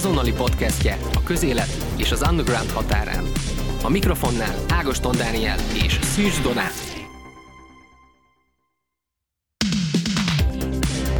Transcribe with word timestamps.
azonnali 0.00 0.32
podcastje 0.32 0.96
a 1.14 1.22
közélet 1.22 1.68
és 1.96 2.10
az 2.10 2.26
underground 2.30 2.70
határán. 2.70 3.24
A 3.84 3.88
mikrofonnál 3.88 4.64
Ágoston 4.68 5.16
Dániel 5.16 5.58
és 5.84 5.92
Szűcs 5.92 6.42
Donát. 6.42 6.72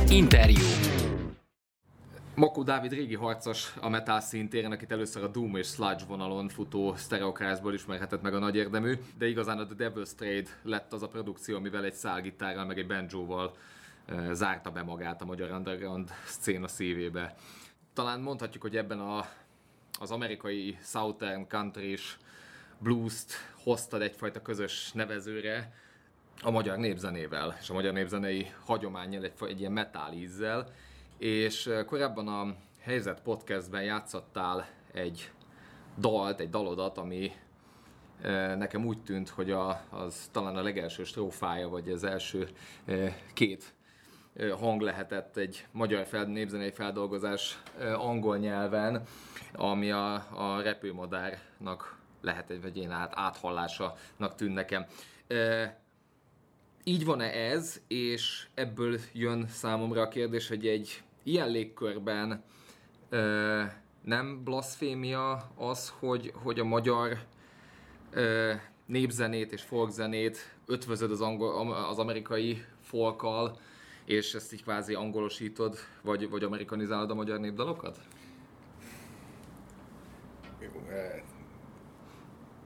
Interjú. 0.08 0.64
Makó 2.34 2.62
Dávid 2.62 2.92
régi 2.92 3.14
harcos 3.14 3.74
a 3.80 3.88
metal 3.88 4.20
szintén, 4.20 4.72
akit 4.72 4.92
először 4.92 5.22
a 5.24 5.28
Doom 5.28 5.56
és 5.56 5.66
Sludge 5.66 6.04
vonalon 6.08 6.48
futó 6.48 6.94
Stereocastból 6.96 7.74
ismerhetett 7.74 8.22
meg 8.22 8.34
a 8.34 8.38
nagy 8.38 8.56
érdemű, 8.56 8.94
de 9.18 9.28
igazán 9.28 9.58
a 9.58 9.66
The 9.66 9.90
Devil's 9.90 10.14
Trade 10.16 10.48
lett 10.62 10.92
az 10.92 11.02
a 11.02 11.08
produkció, 11.08 11.56
amivel 11.56 11.84
egy 11.84 11.94
szálgitárral 11.94 12.64
meg 12.64 12.78
egy 12.78 12.86
banjóval 12.86 13.56
e, 14.06 14.32
zárta 14.32 14.70
be 14.70 14.82
magát 14.82 15.22
a 15.22 15.24
magyar 15.24 15.50
underground 15.50 16.10
széna 16.24 16.68
szívébe. 16.68 17.34
Talán 18.00 18.20
mondhatjuk, 18.20 18.62
hogy 18.62 18.76
ebben 18.76 19.00
a, 19.00 19.26
az 20.00 20.10
amerikai 20.10 20.78
Southern 20.82 21.46
country 21.48 21.96
blues-t 22.78 23.32
hoztad 23.62 24.02
egyfajta 24.02 24.42
közös 24.42 24.92
nevezőre, 24.92 25.72
a 26.42 26.50
magyar 26.50 26.78
népzenével, 26.78 27.56
és 27.60 27.70
a 27.70 27.72
magyar 27.72 27.92
népzenei 27.92 28.52
hagyományjal, 28.64 29.24
egy, 29.24 29.32
egy 29.40 29.60
ilyen 29.60 29.72
metal 29.72 30.12
ízzel, 30.12 30.66
és 31.18 31.70
korábban 31.86 32.28
a 32.28 32.54
Helyzet 32.80 33.22
podcastben 33.22 33.82
játszottál 33.82 34.68
egy 34.92 35.30
dalt, 35.98 36.40
egy 36.40 36.50
dalodat, 36.50 36.98
ami 36.98 37.32
nekem 38.56 38.86
úgy 38.86 39.02
tűnt, 39.02 39.28
hogy 39.28 39.50
a, 39.50 39.84
az 39.90 40.28
talán 40.32 40.56
a 40.56 40.62
legelső 40.62 41.04
strófája, 41.04 41.68
vagy 41.68 41.90
az 41.90 42.04
első 42.04 42.48
két 43.32 43.74
hang 44.58 44.80
lehetett 44.80 45.36
egy 45.36 45.66
magyar 45.72 46.06
fel, 46.06 46.24
népzenei 46.24 46.70
feldolgozás 46.70 47.62
angol 47.96 48.38
nyelven, 48.38 49.02
ami 49.54 49.90
a, 49.90 50.14
a 50.14 50.60
repőmadárnak 50.62 51.98
lehet 52.20 52.50
egy, 52.50 52.62
vagy 52.62 52.76
én 52.76 52.90
át, 52.90 53.12
áthallásanak 53.14 54.34
tűn 54.36 54.52
nekem. 54.52 54.86
Így 56.84 57.04
van-e 57.04 57.32
ez, 57.32 57.80
és 57.86 58.46
ebből 58.54 58.98
jön 59.12 59.46
számomra 59.48 60.00
a 60.00 60.08
kérdés, 60.08 60.48
hogy 60.48 60.66
egy 60.66 61.02
ilyen 61.22 61.48
légkörben 61.48 62.42
ö, 63.08 63.62
nem 64.04 64.44
blasfémia 64.44 65.50
az, 65.56 65.92
hogy, 65.98 66.32
hogy 66.34 66.60
a 66.60 66.64
magyar 66.64 67.18
ö, 68.10 68.52
népzenét 68.86 69.52
és 69.52 69.62
folkzenét 69.62 70.54
ötvözöd 70.66 71.10
az, 71.10 71.20
angol, 71.20 71.72
az 71.72 71.98
amerikai 71.98 72.64
folkkal, 72.80 73.58
és 74.04 74.34
ezt 74.34 74.52
így 74.52 74.62
kvázi 74.62 74.94
angolosítod, 74.94 75.76
vagy, 76.02 76.30
vagy 76.30 76.44
amerikanizálod 76.44 77.10
a 77.10 77.14
magyar 77.14 77.40
népdalokat? 77.40 77.98
Jó, 80.60 80.86
hát 80.88 81.24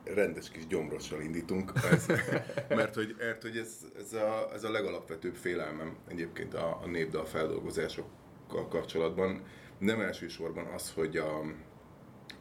rendes 0.05 0.51
kis 0.51 0.67
gyomrossal 0.67 1.21
indítunk, 1.21 1.73
ez, 1.91 2.07
mert 2.69 2.95
hogy, 2.95 3.15
mert, 3.19 3.43
hogy 3.43 3.57
ez, 3.57 3.87
ez, 3.99 4.13
a, 4.13 4.51
ez 4.53 4.65
a 4.65 4.71
legalapvetőbb 4.71 5.35
félelmem 5.35 5.97
egyébként 6.09 6.55
a, 6.55 6.81
a 6.83 6.87
népdal 6.87 7.25
feldolgozások 7.25 8.07
kapcsolatban 8.49 9.43
nem 9.79 10.01
elsősorban 10.01 10.67
az, 10.67 10.93
hogy 10.93 11.17
a, 11.17 11.41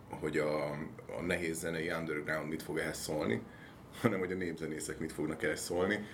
hogy 0.10 0.38
a, 0.38 0.72
a 1.18 1.22
nehéz 1.22 1.60
zenei 1.60 1.92
underground 1.92 2.50
mit 2.50 2.64
fog 2.64 2.78
ehhez 2.78 2.98
szólni, 2.98 3.42
hanem 4.02 4.20
hogy 4.20 4.32
a 4.32 4.36
népzenészek 4.36 5.00
mit 5.00 5.12
fognak 5.12 5.44
ehhez 5.44 5.62
szólni. 5.62 6.06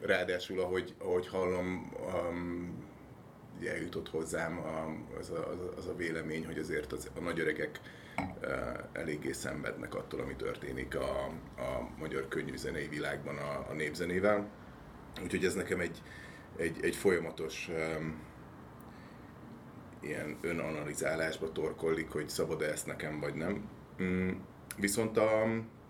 Ráadásul, 0.00 0.60
ahogy, 0.60 0.94
ahogy 0.98 1.28
hallom, 1.28 1.92
um, 2.30 2.90
eljutott 3.66 4.08
hozzám 4.08 4.60
az, 5.18 5.30
a, 5.30 5.72
az 5.76 5.86
a 5.86 5.96
vélemény, 5.96 6.46
hogy 6.46 6.58
azért 6.58 6.92
az, 6.92 7.10
a 7.16 7.20
nagyöregek 7.20 7.80
uh, 8.16 8.48
eléggé 8.92 9.32
szenvednek 9.32 9.94
attól, 9.94 10.20
ami 10.20 10.36
történik 10.36 10.94
a, 10.96 11.24
a 11.56 11.88
magyar 11.98 12.26
zenei 12.54 12.88
világban 12.88 13.36
a, 13.36 13.66
a 13.70 13.72
népzenével. 13.72 14.50
Úgyhogy 15.22 15.44
ez 15.44 15.54
nekem 15.54 15.80
egy, 15.80 16.02
egy, 16.56 16.84
egy 16.84 16.96
folyamatos 16.96 17.70
ilyen 20.00 20.38
önanalizálásba 20.40 21.52
torkollik, 21.52 22.10
hogy 22.10 22.28
szabad-e 22.28 22.70
ezt 22.70 22.86
nekem, 22.86 23.20
vagy 23.20 23.34
nem. 23.34 23.68
Mm, 24.02 24.30
viszont, 24.76 25.16
a, 25.16 25.44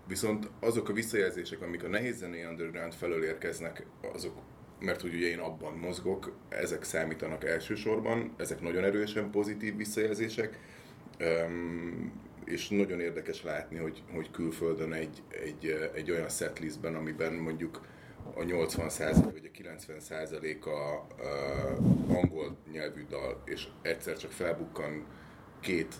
viszont 0.07 0.49
azok 0.59 0.89
a 0.89 0.93
visszajelzések, 0.93 1.61
amik 1.61 1.83
a 1.83 1.87
nehéz 1.87 2.17
zenei 2.17 2.45
underground 2.45 2.93
felől 2.93 3.23
érkeznek, 3.23 3.85
azok, 4.13 4.41
mert 4.79 5.01
hogy 5.01 5.13
ugye 5.13 5.27
én 5.27 5.39
abban 5.39 5.73
mozgok, 5.73 6.35
ezek 6.49 6.83
számítanak 6.83 7.43
elsősorban, 7.45 8.33
ezek 8.37 8.61
nagyon 8.61 8.83
erősen 8.83 9.31
pozitív 9.31 9.75
visszajelzések, 9.75 10.59
és 12.45 12.69
nagyon 12.69 12.99
érdekes 12.99 13.43
látni, 13.43 13.77
hogy, 13.77 14.03
hogy 14.13 14.31
külföldön 14.31 14.93
egy, 14.93 15.23
egy, 15.29 15.91
egy 15.93 16.11
olyan 16.11 16.29
setlistben, 16.29 16.95
amiben 16.95 17.33
mondjuk 17.33 17.81
a 18.35 18.39
80% 18.39 19.29
vagy 19.31 19.45
a 19.45 19.51
90 19.51 19.97
a, 20.61 20.69
a 20.69 21.05
angol 22.07 22.57
nyelvű 22.71 23.05
dal, 23.09 23.41
és 23.45 23.67
egyszer 23.81 24.17
csak 24.17 24.31
felbukkan 24.31 25.05
két 25.59 25.95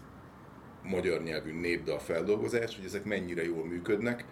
magyar 0.84 1.22
nyelvű 1.22 1.60
népdal 1.60 2.00
feldolgozás, 2.00 2.76
hogy 2.76 2.86
ezek 2.86 3.04
mennyire 3.04 3.44
jól 3.44 3.66
működnek, 3.66 4.26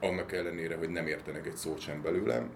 annak 0.00 0.32
ellenére, 0.32 0.76
hogy 0.76 0.88
nem 0.88 1.06
értenek 1.06 1.46
egy 1.46 1.56
szót 1.56 1.78
sem 1.78 2.02
belőlem. 2.02 2.50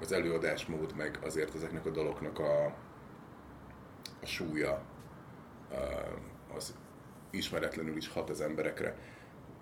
Az 0.00 0.12
előadásmód 0.12 0.96
meg 0.96 1.18
azért 1.22 1.54
ezeknek 1.54 1.86
a 1.86 1.90
daloknak 1.90 2.38
a, 2.38 2.64
a 4.22 4.26
súlya 4.26 4.82
az 6.54 6.74
ismeretlenül 7.30 7.96
is 7.96 8.08
hat 8.08 8.30
az 8.30 8.40
emberekre. 8.40 8.96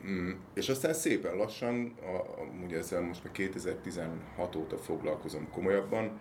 Mm, 0.06 0.30
és 0.54 0.68
aztán 0.68 0.92
szépen 0.92 1.36
lassan, 1.36 1.94
a, 2.02 2.40
a, 2.40 2.48
ugye 2.64 2.76
ezzel 2.76 3.00
most 3.00 3.24
már 3.24 3.32
2016 3.32 4.56
óta 4.56 4.78
foglalkozom 4.78 5.50
komolyabban, 5.50 6.20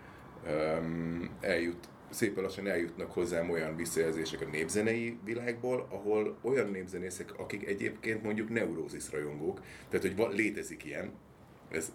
eljut, 1.40 1.88
szépen 2.10 2.42
lassan 2.42 2.68
eljutnak 2.68 3.12
hozzám 3.12 3.50
olyan 3.50 3.76
visszajelzések 3.76 4.40
a 4.40 4.50
népzenei 4.50 5.18
világból, 5.24 5.86
ahol 5.90 6.38
olyan 6.42 6.70
népzenészek, 6.70 7.38
akik 7.38 7.66
egyébként 7.66 8.22
mondjuk 8.22 8.48
neurózis 8.48 9.10
rajongók, 9.10 9.60
tehát 9.88 10.06
hogy 10.06 10.16
van, 10.16 10.32
létezik 10.32 10.84
ilyen, 10.84 11.12
ez 11.70 11.92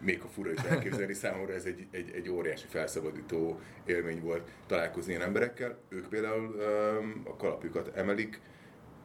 még 0.00 0.20
a 0.22 0.28
fura 0.28 0.52
is 0.52 0.60
elképzelni 0.60 1.14
számomra, 1.24 1.52
ez 1.52 1.64
egy, 1.64 1.86
egy, 1.90 2.10
egy 2.14 2.28
óriási 2.28 2.66
felszabadító 2.68 3.60
élmény 3.84 4.20
volt 4.20 4.50
találkozni 4.66 5.12
ilyen 5.12 5.24
emberekkel. 5.24 5.78
Ők 5.88 6.08
például 6.08 6.56
um, 7.00 7.22
a 7.24 7.36
kalapjukat 7.36 7.96
emelik, 7.96 8.40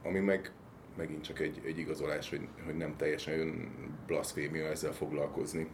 ami 0.03 0.19
meg 0.19 0.51
megint 0.97 1.23
csak 1.23 1.39
egy, 1.39 1.61
egy 1.65 1.77
igazolás, 1.77 2.29
hogy, 2.29 2.47
hogy 2.65 2.75
nem 2.75 2.95
teljesen 2.95 3.35
jön 3.35 3.71
blasfémia 4.07 4.65
ezzel 4.65 4.93
foglalkozni. 4.93 5.67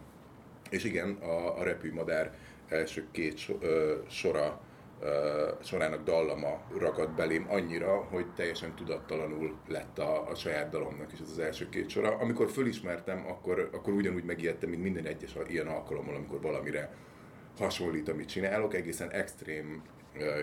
És 0.70 0.84
igen, 0.84 1.10
a, 1.10 1.58
a 1.58 1.62
repülmadár 1.62 2.34
első 2.68 3.06
két 3.10 3.36
so, 3.36 3.54
ö, 3.60 3.94
sora 4.08 4.60
ö, 5.00 5.48
sorának 5.62 6.04
dallama 6.04 6.60
ragadt 6.78 7.14
belém 7.14 7.46
annyira, 7.48 7.94
hogy 7.94 8.26
teljesen 8.26 8.74
tudattalanul 8.74 9.56
lett 9.68 9.98
a, 9.98 10.28
a 10.30 10.34
saját 10.34 10.70
dalomnak 10.70 11.12
is 11.12 11.18
ez 11.20 11.30
az 11.30 11.38
első 11.38 11.68
két 11.68 11.88
sora. 11.88 12.16
Amikor 12.16 12.50
fölismertem, 12.50 13.26
akkor, 13.28 13.70
akkor 13.72 13.92
ugyanúgy 13.92 14.24
megijedtem, 14.24 14.70
mint 14.70 14.82
minden 14.82 15.06
egyes 15.06 15.36
ilyen 15.48 15.66
alkalommal, 15.66 16.14
amikor 16.14 16.40
valamire 16.40 16.94
hasonlít, 17.58 18.08
amit 18.08 18.28
csinálok. 18.28 18.74
Egészen 18.74 19.10
extrém 19.10 19.82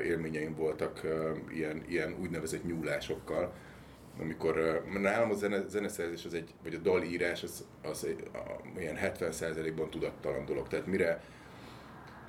élményeim 0.03 0.55
voltak 0.55 1.01
ilyen, 1.49 1.83
ilyen 1.87 2.15
úgynevezett 2.21 2.63
nyúlásokkal, 2.63 3.53
amikor 4.19 4.83
nálam 5.01 5.29
a 5.29 5.33
zene, 5.33 5.67
zeneszerzés 5.67 6.25
az 6.25 6.33
egy, 6.33 6.53
vagy 6.63 6.73
a 6.73 6.77
dalírás 6.77 7.43
az, 7.43 7.65
az 7.83 8.05
egy, 8.05 8.29
a, 8.33 8.79
ilyen 8.79 8.97
70%-ban 9.01 9.89
tudattalan 9.89 10.45
dolog. 10.45 10.67
Tehát 10.67 10.85
mire, 10.85 11.23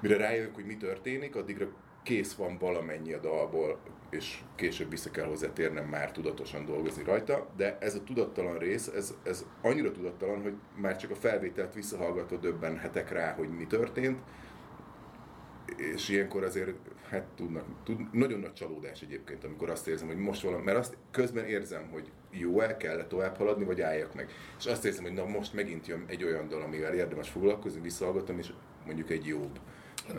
mire 0.03 0.17
rájövök, 0.17 0.55
hogy 0.55 0.65
mi 0.65 0.77
történik, 0.77 1.37
addigra 1.37 1.69
kész 2.03 2.35
van 2.35 2.59
valamennyi 2.59 3.13
a 3.13 3.21
dalból, 3.21 3.79
és 4.11 4.39
később 4.55 4.91
vissza 4.91 5.11
kell 5.11 5.27
hozzá 5.27 5.53
térnem 5.53 5.85
már 5.85 6.13
tudatosan 6.13 6.65
dolgozni 6.65 7.03
rajta, 7.03 7.51
de 7.57 7.79
ez 7.81 7.95
a 7.95 8.03
tudattalan 8.03 8.59
rész, 8.59 8.87
ez, 8.87 9.15
ez 9.23 9.47
annyira 9.63 9.91
tudattalan, 9.91 10.43
hogy 10.43 10.55
már 10.77 10.97
csak 10.97 11.11
a 11.11 11.15
felvételt 11.15 11.75
visszahallgatva 11.75 12.37
döbbenhetek 12.37 13.11
rá, 13.11 13.35
hogy 13.35 13.49
mi 13.49 13.67
történt, 13.67 14.19
és 15.77 16.09
ilyenkor 16.09 16.45
azért 16.45 16.77
hát 17.09 17.25
tudnak, 17.37 17.65
tud, 17.85 18.01
nagyon 18.13 18.41
nagy 18.41 18.53
csalódás 18.53 19.03
egyébként, 19.03 19.45
amikor 19.45 19.71
azt 19.71 19.89
érzem, 19.89 20.07
hogy 20.07 20.17
most 20.17 20.43
valami, 20.43 20.63
mert 20.63 20.79
azt 20.79 20.97
közben 21.11 21.45
érzem, 21.45 21.89
hogy 21.91 22.11
jó 22.31 22.61
el 22.61 22.77
kell 22.77 23.07
tovább 23.07 23.37
haladni, 23.37 23.65
vagy 23.65 23.81
álljak 23.81 24.15
meg. 24.15 24.31
És 24.59 24.67
azt 24.67 24.85
érzem, 24.85 25.03
hogy 25.03 25.13
na 25.13 25.25
most 25.25 25.55
megint 25.55 25.87
jön 25.87 26.05
egy 26.07 26.25
olyan 26.25 26.49
dal, 26.49 26.63
amivel 26.63 26.95
érdemes 26.95 27.29
foglalkozni, 27.29 27.81
visszahallgatom, 27.81 28.39
és 28.39 28.53
mondjuk 28.87 29.11
egy 29.11 29.27
jobb. 29.27 29.59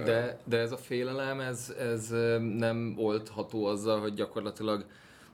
De, 0.05 0.37
de 0.43 0.57
ez 0.57 0.71
a 0.71 0.77
félelem, 0.77 1.39
ez, 1.39 1.73
ez 1.79 2.09
nem 2.57 2.93
oldható 2.97 3.65
azzal, 3.65 3.99
hogy 3.99 4.13
gyakorlatilag 4.13 4.85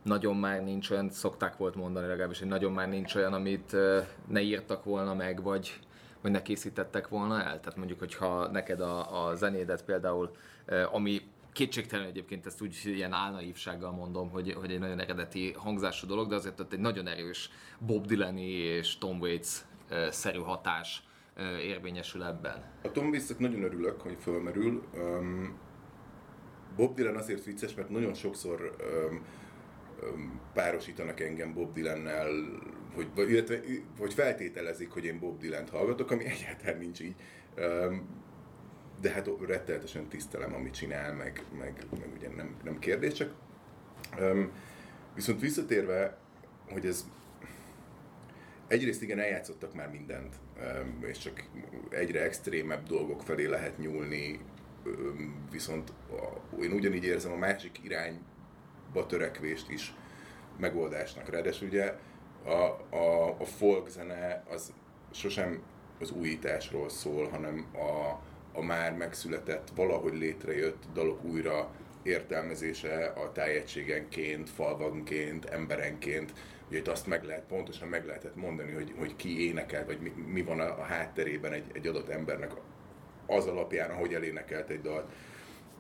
nagyon 0.04 0.36
már 0.36 0.64
nincs 0.64 0.90
olyan, 0.90 1.10
szokták 1.10 1.58
volt 1.58 1.76
mondani 1.76 2.08
legalábbis, 2.08 2.40
hogy 2.40 2.48
nagyon 2.48 2.72
már 2.72 2.90
nincs 2.90 3.16
olyan, 3.16 3.34
amit 3.34 3.76
ne 4.28 4.42
írtak 4.42 4.84
volna 4.84 5.14
meg, 5.14 5.44
vagy, 5.44 5.80
vagy 6.22 6.32
ne 6.32 6.42
készítettek 6.42 7.08
volna 7.08 7.36
el? 7.36 7.60
Tehát 7.60 7.76
mondjuk, 7.76 8.00
hogyha 8.00 8.48
neked 8.48 8.82
a, 8.82 9.26
a 9.26 9.36
zenédet 9.36 9.84
például, 9.84 10.32
ami 10.92 11.22
kétségtelen 11.54 12.06
egyébként 12.06 12.46
ezt 12.46 12.62
úgy 12.62 12.82
ilyen 12.84 13.14
álnaívsággal 13.14 13.92
mondom, 13.92 14.30
hogy, 14.30 14.54
hogy 14.54 14.72
egy 14.72 14.80
nagyon 14.80 15.00
eredeti 15.00 15.54
hangzású 15.58 16.08
dolog, 16.08 16.30
de 16.30 16.36
azért 16.36 16.60
ott 16.60 16.74
egy 16.74 16.80
nagyon 16.80 17.08
erős 17.08 17.50
Bob 17.80 18.06
dylan 18.06 18.38
és 18.38 18.98
Tom 18.98 19.20
Waits 19.20 19.50
szerű 20.10 20.40
hatás 20.40 21.04
érvényesül 21.62 22.24
ebben. 22.24 22.72
A 22.84 22.92
Tom 22.92 23.10
waits 23.10 23.38
nagyon 23.38 23.64
örülök, 23.64 24.02
hogy 24.02 24.18
fölmerül. 24.20 24.84
Bob 26.76 26.96
Dylan 26.96 27.16
azért 27.16 27.44
vicces, 27.44 27.74
mert 27.74 27.90
nagyon 27.90 28.14
sokszor 28.14 28.76
párosítanak 30.54 31.20
engem 31.20 31.54
Bob 31.54 31.74
Dylannel, 31.74 32.28
hogy, 32.96 33.08
vagy, 33.16 33.32
illetve, 33.32 33.60
hogy 33.98 34.14
feltételezik, 34.14 34.92
hogy 34.92 35.06
én 35.06 35.20
Bob 35.20 35.40
Dylan-t 35.40 35.70
hallgatok, 35.70 36.12
ami 36.12 36.26
egyáltalán 36.26 36.78
nincs 36.78 37.00
így. 37.02 37.16
De 39.02 39.10
hát 39.12 39.30
rettenetesen 39.48 40.08
tisztelem, 40.08 40.54
amit 40.54 40.74
csinál, 40.74 41.14
meg, 41.14 41.44
meg, 41.58 41.86
meg 42.00 42.10
ugye 42.16 42.30
nem, 42.30 42.56
nem 42.64 42.80
kérdés, 42.80 43.14
csak 43.14 43.34
viszont 45.16 45.40
visszatérve, 45.40 46.18
hogy 46.70 46.86
ez 46.86 47.06
egyrészt 48.68 49.02
igen, 49.02 49.20
eljátszottak 49.20 49.74
már 49.74 49.90
mindent, 49.90 50.36
és 51.02 51.18
csak 51.18 51.44
egyre 51.90 52.22
extrémebb 52.22 52.88
dolgok 52.88 53.22
felé 53.22 53.46
lehet 53.46 53.78
nyúlni, 53.78 54.40
viszont 55.52 55.94
én 56.62 56.72
ugyanígy 56.72 57.04
érzem 57.04 57.32
a 57.32 57.36
másik 57.36 57.80
irányba 57.84 59.06
törekvést 59.08 59.70
is 59.70 59.94
megoldásnak. 60.58 61.30
Ráadásul 61.30 61.68
ugye 61.68 61.96
a, 62.44 62.96
a, 62.96 63.36
a 63.40 63.46
folk 63.46 63.90
zene 63.90 64.44
az 64.50 64.74
sosem 65.12 65.62
az 66.00 66.12
újításról 66.12 66.90
szól, 66.90 67.28
hanem 67.28 67.66
a, 67.74 68.20
a 68.58 68.62
már 68.62 68.94
megszületett, 68.94 69.68
valahogy 69.76 70.14
létrejött 70.14 70.84
dalok 70.94 71.24
újra 71.24 71.72
értelmezése 72.04 73.06
a 73.06 73.32
tájegységenként, 73.32 74.50
falvanként, 74.50 75.46
emberenként. 75.46 76.34
Ugye 76.70 76.78
itt 76.78 76.88
azt 76.88 77.08
meg 77.08 77.24
lehet, 77.24 77.44
pontosan 77.44 77.88
meg 77.88 78.06
lehetett 78.06 78.36
mondani, 78.36 78.72
hogy, 78.72 78.94
hogy 78.98 79.16
ki 79.16 79.48
énekel, 79.48 79.86
vagy 79.86 80.00
mi, 80.00 80.10
mi 80.28 80.42
van 80.42 80.60
a, 80.60 80.80
a 80.80 80.84
hátterében 80.84 81.54
egy, 81.54 81.66
egy 81.74 81.88
adott 81.88 82.10
embernek 82.10 82.52
az 83.26 83.46
alapján, 83.46 83.90
ahogy 83.90 84.14
elénekelt 84.14 84.70
egy 84.70 84.82
dalt. 84.82 85.12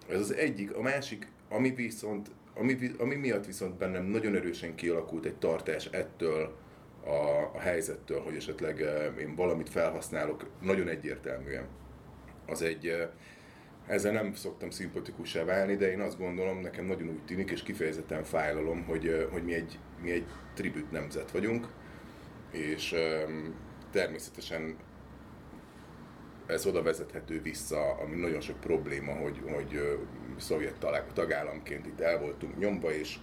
Ez 0.10 0.20
az 0.20 0.34
egyik. 0.34 0.76
A 0.76 0.82
másik, 0.82 1.28
ami 1.50 1.70
viszont, 1.70 2.32
ami, 2.56 2.78
ami 2.98 3.16
miatt 3.16 3.46
viszont 3.46 3.78
bennem 3.78 4.04
nagyon 4.04 4.36
erősen 4.36 4.76
kialakult 4.76 5.26
egy 5.26 5.36
tartás 5.36 5.86
ettől, 5.86 6.58
a, 7.06 7.52
a 7.54 7.60
helyzettől, 7.60 8.22
hogy 8.22 8.36
esetleg 8.36 8.82
eh, 8.82 9.18
én 9.20 9.36
valamit 9.36 9.70
felhasználok 9.70 10.50
nagyon 10.62 10.88
egyértelműen 10.88 11.68
az 12.46 12.62
egy, 12.62 13.10
ezzel 13.90 14.12
nem 14.12 14.34
szoktam 14.34 14.70
szimpatikussá 14.70 15.44
válni, 15.44 15.76
de 15.76 15.92
én 15.92 16.00
azt 16.00 16.18
gondolom, 16.18 16.60
nekem 16.60 16.86
nagyon 16.86 17.08
úgy 17.08 17.26
tűnik, 17.26 17.52
és 17.52 17.64
kifejezetten 17.64 18.24
fájlalom, 18.24 18.84
hogy, 18.84 19.28
hogy 19.32 19.44
mi, 19.44 19.54
egy, 19.54 19.80
mi 20.02 20.12
egy 20.12 20.26
tribüt 20.54 20.92
nemzet 20.92 21.32
vagyunk, 21.32 21.68
és 22.52 22.96
természetesen 23.92 24.76
ez 26.46 26.66
oda 26.66 26.82
vezethető 26.82 27.42
vissza, 27.42 27.94
ami 27.94 28.16
nagyon 28.16 28.42
sok 28.42 28.60
probléma, 28.60 29.14
hogy, 29.14 29.42
hogy 29.52 30.00
szovjet 30.38 30.86
tagállamként 31.14 31.86
itt 31.86 32.00
el 32.00 32.20
voltunk 32.20 32.58
nyomva, 32.58 32.94
és 32.94 33.18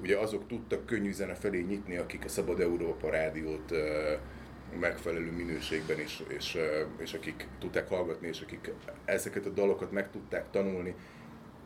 ugye 0.00 0.18
azok 0.18 0.46
tudtak 0.46 0.86
könnyű 0.86 1.12
zene 1.12 1.34
felé 1.34 1.60
nyitni, 1.60 1.96
akik 1.96 2.24
a 2.24 2.28
Szabad 2.28 2.60
Európa 2.60 3.10
rádiót 3.10 3.72
megfelelő 4.80 5.32
minőségben, 5.32 5.98
és, 5.98 6.22
és, 6.28 6.58
és 6.96 7.14
akik 7.14 7.48
tudták 7.58 7.88
hallgatni, 7.88 8.26
és 8.26 8.40
akik 8.40 8.72
ezeket 9.04 9.46
a 9.46 9.50
dalokat 9.50 9.92
meg 9.92 10.10
tudták 10.10 10.50
tanulni. 10.50 10.94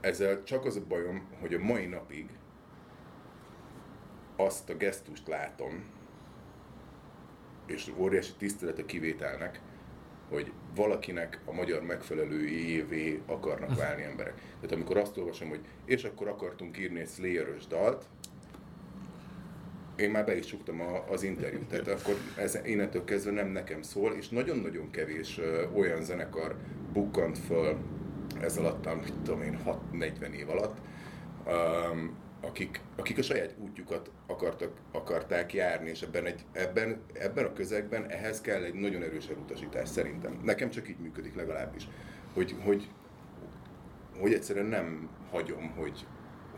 Ezzel 0.00 0.42
csak 0.42 0.64
az 0.64 0.76
a 0.76 0.86
bajom, 0.88 1.28
hogy 1.40 1.54
a 1.54 1.58
mai 1.58 1.86
napig 1.86 2.28
azt 4.36 4.70
a 4.70 4.76
gesztust 4.76 5.26
látom, 5.26 5.84
és 7.66 7.92
óriási 7.96 8.32
tisztelet 8.38 8.78
a 8.78 8.84
kivételnek, 8.84 9.60
hogy 10.28 10.52
valakinek 10.74 11.40
a 11.44 11.52
magyar 11.52 11.82
megfelelőjévé 11.82 13.22
akarnak 13.26 13.76
válni 13.76 14.02
emberek. 14.02 14.34
Tehát 14.34 14.72
amikor 14.72 14.96
azt 14.96 15.16
olvasom, 15.16 15.48
hogy 15.48 15.60
és 15.84 16.04
akkor 16.04 16.28
akartunk 16.28 16.78
írni 16.78 17.00
egy 17.00 17.08
slayer 17.08 17.46
dalt, 17.68 18.04
én 19.98 20.10
már 20.10 20.24
be 20.24 20.36
is 20.36 20.46
csuktam 20.46 20.80
a, 20.80 21.04
az 21.10 21.22
interjút, 21.22 21.66
tehát 21.66 21.88
akkor 21.88 22.14
ez 22.36 22.58
innentől 22.64 23.04
kezdve 23.04 23.30
nem 23.30 23.48
nekem 23.48 23.82
szól, 23.82 24.12
és 24.12 24.28
nagyon-nagyon 24.28 24.90
kevés 24.90 25.40
olyan 25.74 26.02
zenekar 26.02 26.56
bukkant 26.92 27.38
föl 27.38 27.76
ez 28.40 28.56
alatt, 28.56 29.02
mit 29.02 29.14
tudom 29.24 29.42
én, 29.42 29.58
6-40 29.92 30.30
év 30.32 30.50
alatt, 30.50 30.76
um, 31.46 32.16
akik, 32.40 32.80
akik 32.96 33.18
a 33.18 33.22
saját 33.22 33.54
útjukat 33.58 34.10
akartak, 34.26 34.72
akarták 34.92 35.52
járni, 35.52 35.88
és 35.88 36.02
ebben, 36.02 36.26
egy, 36.26 36.44
ebben, 36.52 37.00
ebben 37.12 37.44
a 37.44 37.52
közegben 37.52 38.10
ehhez 38.10 38.40
kell 38.40 38.62
egy 38.62 38.74
nagyon 38.74 39.02
erős 39.02 39.26
elutasítás 39.26 39.88
szerintem. 39.88 40.40
Nekem 40.44 40.70
csak 40.70 40.88
így 40.88 40.98
működik 40.98 41.34
legalábbis, 41.34 41.88
hogy, 42.34 42.54
hogy, 42.64 42.88
hogy 44.18 44.32
egyszerűen 44.32 44.66
nem 44.66 45.08
hagyom, 45.30 45.70
hogy, 45.76 46.06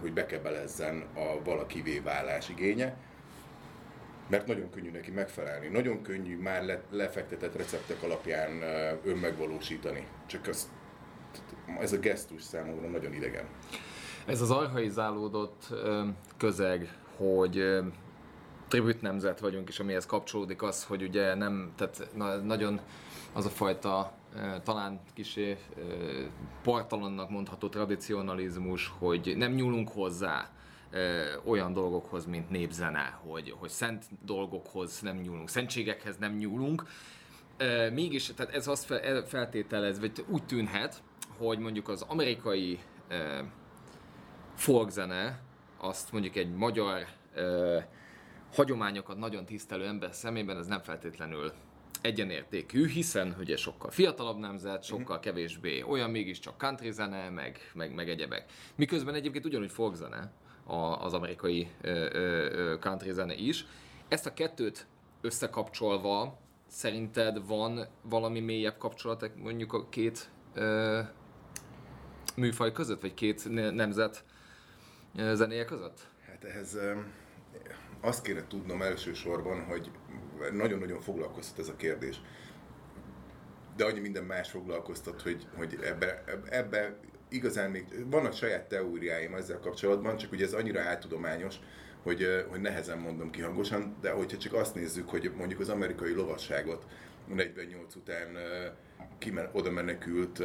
hogy 0.01 0.13
bekebelezzen 0.13 1.05
a 1.15 1.43
valakivé 1.45 1.99
válás 1.99 2.49
igénye, 2.49 2.97
mert 4.31 4.47
nagyon 4.47 4.71
könnyű 4.71 4.91
neki 4.91 5.11
megfelelni. 5.11 5.69
Nagyon 5.69 6.03
könnyű 6.03 6.39
már 6.39 6.65
le, 6.65 6.83
lefektetett 6.91 7.57
receptek 7.57 8.03
alapján 8.03 8.63
önmegvalósítani. 9.05 10.07
Csak 10.27 10.47
az, 10.47 10.71
ez 11.81 11.93
a 11.93 11.99
gesztus 11.99 12.43
számomra 12.43 12.89
nagyon 12.89 13.13
idegen. 13.13 13.45
Ez 14.27 14.41
az 14.41 14.51
arhaizálódott 14.51 15.75
közeg, 16.37 16.99
hogy 17.17 17.81
tribut 18.69 19.01
nemzet 19.01 19.41
vagyunk, 19.41 19.69
és 19.69 19.81
amihez 19.81 20.07
kapcsolódik 20.07 20.63
az, 20.63 20.85
hogy 20.85 21.03
ugye 21.03 21.35
nem, 21.35 21.73
tehát 21.77 22.09
na, 22.15 22.37
nagyon 22.37 22.81
az 23.33 23.45
a 23.45 23.49
fajta 23.49 24.13
talán 24.63 25.01
kisé 25.15 25.57
partalannak 26.63 27.31
mondható 27.31 27.69
tradicionalizmus, 27.69 28.93
hogy 28.99 29.35
nem 29.37 29.53
nyúlunk 29.53 29.89
hozzá, 29.89 30.51
olyan 31.45 31.73
dolgokhoz, 31.73 32.27
mint 32.27 32.51
népzene, 32.51 33.19
hogy, 33.23 33.55
hogy 33.59 33.69
szent 33.69 34.05
dolgokhoz 34.25 35.01
nem 35.01 35.17
nyúlunk, 35.17 35.49
szentségekhez 35.49 36.17
nem 36.17 36.37
nyúlunk. 36.37 36.85
Mégis, 37.93 38.33
tehát 38.37 38.55
ez 38.55 38.67
azt 38.67 38.95
feltételez, 39.27 40.01
vagy 40.01 40.25
úgy 40.29 40.45
tűnhet, 40.45 41.03
hogy 41.39 41.59
mondjuk 41.59 41.89
az 41.89 42.03
amerikai 42.03 42.79
folkzene, 44.55 45.41
azt 45.79 46.13
mondjuk 46.13 46.37
egy 46.37 46.55
magyar 46.55 47.07
hagyományokat 48.53 49.19
nagyon 49.19 49.45
tisztelő 49.45 49.87
ember 49.87 50.15
szemében 50.15 50.59
ez 50.59 50.67
nem 50.67 50.81
feltétlenül 50.81 51.53
egyenértékű, 52.01 52.89
hiszen 52.89 53.37
ugye 53.39 53.57
sokkal 53.57 53.91
fiatalabb 53.91 54.39
nemzet, 54.39 54.83
sokkal 54.83 55.17
mhm. 55.17 55.25
kevésbé 55.25 55.83
olyan, 55.83 56.11
mégiscsak 56.11 56.59
country 56.59 56.91
zene, 56.91 57.29
meg, 57.29 57.71
meg, 57.75 57.95
meg 57.95 58.09
egyebek. 58.09 58.53
Miközben 58.75 59.15
egyébként 59.15 59.45
ugyanúgy 59.45 59.71
folkzene, 59.71 60.33
az 61.01 61.13
amerikai 61.13 61.71
country 62.81 63.13
zene 63.13 63.35
is. 63.35 63.67
Ezt 64.09 64.27
a 64.27 64.33
kettőt 64.33 64.87
összekapcsolva 65.21 66.39
szerinted 66.67 67.47
van 67.47 67.87
valami 68.03 68.41
mélyebb 68.41 68.79
kapcsolat 68.79 69.31
mondjuk 69.37 69.73
a 69.73 69.89
két 69.89 70.31
ö, 70.55 71.01
műfaj 72.37 72.73
között, 72.73 73.01
vagy 73.01 73.15
két 73.15 73.49
nemzet 73.75 74.25
zenéje 75.33 75.65
között? 75.65 76.09
Hát 76.27 76.45
ehhez 76.45 76.79
azt 78.01 78.23
kéne 78.23 78.47
tudnom 78.47 78.83
elsősorban, 78.83 79.65
hogy 79.65 79.91
nagyon-nagyon 80.53 81.01
foglalkoztat 81.01 81.59
ez 81.59 81.69
a 81.69 81.77
kérdés. 81.77 82.21
De 83.77 83.85
annyi 83.85 84.01
minden 84.01 84.25
más 84.25 84.51
foglalkoztat, 84.51 85.23
hogy, 85.23 85.47
hogy 85.57 85.79
ebbe, 85.83 86.25
ebbe 86.49 86.99
igazán 87.31 87.71
még 87.71 87.85
vannak 88.11 88.33
saját 88.33 88.69
teóriáim 88.69 89.35
ezzel 89.35 89.59
kapcsolatban, 89.59 90.17
csak 90.17 90.33
ugye 90.33 90.45
ez 90.45 90.53
annyira 90.53 90.81
áltudományos, 90.81 91.55
hogy, 92.03 92.45
hogy 92.49 92.61
nehezen 92.61 92.99
mondom 92.99 93.31
ki 93.31 93.41
hangosan, 93.41 93.97
de 94.01 94.11
hogyha 94.11 94.39
csak 94.39 94.53
azt 94.53 94.75
nézzük, 94.75 95.09
hogy 95.09 95.33
mondjuk 95.37 95.61
az 95.61 95.69
amerikai 95.69 96.13
lovasságot 96.13 96.87
48 97.27 97.95
után 97.95 98.37
kimen, 99.19 99.49
oda 99.53 99.71
menekült 99.71 100.43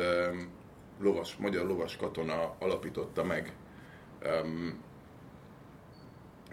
lovas, 1.00 1.36
magyar 1.36 1.65
lovas 1.65 1.96
katona 1.96 2.56
alapította 2.60 3.24
meg, 3.24 3.54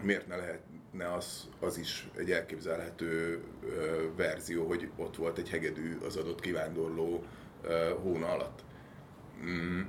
miért 0.01 0.27
ne 0.27 0.35
lehetne 0.35 1.13
az, 1.13 1.49
az 1.59 1.77
is 1.77 2.09
egy 2.17 2.31
elképzelhető 2.31 3.43
verzió, 4.15 4.67
hogy 4.67 4.89
ott 4.95 5.15
volt 5.15 5.37
egy 5.37 5.49
hegedű 5.49 5.97
az 6.05 6.15
adott 6.15 6.39
kivándorló 6.39 7.23
hóna 8.01 8.27
alatt. 8.27 8.63
Mm. 9.43 9.81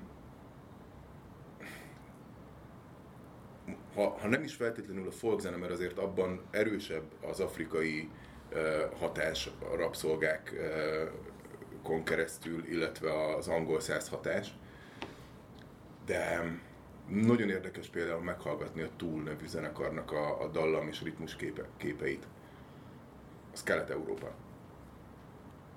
Ha, 3.94 4.16
ha 4.20 4.28
nem 4.28 4.42
is 4.42 4.54
feltétlenül 4.54 5.06
a 5.06 5.10
folkzene, 5.10 5.56
mert 5.56 5.72
azért 5.72 5.98
abban 5.98 6.40
erősebb 6.50 7.04
az 7.22 7.40
afrikai 7.40 8.10
hatás 8.98 9.50
a 9.72 9.76
rabszolgákon 9.76 12.04
keresztül, 12.04 12.64
illetve 12.68 13.34
az 13.34 13.48
angol 13.48 13.80
száz 13.80 14.08
hatás, 14.08 14.54
de 16.06 16.52
nagyon 17.08 17.50
érdekes 17.50 17.88
például 17.88 18.22
meghallgatni 18.22 18.82
a 18.82 18.88
Tool 18.96 19.22
nevű 19.22 19.46
zenekarnak 19.46 20.12
a, 20.12 20.42
a 20.42 20.48
dallam 20.48 20.88
és 20.88 21.02
ritmus 21.02 21.36
képe, 21.36 21.64
képeit. 21.76 22.26
Az 23.52 23.62
Kelet-Európa. 23.62 24.34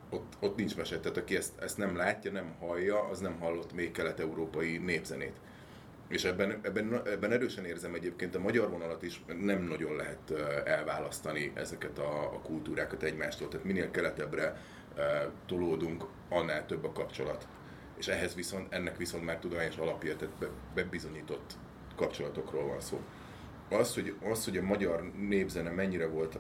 Ott, 0.10 0.34
ott 0.40 0.56
nincs 0.56 0.78
mese, 0.78 1.00
tehát 1.00 1.18
aki 1.18 1.36
ezt, 1.36 1.60
ezt 1.60 1.78
nem 1.78 1.96
látja, 1.96 2.32
nem 2.32 2.56
hallja, 2.60 3.04
az 3.04 3.20
nem 3.20 3.40
hallott 3.40 3.74
még 3.74 3.92
kelet-európai 3.92 4.78
népzenét. 4.78 5.36
És 6.08 6.24
ebben, 6.24 6.60
ebben, 6.62 7.02
ebben 7.06 7.32
erősen 7.32 7.66
érzem 7.66 7.94
egyébként 7.94 8.36
a 8.36 8.40
magyar 8.40 8.70
vonalat 8.70 9.04
is, 9.04 9.24
nem 9.42 9.64
nagyon 9.64 9.96
lehet 9.96 10.32
elválasztani 10.66 11.52
ezeket 11.56 12.00
a, 12.00 12.34
a 12.34 12.40
kultúrákat 12.42 13.04
egymástól. 13.04 13.48
Tehát 13.48 13.66
minél 13.66 13.92
keletebbre 13.92 14.62
tolódunk, 15.46 16.06
annál 16.30 16.66
több 16.66 16.84
a 16.84 16.92
kapcsolat. 16.92 17.48
És 17.98 18.08
ehhez 18.08 18.36
viszont, 18.36 18.74
ennek 18.74 18.98
viszont 18.98 19.26
már 19.26 19.40
tudományos 19.40 19.78
alapja, 19.78 20.16
tehát 20.16 20.50
bebizonyított 20.74 21.54
kapcsolatokról 21.96 22.68
van 22.68 22.80
szó. 22.80 23.02
Az, 23.70 23.94
hogy, 23.94 24.16
az, 24.24 24.46
hogy 24.46 24.58
a 24.58 24.62
magyar 24.62 25.12
népzene 25.18 25.70
mennyire 25.70 26.08
volt 26.08 26.40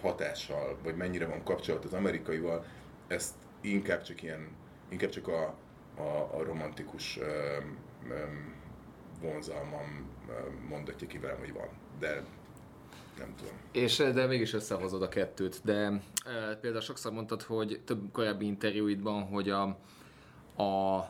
hatással, 0.00 0.78
vagy 0.82 0.96
mennyire 0.96 1.26
van 1.26 1.44
kapcsolat 1.44 1.84
az 1.84 1.92
amerikaival, 1.92 2.64
ezt 3.06 3.34
inkább 3.60 4.02
csak 4.02 4.22
ilyen, 4.22 4.48
inkább 4.88 5.10
csak 5.10 5.28
a, 5.28 5.54
a, 5.96 6.36
a 6.38 6.42
romantikus 6.42 7.16
um, 7.18 7.78
um, 8.10 8.61
vonzalmam 9.22 10.10
mondatja 10.68 11.06
ki 11.06 11.18
velem, 11.18 11.38
hogy 11.38 11.52
van. 11.52 11.68
De 11.98 12.22
nem 13.18 13.34
tudom. 13.36 13.54
És 13.72 13.96
de 13.96 14.26
mégis 14.26 14.52
összehozod 14.52 15.02
a 15.02 15.08
kettőt. 15.08 15.60
De 15.64 16.00
e, 16.26 16.56
például 16.60 16.82
sokszor 16.82 17.12
mondtad, 17.12 17.42
hogy 17.42 17.80
több 17.84 18.12
korábbi 18.12 18.46
interjúidban, 18.46 19.22
hogy 19.22 19.50
a, 19.50 19.62
a 20.62 21.00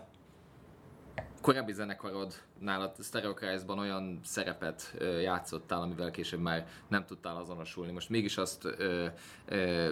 korábbi 1.43 1.73
zenekarod 1.73 2.35
nálad 2.59 2.95
Stereocrisis-ban 3.03 3.79
olyan 3.79 4.21
szerepet 4.25 4.95
ö, 4.99 5.21
játszottál, 5.21 5.81
amivel 5.81 6.11
később 6.11 6.41
már 6.41 6.67
nem 6.89 7.05
tudtál 7.05 7.37
azonosulni. 7.37 7.93
Most 7.93 8.09
mégis 8.09 8.37
azt 8.37 8.65
ö, 8.65 9.07
ö, 9.47 9.91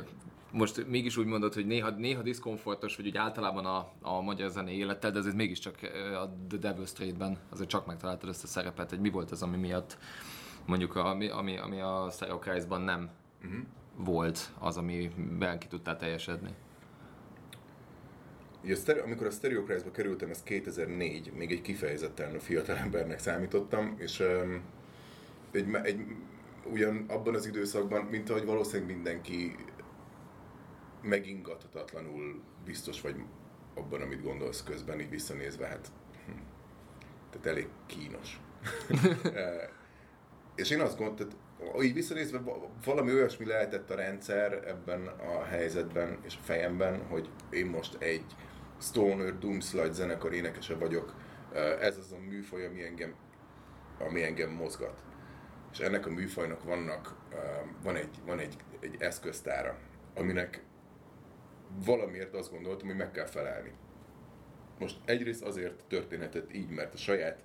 most 0.52 0.86
mégis 0.86 1.16
úgy 1.16 1.26
mondod, 1.26 1.54
hogy 1.54 1.66
néha, 1.66 1.90
néha 1.90 2.22
diszkomfortos, 2.22 2.96
vagy 2.96 3.06
úgy 3.06 3.16
általában 3.16 3.66
a, 3.66 3.88
a 4.02 4.20
magyar 4.20 4.50
zenei 4.50 4.76
élettel, 4.76 5.10
de 5.10 5.18
azért 5.18 5.34
mégiscsak 5.34 5.74
a 6.14 6.28
The 6.48 6.58
Devil 6.58 6.86
Street-ben 6.86 7.38
azért 7.50 7.68
csak 7.68 7.86
megtaláltad 7.86 8.28
ezt 8.28 8.44
a 8.44 8.46
szerepet, 8.46 8.90
hogy 8.90 9.00
mi 9.00 9.10
volt 9.10 9.30
az, 9.30 9.42
ami 9.42 9.56
miatt 9.56 9.98
mondjuk 10.66 10.96
a, 10.96 11.06
ami, 11.06 11.28
ami, 11.28 11.58
ami 11.58 11.80
a 11.80 12.08
Stereocrisis-ban 12.12 12.80
nem 12.80 13.10
uh-huh. 13.44 13.60
volt 13.96 14.50
az, 14.58 14.76
amiben 14.76 15.58
ki 15.58 15.66
tudtál 15.66 15.96
teljesedni. 15.96 16.54
Ja, 18.62 18.76
stereo, 18.76 19.02
amikor 19.02 19.26
a 19.26 19.30
Stereocrisis-ba 19.30 19.90
kerültem, 19.90 20.30
ez 20.30 20.42
2004, 20.42 21.32
még 21.32 21.52
egy 21.52 21.62
kifejezetten 21.62 22.38
fiatal 22.38 22.76
embernek 22.76 23.18
számítottam, 23.18 23.94
és 23.98 24.20
um, 24.20 24.62
egy, 25.52 25.74
egy, 25.82 26.00
ugyan 26.64 27.04
abban 27.08 27.34
az 27.34 27.46
időszakban, 27.46 28.04
mint 28.04 28.30
ahogy 28.30 28.44
valószínűleg 28.44 28.94
mindenki 28.94 29.56
megingathatatlanul 31.02 32.42
biztos 32.64 33.00
vagy 33.00 33.14
abban, 33.74 34.00
amit 34.00 34.22
gondolsz 34.22 34.62
közben, 34.62 35.00
így 35.00 35.10
visszanézve, 35.10 35.66
hát 35.66 35.92
hm, 36.26 36.32
tehát 37.30 37.46
elég 37.46 37.68
kínos. 37.86 38.40
És 40.54 40.70
én 40.70 40.80
azt 40.80 40.98
gondoltam, 40.98 41.38
így 41.82 41.94
visszanézve 41.94 42.42
valami 42.84 43.12
olyasmi 43.12 43.46
lehetett 43.46 43.90
a 43.90 43.94
rendszer 43.94 44.52
ebben 44.52 45.06
a 45.06 45.44
helyzetben 45.44 46.18
és 46.22 46.34
a 46.36 46.42
fejemben, 46.42 47.06
hogy 47.06 47.28
én 47.50 47.66
most 47.66 47.96
egy 47.98 48.24
stoner 48.80 49.38
doomslide 49.38 49.92
zenekar 49.92 50.32
énekese 50.32 50.74
vagyok, 50.74 51.14
ez 51.80 51.96
az 51.96 52.12
a 52.12 52.18
műfaj, 52.18 52.66
ami 52.66 52.82
engem, 52.82 53.14
ami 53.98 54.22
engem 54.22 54.50
mozgat. 54.50 55.02
És 55.72 55.78
ennek 55.78 56.06
a 56.06 56.10
műfajnak 56.10 56.64
vannak, 56.64 57.16
van 57.82 57.96
egy, 57.96 58.18
van 58.24 58.38
egy, 58.38 58.56
egy 58.80 58.96
eszköztára, 58.98 59.78
aminek 60.14 60.62
valamiért 61.84 62.34
azt 62.34 62.50
gondoltam, 62.50 62.88
hogy 62.88 62.96
meg 62.96 63.10
kell 63.10 63.26
felelni. 63.26 63.72
Most 64.78 64.96
egyrészt 65.04 65.42
azért 65.42 65.84
történhetett 65.84 66.54
így, 66.54 66.70
mert 66.70 66.94
a 66.94 66.96
saját 66.96 67.44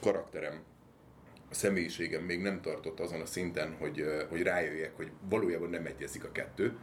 karakterem, 0.00 0.62
a 1.50 1.54
személyiségem 1.54 2.22
még 2.22 2.40
nem 2.40 2.60
tartott 2.60 3.00
azon 3.00 3.20
a 3.20 3.26
szinten, 3.26 3.76
hogy, 3.78 4.04
hogy 4.28 4.42
rájöjjek, 4.42 4.96
hogy 4.96 5.10
valójában 5.28 5.70
nem 5.70 5.86
egyezik 5.86 6.24
a 6.24 6.32
kettő. 6.32 6.78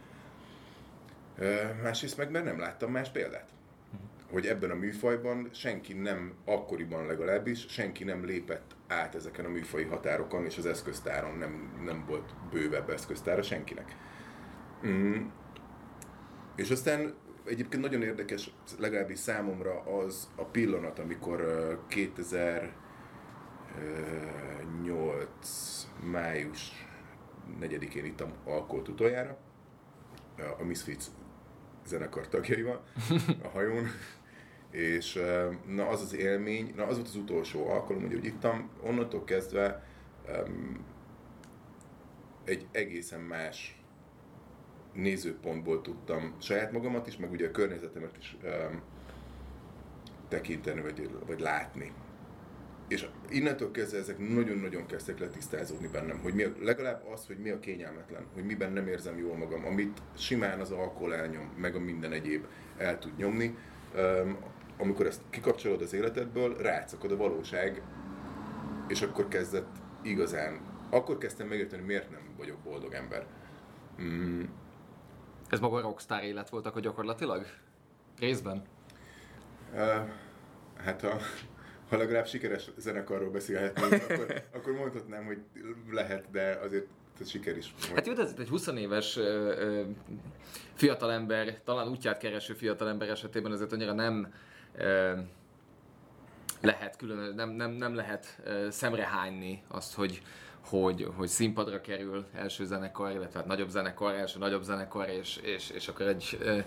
Másrészt 1.82 2.16
meg 2.16 2.30
mert 2.30 2.44
nem 2.44 2.58
láttam 2.58 2.90
más 2.90 3.10
példát. 3.10 3.48
Hogy 4.30 4.46
ebben 4.46 4.70
a 4.70 4.74
műfajban 4.74 5.48
senki 5.52 5.92
nem, 5.92 6.34
akkoriban 6.44 7.06
legalábbis, 7.06 7.66
senki 7.68 8.04
nem 8.04 8.24
lépett 8.24 8.76
át 8.88 9.14
ezeken 9.14 9.44
a 9.44 9.48
műfai 9.48 9.84
határokon, 9.84 10.44
és 10.44 10.58
az 10.58 10.66
eszköztáron 10.66 11.38
nem, 11.38 11.80
nem 11.84 12.04
volt 12.06 12.34
bővebb 12.50 12.90
eszköztára 12.90 13.42
senkinek. 13.42 13.96
Mm. 14.86 15.26
És 16.56 16.70
aztán 16.70 17.14
egyébként 17.44 17.82
nagyon 17.82 18.02
érdekes, 18.02 18.50
legalábbis 18.78 19.18
számomra 19.18 19.80
az 19.80 20.28
a 20.36 20.44
pillanat, 20.44 20.98
amikor 20.98 21.40
2008 21.88 22.70
május 26.10 26.86
4-én 27.60 28.04
ittam 28.04 28.32
alkoholt 28.44 28.88
utoljára, 28.88 29.38
a 30.58 30.64
Misfits 30.64 31.04
zenekar 31.88 32.28
tagjaival 32.28 32.82
a 33.46 33.48
hajón, 33.48 33.86
és 34.70 35.18
na 35.66 35.88
az 35.88 36.00
az 36.00 36.14
élmény, 36.14 36.72
na 36.76 36.86
az 36.86 36.94
volt 36.94 37.08
az 37.08 37.16
utolsó 37.16 37.68
alkalom, 37.68 38.02
hogy 38.02 38.24
ittam, 38.24 38.70
onnantól 38.82 39.24
kezdve 39.24 39.84
um, 40.28 40.84
egy 42.44 42.66
egészen 42.72 43.20
más 43.20 43.82
nézőpontból 44.92 45.80
tudtam 45.80 46.34
saját 46.40 46.72
magamat 46.72 47.06
is, 47.06 47.16
meg 47.16 47.30
ugye 47.30 47.46
a 47.46 47.50
környezetemet 47.50 48.16
is 48.16 48.36
um, 48.42 48.82
tekinteni, 50.28 50.80
vagy, 50.80 51.10
vagy 51.26 51.40
látni. 51.40 51.92
És 52.88 53.06
innentől 53.30 53.70
kezdve 53.70 53.98
ezek 53.98 54.18
nagyon-nagyon 54.18 54.86
kezdtek 54.86 55.18
letisztázódni 55.18 55.86
bennem, 55.86 56.18
hogy 56.22 56.34
mi 56.34 56.42
a, 56.42 56.52
legalább 56.60 57.06
az, 57.12 57.26
hogy 57.26 57.38
mi 57.38 57.50
a 57.50 57.58
kényelmetlen, 57.58 58.26
hogy 58.34 58.44
miben 58.44 58.72
nem 58.72 58.88
érzem 58.88 59.18
jól 59.18 59.36
magam, 59.36 59.64
amit 59.66 60.02
simán 60.16 60.60
az 60.60 60.70
alkohol 60.70 61.14
elnyom, 61.14 61.52
meg 61.56 61.74
a 61.74 61.78
minden 61.78 62.12
egyéb 62.12 62.46
el 62.76 62.98
tud 62.98 63.16
nyomni. 63.16 63.56
Um, 63.96 64.36
amikor 64.78 65.06
ezt 65.06 65.20
kikapcsolod 65.30 65.82
az 65.82 65.92
életedből, 65.92 66.56
rátszakad 66.56 67.12
a 67.12 67.16
valóság, 67.16 67.82
és 68.88 69.02
akkor 69.02 69.28
kezdett 69.28 69.76
igazán, 70.02 70.60
akkor 70.90 71.18
kezdtem 71.18 71.48
megérteni, 71.48 71.82
miért 71.82 72.10
nem 72.10 72.34
vagyok 72.36 72.58
boldog 72.58 72.92
ember. 72.92 73.26
Mm, 74.02 74.42
ez 75.48 75.60
maga 75.60 75.76
a 75.76 75.80
rockstar 75.80 76.22
élet 76.22 76.48
volt 76.48 76.66
akkor 76.66 76.82
gyakorlatilag? 76.82 77.46
Részben? 78.18 78.62
Uh, 79.72 80.08
hát 80.76 81.00
ha, 81.00 81.18
ha 81.88 81.96
legalább 81.96 82.26
sikeres 82.26 82.70
zenekarról 82.76 83.30
beszélhetnénk, 83.30 83.92
akkor, 84.10 84.42
akkor 84.52 84.72
mondhatnám, 84.72 85.24
hogy 85.24 85.38
lehet, 85.90 86.30
de 86.30 86.58
azért 86.62 86.86
ez 87.20 87.28
siker 87.28 87.56
is. 87.56 87.74
Hát 87.94 88.06
jó, 88.06 88.12
ez 88.12 88.34
egy 88.38 88.48
20 88.48 88.66
éves 88.66 89.16
ö, 89.16 89.22
ö, 89.22 89.82
fiatalember, 90.74 91.60
talán 91.64 91.88
útját 91.88 92.18
kereső 92.18 92.54
fiatalember 92.54 93.08
esetében 93.08 93.52
azért 93.52 93.72
annyira 93.72 93.92
nem 93.92 94.32
ö, 94.76 95.12
lehet 96.60 96.96
külön, 96.96 97.34
nem, 97.34 97.50
nem, 97.50 97.70
nem 97.70 97.94
lehet 97.94 98.40
ö, 98.44 98.68
hányni 99.00 99.62
azt, 99.68 99.94
hogy, 99.94 100.22
hogy, 100.68 101.08
hogy 101.16 101.28
színpadra 101.28 101.80
kerül 101.80 102.26
első 102.34 102.64
zenekar, 102.64 103.12
illetve 103.12 103.38
hát 103.38 103.48
nagyobb 103.48 103.68
zenekar, 103.68 104.14
első 104.14 104.38
nagyobb 104.38 104.62
zenekar, 104.62 105.08
és, 105.08 105.36
és, 105.36 105.70
és 105.70 105.88
akkor 105.88 106.06
egy 106.06 106.38
e, 106.44 106.64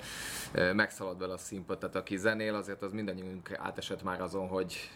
e, 0.62 0.74
megszalad 0.74 1.20
vele 1.20 1.34
a 1.34 1.38
színpad. 1.38 1.78
Tehát 1.78 1.96
aki 1.96 2.18
zenél, 2.18 2.56
azért 2.56 2.82
az 2.82 2.92
mindannyiunk 2.92 3.52
átesett 3.58 4.04
már 4.04 4.22
azon, 4.22 4.48
hogy 4.48 4.90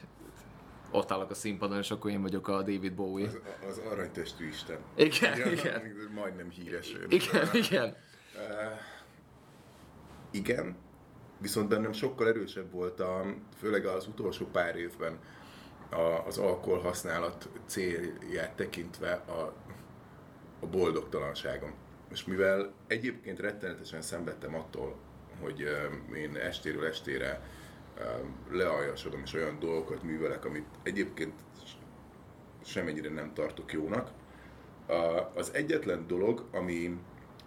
ott 0.91 1.11
állok 1.11 1.29
a 1.29 1.33
színpadon, 1.33 1.77
és 1.77 1.91
akkor 1.91 2.11
én 2.11 2.21
vagyok 2.21 2.47
a 2.47 2.57
David 2.57 2.93
Bowie. 2.93 3.27
Az, 3.27 3.39
az 3.67 3.81
aranytestű 3.91 4.47
Isten. 4.47 4.77
Igen, 4.95 5.37
igen. 5.37 5.51
igen. 5.51 6.11
Majdnem 6.13 6.49
híres. 6.49 6.95
Igen, 7.09 7.49
igen. 7.53 7.95
Uh, 8.35 8.79
igen, 10.31 10.75
viszont 11.37 11.69
bennem 11.69 11.91
sokkal 11.91 12.27
erősebb 12.27 12.71
volt, 12.71 12.99
a, 12.99 13.25
főleg 13.57 13.85
az 13.85 14.07
utolsó 14.07 14.45
pár 14.45 14.75
évben, 14.75 15.19
a, 15.89 16.25
az 16.27 16.37
alkohol 16.37 16.79
használat 16.79 17.49
célját 17.65 18.55
tekintve 18.55 19.11
a, 19.11 19.53
a 20.59 20.67
boldogtalanságom. 20.67 21.73
És 22.11 22.25
mivel 22.25 22.73
egyébként 22.87 23.39
rettenetesen 23.39 24.01
szenvedtem 24.01 24.55
attól, 24.55 24.95
hogy 25.41 25.59
én 26.15 26.35
estéről 26.35 26.85
estére 26.85 27.41
lealjasodom 28.51 29.21
és 29.23 29.33
olyan 29.33 29.59
dolgokat 29.59 30.03
művelek, 30.03 30.45
amit 30.45 30.65
egyébként 30.83 31.33
semennyire 32.63 33.09
nem 33.09 33.33
tartok 33.33 33.73
jónak, 33.73 34.11
az 35.33 35.53
egyetlen 35.53 36.07
dolog, 36.07 36.45
ami, 36.51 36.97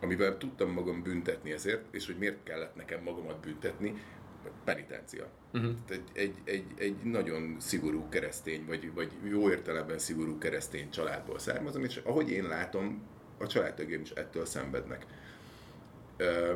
amivel 0.00 0.38
tudtam 0.38 0.70
magam 0.70 1.02
büntetni 1.02 1.52
ezért, 1.52 1.94
és 1.94 2.06
hogy 2.06 2.18
miért 2.18 2.42
kellett 2.42 2.74
nekem 2.74 3.02
magamat 3.02 3.40
büntetni, 3.40 4.02
penitencia. 4.64 5.26
Uh-huh. 5.52 5.74
Egy, 5.88 6.04
egy, 6.12 6.34
egy, 6.44 6.64
egy 6.78 6.96
nagyon 7.02 7.56
szigorú 7.58 8.08
keresztény, 8.08 8.64
vagy, 8.66 8.92
vagy 8.94 9.12
jó 9.24 9.50
értelemben 9.50 9.98
szigorú 9.98 10.38
keresztény 10.38 10.90
családból 10.90 11.38
származom, 11.38 11.84
és 11.84 11.96
ahogy 11.96 12.30
én 12.30 12.44
látom, 12.46 13.02
a 13.38 13.46
családtagjaim 13.46 14.00
is 14.00 14.10
ettől 14.10 14.44
szenvednek. 14.44 15.06
Ö, 16.16 16.54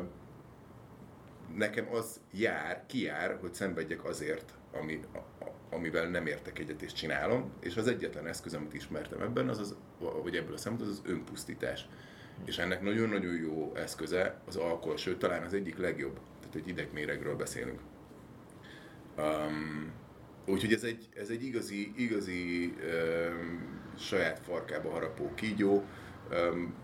nekem 1.55 1.87
az 1.91 2.19
jár, 2.31 2.83
kiár, 2.87 3.37
hogy 3.41 3.53
szenvedjek 3.53 4.05
azért, 4.05 4.53
ami, 4.71 4.99
a, 5.13 5.45
amivel 5.75 6.09
nem 6.09 6.25
értek 6.25 6.59
egyet 6.59 6.81
és 6.81 6.93
csinálom, 6.93 7.51
és 7.59 7.77
az 7.77 7.87
egyetlen 7.87 8.27
eszköz, 8.27 8.53
amit 8.53 8.73
ismertem 8.73 9.21
ebben, 9.21 9.49
az, 9.49 9.59
az 9.59 9.75
vagy 10.23 10.35
ebből 10.35 10.53
a 10.53 10.57
szempontból, 10.57 10.91
az 10.91 11.01
az 11.03 11.11
önpusztítás. 11.11 11.87
És 12.45 12.57
ennek 12.57 12.81
nagyon-nagyon 12.81 13.35
jó 13.35 13.71
eszköze 13.75 14.41
az 14.47 14.55
alkohol, 14.55 14.97
sőt, 14.97 15.19
talán 15.19 15.43
az 15.43 15.53
egyik 15.53 15.77
legjobb, 15.77 16.19
tehát 16.53 16.67
egy 16.67 16.73
idegméregről 16.73 17.35
beszélünk. 17.35 17.79
Um, 19.17 19.91
úgyhogy 20.45 20.73
ez 20.73 20.83
egy, 20.83 21.09
ez 21.15 21.29
egy 21.29 21.43
igazi, 21.43 21.93
igazi 21.95 22.65
um, 22.65 23.81
saját 23.97 24.39
farkába 24.39 24.89
harapó 24.89 25.33
kígyó, 25.33 25.83
um, 26.31 26.81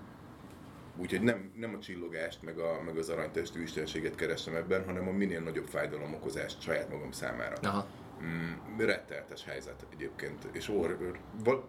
Úgyhogy 0.98 1.22
nem, 1.22 1.52
nem 1.56 1.76
a 1.76 1.80
csillogást, 1.80 2.42
meg, 2.42 2.58
a, 2.58 2.82
meg 2.86 2.98
az 2.98 3.10
aranytestű 3.10 3.62
istenséget 3.62 4.16
keresem 4.16 4.56
ebben, 4.56 4.86
hanem 4.86 5.08
a 5.08 5.12
minél 5.12 5.42
nagyobb 5.42 5.68
fájdalom 5.68 6.14
okozást 6.14 6.62
saját 6.62 6.90
magam 6.90 7.12
számára. 7.12 7.56
Aha. 7.62 7.88
Mm, 8.24 8.78
retteltes 8.78 9.46
helyzet 9.46 9.86
egyébként. 9.94 10.48
És 10.52 10.70
or, 10.70 11.18
val, 11.44 11.68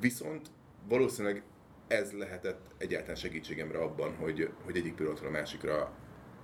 viszont 0.00 0.50
valószínűleg 0.88 1.42
ez 1.86 2.12
lehetett 2.12 2.74
egyáltalán 2.78 3.16
segítségemre 3.16 3.78
abban, 3.78 4.14
hogy, 4.16 4.50
hogy 4.64 4.76
egyik 4.76 4.94
pillanatra 4.94 5.28
a 5.28 5.30
másikra 5.30 5.92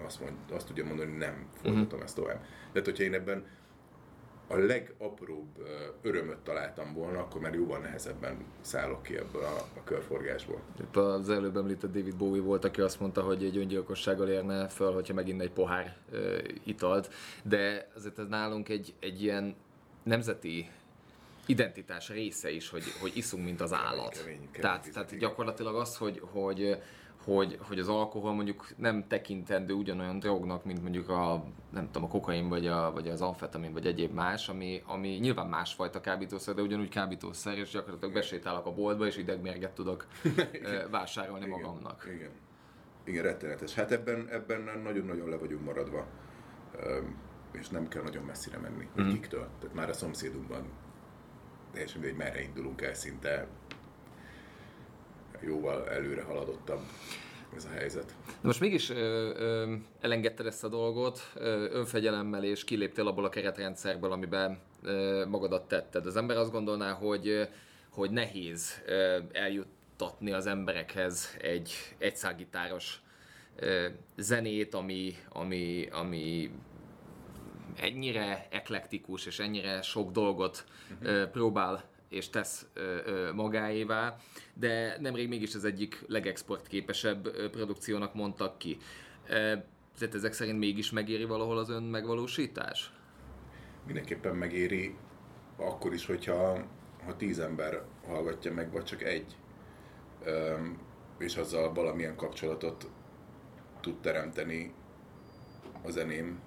azt, 0.05 0.21
mond, 0.21 0.35
azt 0.53 0.67
tudja 0.67 0.85
mondani, 0.85 1.11
hogy 1.11 1.19
nem 1.19 1.47
folytatom 1.53 1.85
uh-huh. 1.85 2.03
ezt 2.03 2.15
tovább. 2.15 2.45
Tehát, 2.73 2.87
hogyha 2.87 3.03
én 3.03 3.15
ebben 3.15 3.45
a 4.47 4.57
legapróbb 4.57 5.69
örömöt 6.03 6.39
találtam 6.39 6.93
volna, 6.93 7.19
akkor 7.19 7.41
már 7.41 7.55
jóval 7.55 7.79
nehezebben 7.79 8.45
szállok 8.61 9.03
ki 9.03 9.17
ebből 9.17 9.43
a, 9.43 9.57
a 9.77 9.85
körforgásból. 9.85 10.61
Itt 10.81 10.97
az 10.97 11.31
előbb 11.31 11.57
említett 11.57 11.93
David 11.93 12.17
Bowie 12.17 12.43
volt, 12.43 12.65
aki 12.65 12.81
azt 12.81 13.01
mondta, 13.01 13.23
hogy 13.23 13.45
egy 13.45 13.57
öngyilkossággal 13.57 14.29
érne 14.29 14.69
föl, 14.69 14.93
hogyha 14.93 15.15
megint 15.15 15.41
egy 15.41 15.51
pohár 15.51 15.97
uh, 16.13 16.39
italt, 16.65 17.13
de 17.43 17.91
azért 17.97 18.19
ez 18.19 18.27
nálunk 18.29 18.69
egy, 18.69 18.95
egy 19.01 19.23
ilyen 19.23 19.55
nemzeti 20.03 20.71
identitás 21.47 22.09
része 22.09 22.51
is, 22.51 22.69
hogy, 22.69 22.83
hogy 23.01 23.17
iszunk, 23.17 23.45
mint 23.45 23.61
az 23.61 23.73
állat. 23.73 24.19
Kemény, 24.19 24.37
kemény, 24.37 24.61
tehát, 24.61 24.93
tehát 24.93 25.19
gyakorlatilag 25.19 25.75
az, 25.75 25.97
hogy, 25.97 26.21
hogy 26.33 26.79
hogy, 27.25 27.59
hogy 27.61 27.79
az 27.79 27.89
alkohol 27.89 28.35
mondjuk 28.35 28.67
nem 28.77 29.07
tekintendő 29.09 29.75
ugyanolyan 29.75 30.19
drognak, 30.19 30.65
mint 30.65 30.83
mondjuk 30.83 31.09
a, 31.09 31.45
nem 31.71 31.87
tudom, 31.87 32.05
a 32.05 32.09
kokain, 32.09 32.49
vagy, 32.49 32.67
a, 32.67 32.93
vagy 32.93 33.09
az 33.09 33.21
amfetamin, 33.21 33.73
vagy 33.73 33.87
egyéb 33.87 34.13
más, 34.13 34.49
ami, 34.49 34.83
ami 34.87 35.09
nyilván 35.09 35.47
másfajta 35.47 36.01
kábítószer, 36.01 36.55
de 36.55 36.63
ugyanúgy 36.63 36.89
kábítószer, 36.89 37.59
és 37.59 37.71
gyakorlatilag 37.71 38.15
besétálok 38.15 38.67
a 38.67 38.73
boltba, 38.73 39.07
és 39.07 39.17
idegmérget 39.17 39.75
tudok 39.75 40.07
vásárolni 40.91 41.47
igen, 41.47 41.59
magamnak. 41.59 42.09
Igen. 42.15 42.31
Igen, 43.05 43.23
rettenetes. 43.23 43.75
Hát 43.75 43.91
ebben, 43.91 44.29
ebben 44.29 44.81
nagyon-nagyon 44.83 45.29
le 45.29 45.37
vagyunk 45.37 45.65
maradva, 45.65 46.07
és 47.53 47.69
nem 47.69 47.89
kell 47.89 48.03
nagyon 48.03 48.25
messzire 48.25 48.59
menni, 48.59 48.89
mm. 49.01 49.09
kiktől. 49.09 49.49
Tehát 49.61 49.75
már 49.75 49.89
a 49.89 49.93
szomszédunkban 49.93 50.65
teljesen 51.73 52.01
mindegy, 52.01 52.19
merre 52.19 52.43
indulunk 52.43 52.83
el 52.83 52.95
szinte 52.95 53.47
jóval 55.47 55.89
előre 55.89 56.23
haladottabb 56.23 56.81
ez 57.57 57.65
a 57.65 57.69
helyzet. 57.69 58.15
De 58.27 58.47
most 58.47 58.61
mégis 58.61 58.91
ö, 58.91 58.95
ö, 59.37 59.75
elengedted 60.01 60.47
ezt 60.47 60.65
a 60.65 60.69
dolgot 60.69 61.21
ö, 61.35 61.67
önfegyelemmel, 61.71 62.45
és 62.45 62.65
kiléptél 62.65 63.07
abból 63.07 63.25
a 63.25 63.29
keretrendszerből, 63.29 64.13
amiben 64.13 64.59
ö, 64.83 65.25
magadat 65.29 65.69
tetted. 65.69 66.07
Az 66.07 66.17
ember 66.17 66.37
azt 66.37 66.53
gondolná, 66.53 66.93
hogy, 66.93 67.49
hogy 67.91 68.11
nehéz 68.11 68.83
ö, 68.87 69.19
eljuttatni 69.33 70.33
az 70.33 70.47
emberekhez 70.47 71.37
egy 71.41 71.73
egyszágitáros 71.99 73.01
ö, 73.57 73.87
zenét, 74.17 74.75
ami, 74.75 75.17
ami, 75.29 75.89
ami 75.93 76.51
ennyire 77.77 78.47
eklektikus 78.51 79.27
és 79.27 79.39
ennyire 79.39 79.83
sok 79.83 80.11
dolgot 80.11 80.65
uh-huh. 81.03 81.31
próbál 81.31 81.85
és 82.15 82.31
tesz 82.31 82.67
magáévá, 83.35 84.17
de 84.55 84.97
nemrég 85.01 85.29
mégis 85.29 85.55
az 85.55 85.65
egyik 85.65 86.05
legexportképesebb 86.07 87.51
produkciónak 87.51 88.15
mondtak 88.15 88.59
ki. 88.59 88.79
Tehát 89.99 90.15
ezek 90.15 90.33
szerint 90.33 90.59
mégis 90.59 90.91
megéri 90.91 91.25
valahol 91.25 91.59
az 91.59 91.71
ön 91.71 91.83
megvalósítás? 91.83 92.93
Mindenképpen 93.87 94.37
megéri, 94.37 94.95
akkor 95.57 95.93
is, 95.93 96.07
hogyha 96.07 96.67
ha 97.05 97.17
tíz 97.17 97.39
ember 97.39 97.83
hallgatja 98.07 98.53
meg, 98.53 98.73
vagy 98.73 98.85
csak 98.85 99.03
egy, 99.03 99.37
és 101.19 101.37
azzal 101.37 101.73
valamilyen 101.73 102.17
kapcsolatot 102.17 102.91
tud 103.81 104.01
teremteni 104.01 104.73
a 105.83 105.91
zeném. 105.91 106.41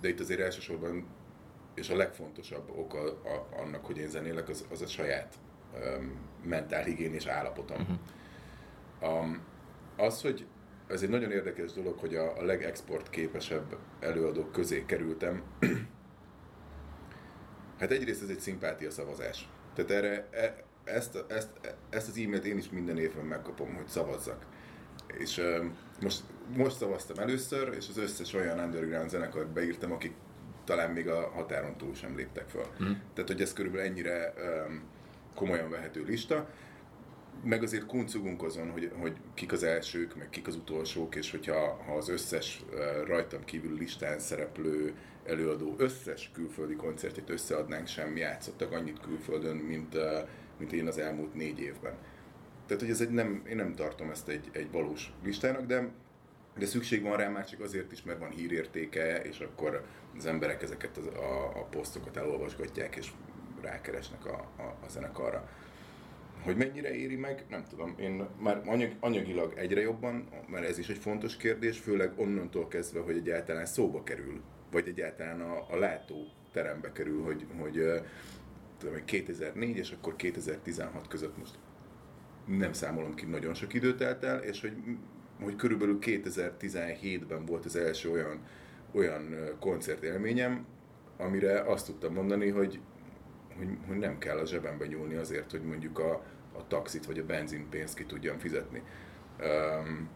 De 0.00 0.08
itt 0.08 0.20
azért 0.20 0.40
elsősorban 0.40 1.06
és 1.74 1.90
a 1.90 1.96
legfontosabb 1.96 2.70
oka 2.76 3.00
a, 3.22 3.48
annak, 3.56 3.86
hogy 3.86 3.98
én 3.98 4.08
zenélek, 4.08 4.48
az, 4.48 4.66
az 4.70 4.82
a 4.82 4.86
saját 4.86 5.34
um, 5.74 6.16
mentálhigiénés 6.44 7.26
állapotom. 7.26 7.80
Uh-huh. 7.80 9.20
Um, 9.20 9.40
az, 9.96 10.22
hogy 10.22 10.46
ez 10.86 11.02
egy 11.02 11.08
nagyon 11.08 11.30
érdekes 11.30 11.72
dolog, 11.72 11.98
hogy 11.98 12.14
a, 12.14 12.38
a 12.38 12.42
legexport 12.42 13.10
képesebb 13.10 13.76
előadók 14.00 14.52
közé 14.52 14.84
kerültem. 14.84 15.42
hát 17.78 17.90
egyrészt 17.90 18.22
ez 18.22 18.28
egy 18.28 18.40
szimpátia 18.40 18.90
szavazás. 18.90 19.48
Tehát 19.74 19.90
erre, 19.90 20.28
e, 20.30 20.64
ezt, 20.84 21.24
ezt, 21.28 21.50
ezt 21.90 22.08
az 22.08 22.16
e-mailt 22.16 22.44
én 22.44 22.58
is 22.58 22.70
minden 22.70 22.98
évben 22.98 23.24
megkapom, 23.24 23.74
hogy 23.74 23.88
szavazzak. 23.88 24.46
És 25.18 25.38
um, 25.38 25.76
most, 26.00 26.22
most 26.56 26.76
szavaztam 26.76 27.18
először, 27.18 27.74
és 27.76 27.88
az 27.88 27.98
összes 27.98 28.34
olyan 28.34 28.58
underground 28.58 29.10
zenekart 29.10 29.48
beírtam, 29.48 29.92
akik 29.92 30.12
talán 30.64 30.90
még 30.90 31.08
a 31.08 31.30
határon 31.34 31.76
túl 31.76 31.94
sem 31.94 32.16
léptek 32.16 32.48
fel. 32.48 32.66
Mm. 32.82 32.92
Tehát, 33.14 33.30
hogy 33.30 33.40
ez 33.40 33.52
körülbelül 33.52 33.86
ennyire 33.86 34.34
um, 34.66 34.82
komolyan 35.34 35.70
vehető 35.70 36.04
lista. 36.04 36.48
Meg 37.44 37.62
azért 37.62 37.86
kuncugunk 37.86 38.42
azon, 38.42 38.70
hogy, 38.70 38.90
hogy 39.00 39.16
kik 39.34 39.52
az 39.52 39.62
elsők, 39.62 40.16
meg 40.16 40.30
kik 40.30 40.46
az 40.46 40.56
utolsók, 40.56 41.14
és 41.14 41.30
hogyha 41.30 41.82
ha 41.86 41.92
az 41.92 42.08
összes 42.08 42.62
uh, 42.70 43.06
rajtam 43.06 43.44
kívül 43.44 43.76
listán 43.78 44.18
szereplő 44.18 44.94
előadó 45.26 45.74
összes 45.78 46.30
külföldi 46.34 46.74
koncertjét 46.74 47.30
összeadnánk, 47.30 47.86
sem 47.86 48.16
játszottak 48.16 48.72
annyit 48.72 49.00
külföldön, 49.00 49.56
mint, 49.56 49.94
uh, 49.94 50.28
mint 50.58 50.72
én 50.72 50.86
az 50.86 50.98
elmúlt 50.98 51.34
négy 51.34 51.60
évben. 51.60 51.94
Tehát, 52.66 52.82
hogy 52.82 52.90
ez 52.92 53.00
egy 53.00 53.10
nem, 53.10 53.42
én 53.48 53.56
nem 53.56 53.74
tartom 53.74 54.10
ezt 54.10 54.28
egy, 54.28 54.48
egy 54.52 54.70
valós 54.70 55.12
listának, 55.24 55.66
de 55.66 55.90
de 56.58 56.66
szükség 56.66 57.02
van 57.02 57.16
rá 57.16 57.28
már 57.28 57.48
csak 57.48 57.60
azért 57.60 57.92
is, 57.92 58.02
mert 58.02 58.18
van 58.18 58.30
hírértéke, 58.30 59.22
és 59.22 59.38
akkor 59.40 59.84
az 60.16 60.26
emberek 60.26 60.62
ezeket 60.62 60.96
a, 60.96 61.18
a, 61.18 61.60
a 61.60 61.64
posztokat 61.64 62.16
elolvasgatják, 62.16 62.96
és 62.96 63.10
rákeresnek 63.60 64.26
a, 64.26 64.48
a, 64.56 64.62
a 64.62 64.88
zenekarra. 64.88 65.48
Hogy 66.42 66.56
mennyire 66.56 66.94
éri 66.94 67.16
meg, 67.16 67.44
nem 67.48 67.64
tudom. 67.68 67.94
Én 67.98 68.26
már 68.38 68.62
anyag, 68.66 68.92
anyagilag 69.00 69.52
egyre 69.56 69.80
jobban, 69.80 70.28
mert 70.48 70.68
ez 70.68 70.78
is 70.78 70.88
egy 70.88 70.98
fontos 70.98 71.36
kérdés, 71.36 71.78
főleg 71.78 72.12
onnantól 72.16 72.68
kezdve, 72.68 73.00
hogy 73.00 73.16
egyáltalán 73.16 73.66
szóba 73.66 74.02
kerül, 74.02 74.40
vagy 74.70 74.88
egyáltalán 74.88 75.40
a, 75.40 75.66
a 75.70 75.76
látó 75.76 76.26
terembe 76.52 76.92
kerül, 76.92 77.22
hogy, 77.22 77.46
hogy 77.58 78.02
tudom, 78.78 79.04
2004 79.04 79.76
és 79.76 79.90
akkor 79.90 80.16
2016 80.16 81.08
között 81.08 81.38
most 81.38 81.58
nem 82.46 82.72
számolom 82.72 83.14
ki, 83.14 83.26
nagyon 83.26 83.54
sok 83.54 83.74
időt 83.74 83.96
telt 83.96 84.24
el, 84.24 84.38
és 84.38 84.60
hogy 84.60 84.72
hogy 85.42 85.56
körülbelül 85.56 85.98
2017-ben 86.00 87.44
volt 87.44 87.64
az 87.64 87.76
első 87.76 88.10
olyan, 88.10 88.40
olyan 88.92 89.34
koncertélményem, 89.60 90.66
amire 91.16 91.60
azt 91.60 91.86
tudtam 91.86 92.12
mondani, 92.12 92.48
hogy, 92.48 92.80
hogy, 93.56 93.68
hogy 93.86 93.96
nem 93.96 94.18
kell 94.18 94.38
a 94.38 94.46
zsebembe 94.46 94.86
nyúlni 94.86 95.14
azért, 95.14 95.50
hogy 95.50 95.62
mondjuk 95.62 95.98
a, 95.98 96.12
a 96.52 96.66
taxit 96.66 97.06
vagy 97.06 97.18
a 97.18 97.24
benzinpénzt 97.24 97.96
ki 97.96 98.04
tudjam 98.04 98.38
fizetni. 98.38 98.82
Um, 99.40 100.08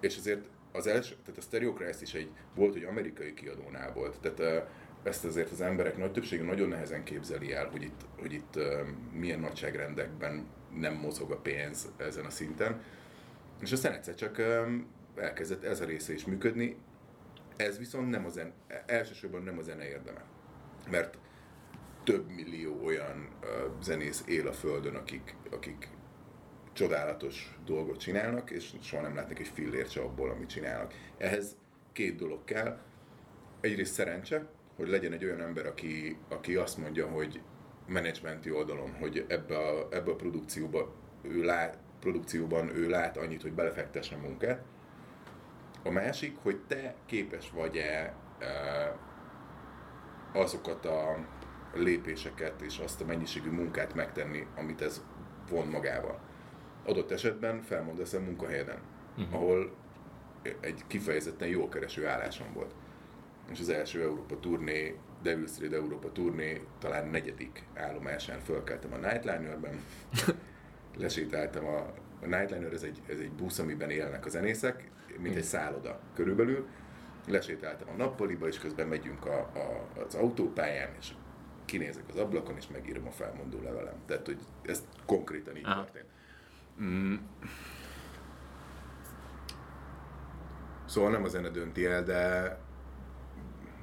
és 0.00 0.16
azért 0.16 0.48
az 0.72 0.86
első, 0.86 1.14
tehát 1.24 1.38
a 1.38 1.42
Stereocrast 1.42 2.02
is 2.02 2.14
egy, 2.14 2.30
volt, 2.54 2.72
hogy 2.72 2.84
amerikai 2.84 3.34
kiadónál 3.34 3.92
volt, 3.92 4.20
tehát 4.20 4.38
uh, 4.62 4.68
ezt 5.02 5.24
azért 5.24 5.50
az 5.50 5.60
emberek 5.60 5.96
nagy 5.96 6.12
többsége 6.12 6.42
nagyon 6.42 6.68
nehezen 6.68 7.04
képzeli 7.04 7.52
el, 7.52 7.68
hogy 7.68 7.82
itt, 7.82 8.00
hogy 8.20 8.32
itt 8.32 8.56
uh, 8.56 8.64
milyen 9.12 9.40
nagyságrendekben 9.40 10.46
nem 10.74 10.94
mozog 10.94 11.30
a 11.30 11.36
pénz 11.36 11.88
ezen 11.96 12.24
a 12.24 12.30
szinten. 12.30 12.80
És 13.60 13.72
aztán 13.72 13.92
egyszer 13.92 14.14
csak 14.14 14.42
elkezdett 15.16 15.64
ez 15.64 15.80
a 15.80 15.84
része 15.84 16.12
is 16.12 16.24
működni, 16.24 16.76
ez 17.56 17.78
viszont 17.78 18.10
nem 18.10 18.24
a 18.24 18.28
zen, 18.28 18.52
elsősorban 18.86 19.42
nem 19.42 19.58
a 19.58 19.62
zene 19.62 19.88
érdeme. 19.88 20.24
Mert 20.90 21.18
több 22.04 22.30
millió 22.30 22.84
olyan 22.84 23.28
zenész 23.82 24.22
él 24.26 24.48
a 24.48 24.52
Földön, 24.52 24.94
akik, 24.94 25.36
akik 25.50 25.88
csodálatos 26.72 27.58
dolgot 27.64 27.98
csinálnak, 27.98 28.50
és 28.50 28.72
soha 28.82 29.02
nem 29.02 29.14
látnak 29.14 29.38
egy 29.38 29.48
fillért 29.48 29.90
se 29.90 30.00
abból, 30.00 30.30
amit 30.30 30.48
csinálnak. 30.48 30.94
Ehhez 31.16 31.56
két 31.92 32.16
dolog 32.16 32.44
kell. 32.44 32.78
egyrészt 33.60 33.92
szerencse, 33.92 34.48
hogy 34.76 34.88
legyen 34.88 35.12
egy 35.12 35.24
olyan 35.24 35.40
ember, 35.40 35.66
aki, 35.66 36.18
aki 36.28 36.54
azt 36.54 36.78
mondja, 36.78 37.06
hogy 37.06 37.40
menedzsmenti 37.86 38.50
oldalon, 38.50 38.92
hogy 38.92 39.24
ebbe 39.28 39.58
a, 39.58 39.88
ebbe 39.90 40.10
a 40.10 40.16
produkcióba 40.16 40.94
ő 41.22 41.42
lát, 41.42 41.78
produkcióban 42.00 42.76
ő 42.76 42.88
lát 42.88 43.16
annyit, 43.16 43.42
hogy 43.42 43.52
belefektesse 43.52 44.16
munkát. 44.16 44.64
A 45.82 45.90
másik, 45.90 46.36
hogy 46.42 46.60
te 46.66 46.94
képes 47.06 47.50
vagy-e 47.50 48.14
e, 48.38 48.96
azokat 50.32 50.84
a 50.84 51.16
lépéseket 51.74 52.60
és 52.60 52.78
azt 52.78 53.00
a 53.00 53.04
mennyiségű 53.04 53.50
munkát 53.50 53.94
megtenni, 53.94 54.46
amit 54.56 54.80
ez 54.80 55.02
von 55.50 55.66
magával. 55.66 56.20
Adott 56.84 57.10
esetben 57.10 57.62
felmondasz 57.62 58.12
a 58.12 58.20
munkahelyeden, 58.20 58.78
uh-huh. 59.16 59.34
ahol 59.34 59.70
egy 60.60 60.82
kifejezetten 60.86 61.48
jó 61.48 61.68
kereső 61.68 62.06
állásom 62.06 62.52
volt. 62.52 62.74
És 63.50 63.60
az 63.60 63.68
első 63.68 64.02
Európa 64.02 64.40
turné, 64.40 64.98
Devil's 65.24 65.48
Street 65.48 65.72
Európa 65.72 66.12
turné 66.12 66.60
talán 66.78 67.08
negyedik 67.08 67.62
állomásán 67.74 68.40
fölkeltem 68.40 68.92
a 68.92 68.96
Nightliner-ben, 68.96 69.80
lesétáltam 70.98 71.66
a, 71.66 71.78
a 72.22 72.26
Nightliner, 72.26 72.72
ez 72.72 72.82
egy, 72.82 73.02
ez 73.06 73.18
egy 73.18 73.30
busz, 73.30 73.58
amiben 73.58 73.90
élnek 73.90 74.26
a 74.26 74.28
zenészek, 74.28 74.90
mint 75.18 75.36
egy 75.36 75.42
szálloda 75.44 76.00
körülbelül, 76.14 76.66
lesétáltam 77.26 77.88
a 77.88 77.96
nappaliba, 77.96 78.46
és 78.46 78.58
közben 78.58 78.86
megyünk 78.86 79.26
a, 79.26 79.38
a, 79.38 79.88
az 80.06 80.14
autópályán, 80.14 80.90
és 80.98 81.12
kinézek 81.64 82.04
az 82.08 82.16
ablakon, 82.16 82.56
és 82.56 82.68
megírom 82.68 83.06
a 83.06 83.10
felmondó 83.10 83.62
levelem. 83.62 83.94
Tehát, 84.06 84.26
hogy 84.26 84.38
ez 84.62 84.82
konkrétan 85.06 85.56
így 85.56 85.64
Aha. 85.64 85.84
történt. 85.84 86.06
Mm. 86.82 87.14
Szóval 90.86 91.10
nem 91.10 91.24
a 91.24 91.28
zene 91.28 91.48
dönti 91.48 91.86
el, 91.86 92.04
de 92.04 92.58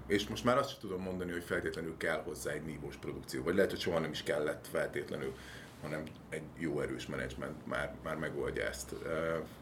és 0.08 0.28
most 0.28 0.44
már 0.44 0.58
azt 0.58 0.70
sem 0.70 0.80
tudom 0.80 1.02
mondani, 1.02 1.32
hogy 1.32 1.44
feltétlenül 1.44 1.98
kell 1.98 2.22
hozzá 2.24 2.52
egy 2.52 2.66
nívós 2.66 2.96
produkció, 2.96 3.44
vagy 3.44 3.56
lehet, 3.56 3.70
hogy 3.70 3.80
soha 3.80 4.00
nem 4.00 4.12
is 4.12 4.24
kellett 4.24 4.68
feltétlenül 4.68 5.34
hanem 5.86 6.04
egy 6.30 6.44
jó 6.58 6.82
erős 6.82 7.06
menedzsment 7.06 7.68
már, 7.68 7.96
már 8.04 8.16
megoldja 8.16 8.64
ezt. 8.64 8.96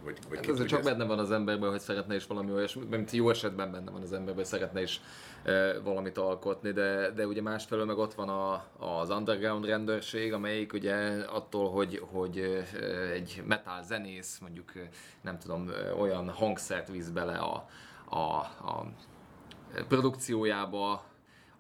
Vagy, 0.04 0.18
vagy 0.30 0.38
hát 0.38 0.50
ez 0.50 0.66
csak 0.66 0.80
ezt... 0.80 0.90
benne 0.90 1.06
van 1.06 1.20
az 1.20 1.32
emberben, 1.32 1.70
hogy 1.70 1.80
szeretne 1.80 2.16
is 2.16 2.28
valami 2.28 2.52
olyasmi, 2.52 2.84
mint 2.90 3.12
jó 3.12 3.30
esetben 3.30 3.72
benne 3.72 3.92
van 3.92 4.02
az 4.02 4.12
emberben, 4.12 4.36
hogy 4.36 4.46
szeretne 4.46 4.82
is 4.82 5.02
e, 5.44 5.80
valamit 5.80 6.18
alkotni, 6.18 6.72
de, 6.72 7.12
de 7.12 7.28
ugye 7.28 7.42
másfelől 7.42 7.86
meg 7.86 7.98
ott 7.98 8.14
van 8.14 8.30
a, 8.30 8.66
az 8.86 9.10
underground 9.10 9.66
rendőrség, 9.66 10.34
amelyik 10.34 10.74
ugye 10.74 10.96
attól, 11.24 11.72
hogy, 11.72 12.02
hogy 12.12 12.64
egy 13.14 13.44
metal 13.48 13.84
zenész 13.84 14.40
mondjuk 14.40 14.72
nem 15.22 15.40
tudom, 15.40 15.70
olyan 16.00 16.30
hangszert 16.30 16.90
visz 16.90 17.10
bele 17.10 17.38
a, 17.38 17.68
a, 18.10 18.20
a 18.20 18.88
produkciójába, 19.88 21.04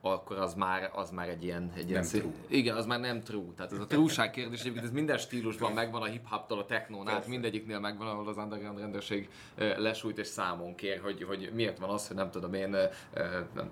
akkor 0.06 0.38
az 0.38 0.54
már, 0.54 0.92
az 0.94 1.10
már 1.10 1.30
egy 1.30 1.44
ilyen... 1.44 1.72
Egy 1.76 1.90
ilyen 1.90 2.04
szí- 2.04 2.22
true. 2.22 2.34
Igen, 2.48 2.76
az 2.76 2.86
már 2.86 3.00
nem 3.00 3.22
true. 3.22 3.54
Tehát 3.56 3.72
ez 3.72 3.80
a 3.80 3.86
trueság 3.86 4.32
kérdés, 4.32 4.60
egyébként 4.60 4.86
ez 4.86 4.92
minden 4.92 5.18
stílusban 5.18 5.72
megvan, 5.72 6.02
a 6.02 6.06
hip-hoptól 6.06 6.60
a 6.60 6.66
technón 6.66 7.08
át, 7.08 7.28
mindegyiknél 7.28 7.80
megvan, 7.80 8.08
ahol 8.08 8.28
az 8.28 8.38
underground 8.38 8.80
rendőrség 8.80 9.30
lesújt 9.56 10.18
és 10.18 10.28
számon 10.28 10.76
kér, 10.76 11.00
hogy, 11.00 11.24
hogy 11.24 11.52
miért 11.54 11.78
van 11.78 11.90
az, 11.90 12.08
hogy 12.08 12.16
nem 12.16 12.32
tudom 12.32 12.54
én 12.54 12.76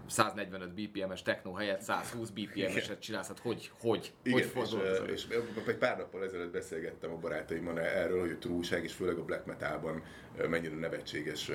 145 0.07 0.73
BPM-es 0.73 1.21
techno 1.21 1.53
helyett 1.53 1.81
120 1.81 2.29
BPM-eset 2.29 2.99
csinálsz, 2.99 3.27
hát 3.27 3.39
hogy, 3.39 3.71
hogy, 3.79 4.13
Igen, 4.23 4.39
hogy 4.39 4.47
fordul 4.47 4.79
és, 4.79 5.25
és, 5.27 5.37
egy 5.67 5.77
pár 5.77 5.97
nappal 5.97 6.23
ezelőtt 6.23 6.51
beszélgettem 6.51 7.11
a 7.11 7.17
barátaimmal 7.17 7.79
erről, 7.79 8.19
hogy 8.19 8.31
a 8.31 8.37
trueság 8.37 8.83
és 8.83 8.93
főleg 8.93 9.17
a 9.17 9.25
black 9.25 9.45
metalban 9.45 10.03
mennyire 10.49 10.75
nevetséges 10.75 11.51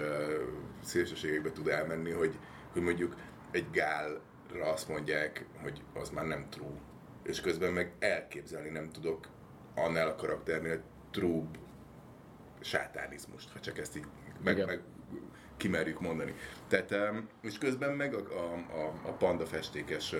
szélsőségekbe 0.83 1.53
tud 1.53 1.69
elmenni, 1.69 2.11
hogy, 2.11 2.35
hogy 2.73 2.83
mondjuk 2.83 3.17
egy 3.51 3.71
gál 3.73 4.21
azt 4.61 4.89
mondják, 4.89 5.47
hogy 5.63 5.83
az 5.95 6.11
már 6.11 6.27
nem 6.27 6.47
true. 6.51 6.81
És 7.23 7.41
közben 7.41 7.73
meg 7.73 7.93
elképzelni 7.99 8.69
nem 8.69 8.91
tudok 8.91 9.29
annál 9.75 10.09
a 10.09 10.15
karakternél 10.15 10.83
true 11.11 11.45
sátánizmust, 12.61 13.51
ha 13.53 13.61
csak 13.61 13.79
ezt 13.79 13.97
így 13.97 14.07
meg, 14.43 14.67
meg 14.67 14.81
kimerjük 15.57 16.01
mondani. 16.01 16.35
Tehát, 16.69 16.95
és 17.43 17.59
közben 17.59 17.93
meg 17.93 18.15
a, 18.15 18.19
a, 18.19 18.55
a, 18.55 19.09
a 19.09 19.13
panda 19.13 19.47
festékes 19.47 20.15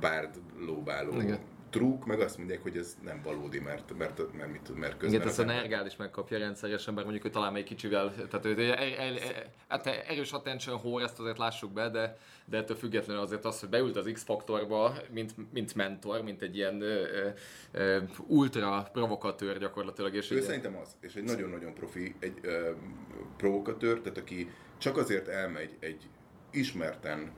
bárd 0.00 0.40
lóbáló 0.58 1.20
Igen 1.20 1.56
trúk, 1.70 2.06
meg 2.06 2.20
azt 2.20 2.38
mondják, 2.38 2.62
hogy 2.62 2.76
ez 2.76 2.96
nem 3.04 3.20
valódi, 3.22 3.58
mert, 3.58 3.96
mert, 3.98 4.32
mert, 4.32 4.52
mit, 4.52 4.78
mert 4.78 4.96
közben... 4.96 5.14
Igen, 5.14 5.28
ezt 5.28 5.38
a 5.38 5.44
Nergál 5.44 5.86
is 5.86 5.96
megkapja 5.96 6.38
rendszeresen, 6.38 6.94
bár 6.94 7.02
mondjuk, 7.02 7.24
hogy 7.24 7.32
talán 7.32 7.52
még 7.52 7.64
kicsivel, 7.64 8.14
tehát 8.14 8.44
ő, 8.44 8.60
el, 8.60 8.74
el, 8.74 9.18
el, 9.18 9.44
hát 9.68 9.86
erős 9.86 10.32
attention 10.32 10.80
whore, 10.82 11.04
ezt 11.04 11.18
azért 11.18 11.38
lássuk 11.38 11.72
be, 11.72 11.88
de, 11.88 12.16
de 12.44 12.56
ettől 12.56 12.76
függetlenül 12.76 13.22
azért 13.22 13.44
az, 13.44 13.60
hogy 13.60 13.68
beült 13.68 13.96
az 13.96 14.10
X-faktorba, 14.12 14.94
mint, 15.10 15.34
mint 15.52 15.74
mentor, 15.74 16.22
mint 16.22 16.42
egy 16.42 16.56
ilyen 16.56 16.80
ö, 16.80 17.28
ö, 17.72 17.98
ultra 18.26 18.88
provokatőr 18.92 19.58
gyakorlatilag. 19.58 20.14
És 20.14 20.30
ő 20.30 20.36
ugye... 20.36 20.44
szerintem 20.44 20.76
az, 20.76 20.96
és 21.00 21.14
egy 21.14 21.24
nagyon-nagyon 21.24 21.74
profi, 21.74 22.14
egy 22.18 22.38
ö, 22.42 22.70
provokatőr, 23.36 24.00
tehát 24.00 24.18
aki 24.18 24.50
csak 24.78 24.96
azért 24.96 25.28
elmegy 25.28 25.76
egy 25.80 26.08
ismerten 26.50 27.32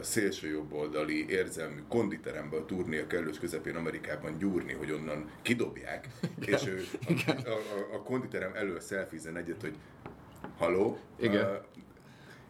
szélsőjobboldali 0.00 1.28
érzelmű 1.28 1.80
konditerembe 1.88 2.56
a 2.56 2.64
turné 2.64 3.00
a 3.00 3.06
kellős 3.06 3.38
közepén 3.38 3.76
Amerikában 3.76 4.38
gyúrni, 4.38 4.72
hogy 4.72 4.90
onnan 4.90 5.30
kidobják, 5.42 6.08
Igen. 6.40 6.58
és 6.58 6.66
ő 6.66 6.84
a, 7.06 7.30
a, 7.30 7.50
a, 7.50 7.94
a 7.94 8.02
konditerem 8.02 8.54
elől 8.54 8.80
szelfizen 8.80 9.36
egyet, 9.36 9.60
hogy 9.60 9.76
haló. 10.56 10.98
Igen. 11.18 11.44
Uh, 11.44 11.56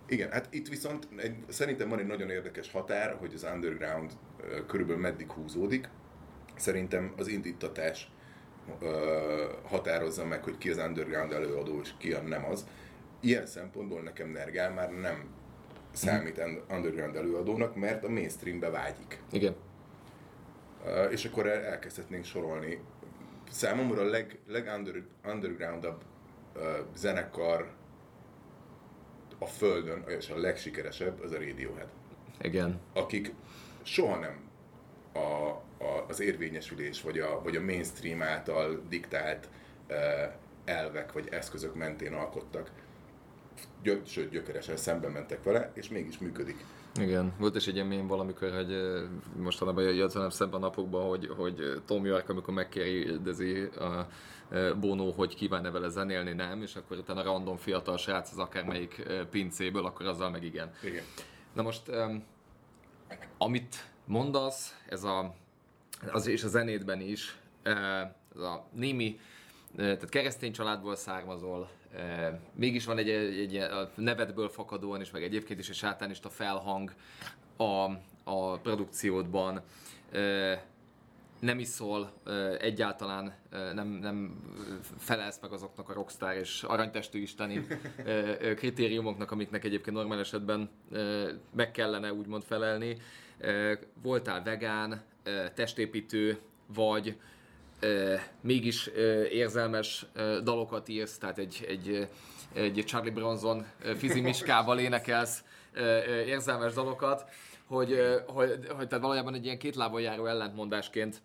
igen, 0.07 0.31
hát 0.31 0.48
itt 0.51 0.68
viszont 0.68 1.09
egy, 1.16 1.35
szerintem 1.48 1.88
van 1.88 1.98
egy 1.98 2.07
nagyon 2.07 2.31
érdekes 2.31 2.70
határ, 2.70 3.16
hogy 3.18 3.35
az 3.35 3.46
underground 3.55 4.12
uh, 4.40 4.66
körülbelül 4.66 5.03
meddig 5.03 5.31
húzódik. 5.31 5.88
Szerintem 6.57 7.12
az 7.16 7.29
indítatás 7.29 8.11
uh, 8.81 8.88
határozza 9.62 10.25
meg, 10.25 10.44
hogy 10.44 10.59
ki 10.59 10.70
az 10.70 10.77
underground 10.77 11.33
előadó 11.33 11.81
és 11.83 11.90
ki 11.98 12.12
a 12.12 12.20
nem 12.20 12.44
az. 12.44 12.66
Ilyen 13.20 13.46
szempontból 13.46 14.03
nekem 14.03 14.29
Nergál 14.29 14.70
már 14.70 14.90
nem 14.90 15.25
számít 15.92 16.42
underground 16.70 17.16
előadónak, 17.16 17.76
mert 17.76 18.05
a 18.05 18.09
mainstreambe 18.09 18.70
vágyik. 18.70 19.22
Igen. 19.33 19.55
Uh, 20.85 21.12
és 21.12 21.24
akkor 21.24 21.46
el, 21.46 21.64
elkezdhetnénk 21.64 22.24
sorolni. 22.24 22.81
Számomra 23.50 24.00
a 24.00 24.05
leg, 24.05 24.38
leg 24.46 24.72
under, 24.76 25.02
undergroundabb 25.24 26.02
uh, 26.55 26.62
zenekar 26.96 27.70
a 29.38 29.46
földön, 29.46 30.05
és 30.07 30.31
a 30.31 30.38
legsikeresebb 30.38 31.20
az 31.20 31.33
a 31.33 31.38
Radiohead. 31.38 31.88
Igen. 32.40 32.81
Akik 32.92 33.35
soha 33.83 34.18
nem 34.18 34.50
a, 35.12 35.18
a, 35.85 36.05
az 36.09 36.20
érvényesülés, 36.20 37.02
vagy 37.02 37.18
a, 37.18 37.42
vagy 37.42 37.57
a 37.57 37.61
mainstream 37.61 38.22
által 38.22 38.83
diktált 38.88 39.48
uh, 39.88 39.96
elvek 40.64 41.12
vagy 41.12 41.28
eszközök 41.31 41.74
mentén 41.74 42.12
alkottak, 42.12 42.70
gyö, 43.82 44.00
sőt 44.06 44.30
gyökeresen 44.30 44.76
szembe 44.76 45.08
mentek 45.08 45.42
vele, 45.42 45.70
és 45.74 45.88
mégis 45.88 46.18
működik. 46.18 46.64
Igen, 47.00 47.32
volt 47.38 47.56
is 47.56 47.66
egy 47.66 47.74
ilyen 47.74 48.06
valamikor, 48.06 48.52
hogy 48.52 48.76
mostanában 49.36 49.84
jött 49.84 50.12
velem 50.12 50.30
szemben 50.30 50.62
a 50.62 50.64
napokban, 50.64 51.08
hogy, 51.08 51.28
hogy 51.36 51.82
Tom 51.86 52.04
York, 52.04 52.28
amikor 52.28 52.54
megkérdezi 52.54 53.60
a 53.60 54.08
Bono, 54.80 55.10
hogy 55.10 55.34
kíván-e 55.34 55.70
vele 55.70 55.88
zenélni, 55.88 56.32
nem, 56.32 56.62
és 56.62 56.76
akkor 56.76 56.96
utána 56.96 57.22
random 57.22 57.56
fiatal 57.56 57.96
srác 57.96 58.30
az 58.30 58.38
akármelyik 58.38 59.02
pincéből, 59.30 59.84
akkor 59.84 60.06
azzal 60.06 60.30
meg 60.30 60.44
igen. 60.44 60.70
igen. 60.82 61.04
Na 61.52 61.62
most, 61.62 61.82
amit 63.38 63.86
mondasz, 64.04 64.76
ez 64.88 65.04
a, 65.04 65.34
az 66.12 66.26
és 66.26 66.44
a 66.44 66.48
zenétben 66.48 67.00
is, 67.00 67.36
ez 68.34 68.42
a 68.42 68.66
némi, 68.72 69.20
tehát 69.76 70.08
keresztény 70.08 70.52
családból 70.52 70.96
származol, 70.96 71.68
mégis 72.55 72.85
van 72.85 72.98
egy, 72.98 73.09
egy, 73.09 73.38
egy 73.38 73.57
a 73.57 73.90
nevedből 73.94 74.48
fakadóan 74.48 75.00
is, 75.00 75.11
meg 75.11 75.22
egyébként 75.22 75.61
is 75.61 75.68
egy 75.68 75.74
sátánista 75.74 76.28
felhang 76.28 76.92
a, 77.57 77.90
a 78.24 78.59
produkciódban. 78.59 79.61
Nem 81.40 81.59
iszol, 81.59 82.12
egyáltalán 82.59 83.35
nem, 83.50 83.88
nem 83.88 84.40
felelsz 84.98 85.38
meg 85.40 85.52
azoknak 85.52 85.88
a 85.88 85.92
rockstar 85.92 86.35
és 86.35 86.62
aranytestű 86.62 87.20
isteni 87.20 87.66
kritériumoknak, 88.57 89.31
amiknek 89.31 89.64
egyébként 89.64 89.96
normál 89.96 90.18
esetben 90.18 90.70
meg 91.55 91.70
kellene 91.70 92.12
úgymond 92.12 92.42
felelni. 92.42 92.96
Voltál 94.02 94.42
vegán, 94.42 95.02
testépítő, 95.55 96.38
vagy 96.66 97.16
mégis 98.40 98.86
érzelmes 99.30 100.06
dalokat 100.42 100.88
írsz, 100.88 101.18
tehát 101.18 101.38
egy, 101.38 101.64
egy, 101.68 102.08
egy 102.54 102.84
Charlie 102.86 103.10
Bronson 103.10 103.66
fizimiskával 103.96 104.78
énekelsz 104.78 105.44
érzelmes 106.26 106.72
dalokat, 106.72 107.24
hogy, 107.66 107.98
hogy, 108.26 108.66
hogy 108.76 108.88
tehát 108.88 109.04
valójában 109.04 109.34
egy 109.34 109.44
ilyen 109.44 109.58
két 109.58 109.76
lábon 109.76 110.00
járó 110.00 110.26
ellentmondásként 110.26 111.22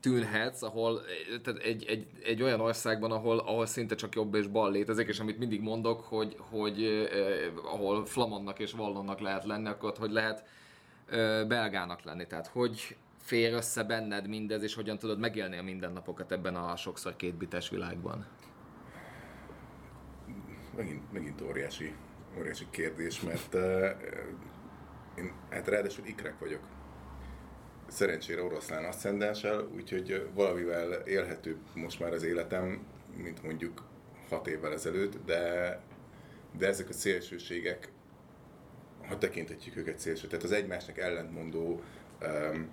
tűnhetsz, 0.00 0.62
ahol 0.62 1.00
tehát 1.42 1.60
egy, 1.60 1.84
egy, 1.84 2.06
egy, 2.24 2.42
olyan 2.42 2.60
országban, 2.60 3.12
ahol, 3.12 3.38
ahol 3.38 3.66
szinte 3.66 3.94
csak 3.94 4.14
jobb 4.14 4.34
és 4.34 4.46
bal 4.46 4.70
létezik, 4.70 5.08
és 5.08 5.20
amit 5.20 5.38
mindig 5.38 5.60
mondok, 5.60 6.00
hogy, 6.00 6.36
hogy 6.50 6.82
eh, 6.84 7.72
ahol 7.72 8.06
flamannak 8.06 8.58
és 8.58 8.72
vallonnak 8.72 9.20
lehet 9.20 9.44
lenni, 9.44 9.68
akkor 9.68 9.94
hogy 9.98 10.10
lehet 10.10 10.44
eh, 11.10 11.44
belgának 11.44 12.02
lenni. 12.02 12.26
Tehát 12.26 12.46
hogy 12.46 12.96
fér 13.26 13.52
össze 13.52 13.82
benned 13.82 14.28
mindez, 14.28 14.62
és 14.62 14.74
hogyan 14.74 14.98
tudod 14.98 15.18
megélni 15.18 15.56
a 15.56 15.62
mindennapokat 15.62 16.32
ebben 16.32 16.56
a 16.56 16.76
sokszor 16.76 17.16
kétbites 17.16 17.68
világban? 17.68 18.26
Megint, 20.76 21.12
megint 21.12 21.40
óriási, 21.40 21.94
óriási 22.38 22.66
kérdés, 22.70 23.20
mert 23.20 23.54
uh, 23.54 23.62
én 25.18 25.32
hát 25.50 25.68
ráadásul 25.68 26.06
ikrek 26.06 26.38
vagyok 26.38 26.60
szerencsére 27.88 28.42
oroszlán 28.42 28.84
asszendenssel, 28.84 29.68
úgyhogy 29.74 30.28
valamivel 30.34 30.92
élhetőbb 30.92 31.58
most 31.74 32.00
már 32.00 32.12
az 32.12 32.22
életem, 32.22 32.86
mint 33.16 33.42
mondjuk 33.42 33.82
hat 34.28 34.46
évvel 34.46 34.72
ezelőtt, 34.72 35.24
de, 35.24 35.80
de 36.58 36.66
ezek 36.66 36.88
a 36.88 36.92
szélsőségek, 36.92 37.92
ha 39.08 39.18
tekinthetjük 39.18 39.76
őket 39.76 39.98
szélső, 39.98 40.26
tehát 40.26 40.44
az 40.44 40.52
egymásnak 40.52 40.98
ellentmondó 40.98 41.80
um, 42.22 42.68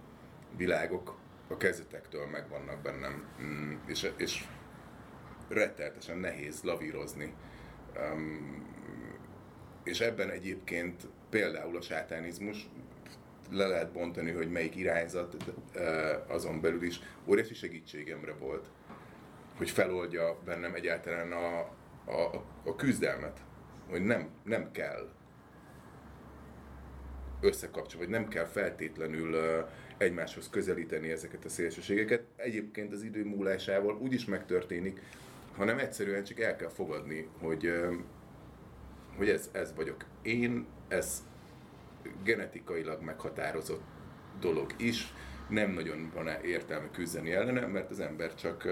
világok 0.57 1.15
a 1.47 1.57
kezdetektől 1.57 2.25
megvannak 2.25 2.81
bennem, 2.81 3.27
mm, 3.41 3.73
és, 3.85 4.11
és 4.17 4.45
retteltesen 5.49 6.17
nehéz 6.17 6.61
lavírozni. 6.63 7.33
És 9.83 9.99
ebben 9.99 10.29
egyébként 10.29 11.07
például 11.29 11.77
a 11.77 11.81
sátánizmus 11.81 12.69
le 13.51 13.67
lehet 13.67 13.91
bontani, 13.91 14.31
hogy 14.31 14.51
melyik 14.51 14.75
irányzat 14.75 15.53
azon 16.27 16.61
belül 16.61 16.83
is 16.83 16.99
óriási 17.25 17.53
segítségemre 17.53 18.33
volt, 18.33 18.69
hogy 19.57 19.69
feloldja 19.69 20.39
bennem 20.45 20.73
egyáltalán 20.73 21.31
a, 21.31 21.59
a, 22.11 22.43
a 22.63 22.75
küzdelmet, 22.75 23.39
hogy 23.89 24.01
nem, 24.01 24.29
nem 24.43 24.71
kell 24.71 25.09
összekapcsolni, 27.41 28.05
vagy 28.05 28.15
nem 28.15 28.27
kell 28.27 28.45
feltétlenül 28.45 29.35
egymáshoz 30.03 30.49
közelíteni 30.49 31.11
ezeket 31.11 31.45
a 31.45 31.49
szélsőségeket. 31.49 32.23
Egyébként 32.35 32.93
az 32.93 33.03
idő 33.03 33.25
múlásával 33.25 33.97
úgy 33.97 34.13
is 34.13 34.25
megtörténik, 34.25 35.01
hanem 35.55 35.77
egyszerűen 35.77 36.23
csak 36.23 36.39
el 36.39 36.55
kell 36.55 36.69
fogadni, 36.69 37.27
hogy, 37.39 37.73
hogy 39.17 39.29
ez, 39.29 39.49
ez 39.51 39.73
vagyok 39.75 40.05
én, 40.21 40.65
ez 40.87 41.23
genetikailag 42.23 43.01
meghatározott 43.01 43.83
dolog 44.39 44.73
is, 44.77 45.13
nem 45.49 45.71
nagyon 45.71 46.11
van 46.13 46.27
értelme 46.43 46.89
küzdeni 46.91 47.31
ellene, 47.31 47.65
mert 47.65 47.89
az 47.89 47.99
ember 47.99 48.35
csak, 48.35 48.63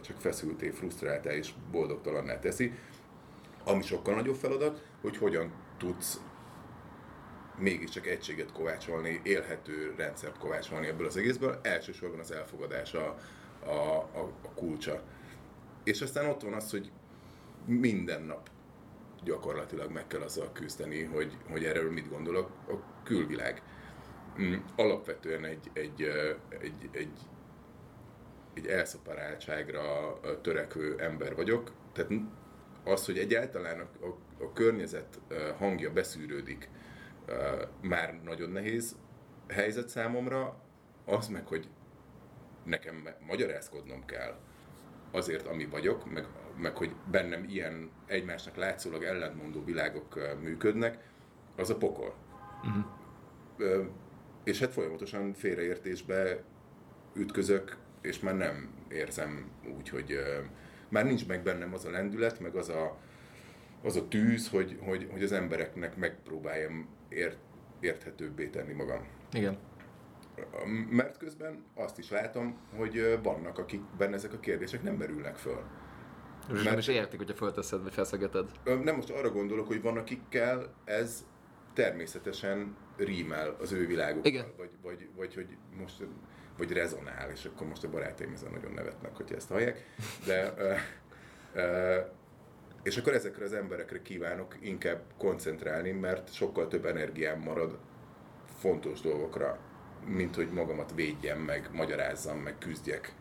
csak 0.00 0.20
feszülté, 0.20 0.70
frusztráltá 0.70 1.30
és 1.30 1.50
boldogtalanná 1.70 2.38
teszi. 2.38 2.72
Ami 3.64 3.82
sokkal 3.82 4.14
nagyobb 4.14 4.34
feladat, 4.34 4.82
hogy 5.00 5.16
hogyan 5.16 5.52
tudsz 5.78 6.20
mégiscsak 7.58 8.06
egységet 8.06 8.52
kovácsolni, 8.52 9.20
élhető 9.22 9.94
rendszert 9.96 10.38
kovácsolni 10.38 10.86
ebből 10.86 11.06
az 11.06 11.16
egészből. 11.16 11.58
Elsősorban 11.62 12.18
az 12.18 12.30
elfogadás 12.30 12.94
a, 12.94 13.16
a, 13.64 13.96
a, 14.12 14.32
a 14.42 14.48
kulcsa. 14.54 15.02
És 15.84 16.00
aztán 16.00 16.26
ott 16.26 16.42
van 16.42 16.52
az, 16.52 16.70
hogy 16.70 16.90
minden 17.66 18.22
nap 18.22 18.50
gyakorlatilag 19.24 19.90
meg 19.90 20.06
kell 20.06 20.20
azzal 20.20 20.52
küzdeni, 20.52 21.02
hogy, 21.02 21.36
hogy 21.50 21.64
erről 21.64 21.92
mit 21.92 22.08
gondolok 22.08 22.50
a 22.68 23.02
külvilág. 23.02 23.62
Mm, 24.40 24.54
alapvetően 24.76 25.44
egy, 25.44 25.70
egy, 25.72 26.02
egy, 26.48 26.88
egy, 26.90 27.18
egy 28.54 28.66
elszaparáltságra 28.66 30.20
törekvő 30.42 30.98
ember 30.98 31.34
vagyok, 31.34 31.72
tehát 31.92 32.10
az, 32.84 33.06
hogy 33.06 33.18
egyáltalán 33.18 33.80
a, 33.80 34.06
a, 34.06 34.16
a 34.44 34.52
környezet 34.52 35.20
hangja 35.58 35.92
beszűrődik, 35.92 36.68
már 37.80 38.20
nagyon 38.24 38.50
nehéz 38.50 38.96
helyzet 39.48 39.88
számomra, 39.88 40.60
az 41.04 41.28
meg, 41.28 41.46
hogy 41.46 41.68
nekem 42.64 43.08
magyarázkodnom 43.26 44.04
kell 44.04 44.38
azért, 45.10 45.46
ami 45.46 45.64
vagyok, 45.66 46.12
meg 46.12 46.26
meg 46.56 46.76
hogy 46.76 46.94
bennem 47.10 47.44
ilyen 47.48 47.90
egymásnak 48.06 48.56
látszólag 48.56 49.02
ellentmondó 49.02 49.64
világok 49.64 50.18
működnek, 50.42 50.98
az 51.56 51.70
a 51.70 51.76
pokol. 51.76 52.14
Uh-huh. 52.62 53.86
És 54.44 54.58
hát 54.58 54.72
folyamatosan 54.72 55.32
félreértésbe 55.32 56.42
ütközök, 57.14 57.76
és 58.00 58.20
már 58.20 58.36
nem 58.36 58.70
érzem 58.88 59.50
úgy, 59.76 59.88
hogy 59.88 60.18
már 60.88 61.04
nincs 61.04 61.26
meg 61.26 61.42
bennem 61.42 61.74
az 61.74 61.84
a 61.84 61.90
lendület, 61.90 62.40
meg 62.40 62.54
az 62.54 62.68
a, 62.68 62.98
az 63.82 63.96
a 63.96 64.08
tűz, 64.08 64.48
hogy, 64.48 64.78
hogy, 64.80 65.08
hogy 65.10 65.22
az 65.22 65.32
embereknek 65.32 65.96
megpróbáljam 65.96 66.88
ért, 67.14 67.38
érthetőbbé 67.80 68.46
tenni 68.48 68.72
magam. 68.72 69.06
Igen. 69.32 69.58
Mert 70.90 71.16
közben 71.16 71.64
azt 71.74 71.98
is 71.98 72.10
látom, 72.10 72.58
hogy 72.76 73.18
vannak, 73.22 73.58
akikben 73.58 74.12
ezek 74.12 74.32
a 74.32 74.38
kérdések 74.38 74.82
nem 74.82 74.94
merülnek 74.94 75.36
föl. 75.36 75.62
És 76.48 76.52
Mert 76.52 76.64
nem 76.64 76.78
is 76.78 76.88
értik, 76.88 77.18
hogyha 77.18 77.34
fölteszed, 77.34 77.82
vagy 77.82 77.92
feszegeted. 77.92 78.50
Nem, 78.64 78.96
most 78.96 79.10
arra 79.10 79.30
gondolok, 79.30 79.66
hogy 79.66 79.82
van 79.82 79.96
akikkel 79.96 80.74
ez 80.84 81.24
természetesen 81.74 82.76
rímel 82.96 83.56
az 83.60 83.72
ő 83.72 83.86
világukkal. 83.86 84.30
Igen. 84.30 84.46
Vagy, 84.56 84.70
vagy, 84.82 85.08
vagy, 85.16 85.34
hogy 85.34 85.56
most 85.78 86.06
vagy 86.56 86.72
rezonál, 86.72 87.30
és 87.30 87.44
akkor 87.44 87.66
most 87.66 87.84
a 87.84 87.90
barátaim 87.90 88.32
ezen 88.32 88.50
nagyon 88.52 88.72
nevetnek, 88.72 89.16
hogy 89.16 89.32
ezt 89.32 89.48
hallják. 89.48 89.84
De, 90.26 90.54
uh, 90.58 90.78
uh, 91.54 92.12
és 92.84 92.96
akkor 92.96 93.12
ezekre 93.12 93.44
az 93.44 93.52
emberekre 93.52 94.02
kívánok 94.02 94.56
inkább 94.60 95.02
koncentrálni, 95.18 95.90
mert 95.90 96.34
sokkal 96.34 96.68
több 96.68 96.84
energiám 96.84 97.40
marad 97.40 97.78
fontos 98.58 99.00
dolgokra, 99.00 99.58
mint 100.06 100.34
hogy 100.34 100.48
magamat 100.48 100.92
védjem, 100.94 101.38
meg 101.38 101.70
magyarázzam, 101.72 102.38
meg 102.38 102.58
küzdjek. 102.58 103.14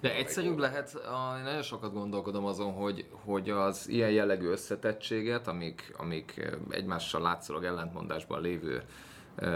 De 0.00 0.14
egyszerűbb 0.14 0.58
lehet, 0.58 0.92
én 1.36 1.42
nagyon 1.42 1.62
sokat 1.62 1.92
gondolkodom 1.92 2.44
azon, 2.44 2.72
hogy, 2.72 3.06
hogy 3.10 3.50
az 3.50 3.88
ilyen 3.88 4.10
jellegű 4.10 4.46
összetettséget, 4.46 5.48
amik, 5.48 5.94
amik 5.96 6.50
egymással 6.70 7.20
látszólag 7.20 7.64
ellentmondásban 7.64 8.40
lévő 8.40 8.82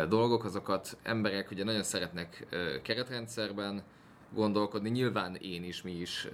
dolgok, 0.08 0.44
azokat 0.44 0.96
emberek 1.02 1.50
ugye 1.50 1.64
nagyon 1.64 1.82
szeretnek 1.82 2.46
keretrendszerben 2.82 3.82
gondolkodni. 4.34 4.88
Nyilván 4.88 5.34
én 5.34 5.64
is, 5.64 5.82
mi 5.82 5.92
is 5.92 6.28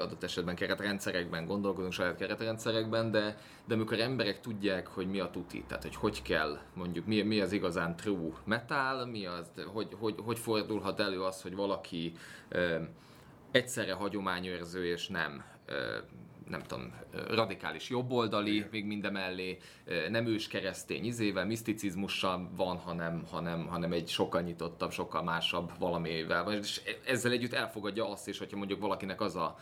adott 0.00 0.22
esetben 0.22 0.54
keretrendszerekben 0.54 1.46
gondolkodunk, 1.46 1.92
saját 1.92 2.16
keretrendszerekben, 2.16 3.10
de, 3.10 3.38
de 3.64 3.74
amikor 3.74 4.00
emberek 4.00 4.40
tudják, 4.40 4.86
hogy 4.86 5.06
mi 5.06 5.20
a 5.20 5.30
tuti, 5.30 5.64
tehát 5.68 5.82
hogy 5.82 5.96
hogy 5.96 6.22
kell, 6.22 6.58
mondjuk 6.74 7.06
mi, 7.06 7.22
mi 7.22 7.40
az 7.40 7.52
igazán 7.52 7.96
true 7.96 8.32
metal, 8.44 9.06
mi 9.06 9.26
az, 9.26 9.50
hogy, 9.72 9.88
hogy, 9.98 10.14
hogy 10.24 10.38
fordulhat 10.38 11.00
elő 11.00 11.22
az, 11.22 11.42
hogy 11.42 11.54
valaki 11.54 12.12
egyszerre 13.50 13.92
hagyományőrző 13.92 14.86
és 14.86 15.08
nem 15.08 15.44
nem 16.48 16.62
tudom, 16.62 16.92
radikális 17.28 17.88
jobboldali, 17.88 18.66
még 18.70 18.84
mindemellé, 18.84 19.58
nem 20.10 20.26
ős 20.26 20.48
keresztény 20.48 21.04
izével, 21.04 21.46
miszticizmussal 21.46 22.50
van, 22.56 22.76
hanem, 22.76 23.24
hanem, 23.30 23.66
hanem 23.66 23.92
egy 23.92 24.08
sokkal 24.08 24.40
nyitottabb, 24.40 24.90
sokkal 24.90 25.22
másabb 25.22 25.72
valamivel. 25.78 26.52
És 26.52 26.80
ezzel 27.06 27.32
együtt 27.32 27.52
elfogadja 27.52 28.10
azt 28.10 28.28
is, 28.28 28.38
hogyha 28.38 28.56
mondjuk 28.56 28.80
valakinek 28.80 29.20
az 29.20 29.36
a 29.36 29.58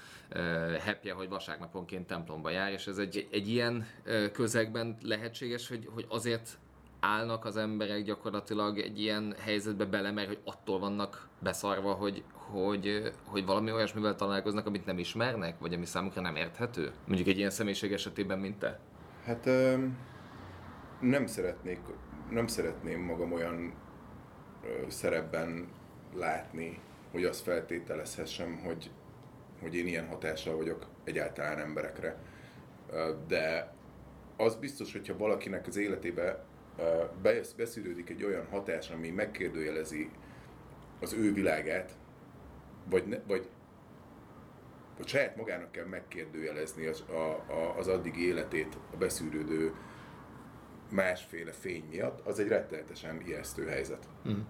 hepje, 0.81 1.13
hogy 1.13 1.29
vasárnaponként 1.29 2.07
templomba 2.07 2.51
jár, 2.51 2.73
és 2.73 2.87
ez 2.87 2.99
egy, 2.99 3.29
egy 3.31 3.49
ilyen 3.49 3.87
közegben 4.33 4.97
lehetséges, 5.03 5.69
hogy, 5.69 5.89
hogy 5.95 6.07
azért 6.09 6.59
állnak 7.01 7.45
az 7.45 7.57
emberek 7.57 8.03
gyakorlatilag 8.05 8.79
egy 8.79 9.01
ilyen 9.01 9.35
helyzetbe 9.39 9.85
bele, 9.85 10.11
mert 10.11 10.27
hogy 10.27 10.39
attól 10.45 10.79
vannak 10.79 11.29
beszarva, 11.39 11.93
hogy, 11.93 12.25
hogy, 12.53 13.13
hogy 13.25 13.45
valami 13.45 13.73
olyasmivel 13.73 14.15
találkoznak, 14.15 14.67
amit 14.67 14.87
nem 14.87 14.99
ismernek, 14.99 15.59
vagy 15.59 15.75
ami 15.75 15.85
számukra 15.85 16.21
nem 16.21 16.37
érthető? 16.37 16.93
Mondjuk 17.07 17.29
egy 17.29 17.39
ilyen 17.39 17.51
személyiség 17.51 17.93
esetében, 17.93 18.39
mint 18.39 18.59
te? 18.59 18.79
Hát 19.25 19.49
nem 21.01 21.27
szeretnék, 21.27 21.79
nem 22.31 22.47
szeretném 22.47 23.01
magam 23.01 23.33
olyan 23.33 23.75
szerepben 24.89 25.69
látni, 26.15 26.81
hogy 27.11 27.25
azt 27.25 27.43
feltételezhessem, 27.43 28.61
hogy, 28.65 28.91
hogy 29.61 29.75
én 29.75 29.87
ilyen 29.87 30.07
hatással 30.07 30.57
vagyok 30.57 30.87
egyáltalán 31.05 31.59
emberekre. 31.59 32.19
De 33.27 33.75
az 34.37 34.55
biztos, 34.57 34.93
hogyha 34.93 35.17
valakinek 35.17 35.67
az 35.67 35.77
életébe 35.77 36.45
beszűrődik 37.57 38.11
egy 38.11 38.25
olyan 38.25 38.47
hatás, 38.51 38.91
ami 38.91 39.09
megkérdőjelezi 39.09 40.11
az 41.01 41.13
ő 41.13 41.33
világát, 41.33 41.93
vagy, 42.91 43.07
ne, 43.07 43.19
vagy, 43.27 43.49
vagy 44.97 45.07
saját 45.07 45.37
magának 45.37 45.73
kell 45.73 45.87
megkérdőjelezni 45.87 46.87
az, 46.87 47.05
a, 47.09 47.53
a, 47.53 47.79
az 47.79 47.89
addigi 47.89 48.27
életét 48.27 48.79
a 48.93 48.97
beszűrődő 48.97 49.75
másféle 50.91 51.53
fény 51.53 51.85
miatt, 51.91 52.27
az 52.27 52.39
egy 52.39 52.49
rettenetesen 52.49 53.21
ijesztő 53.27 53.67
helyzet. 53.67 54.09
Mm. 54.29 54.41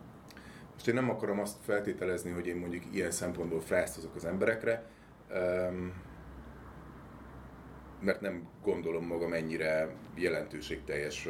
Most 0.72 0.88
én 0.88 0.94
nem 0.94 1.10
akarom 1.10 1.40
azt 1.40 1.56
feltételezni, 1.64 2.30
hogy 2.30 2.46
én 2.46 2.56
mondjuk 2.56 2.84
ilyen 2.92 3.10
szempontból 3.10 3.60
fráztozok 3.60 4.14
az 4.14 4.24
emberekre, 4.24 4.86
um, 5.30 5.92
mert 8.00 8.20
nem 8.20 8.48
gondolom 8.62 9.06
magam 9.06 9.32
ennyire 9.32 9.94
jelentőségteljes 10.14 11.28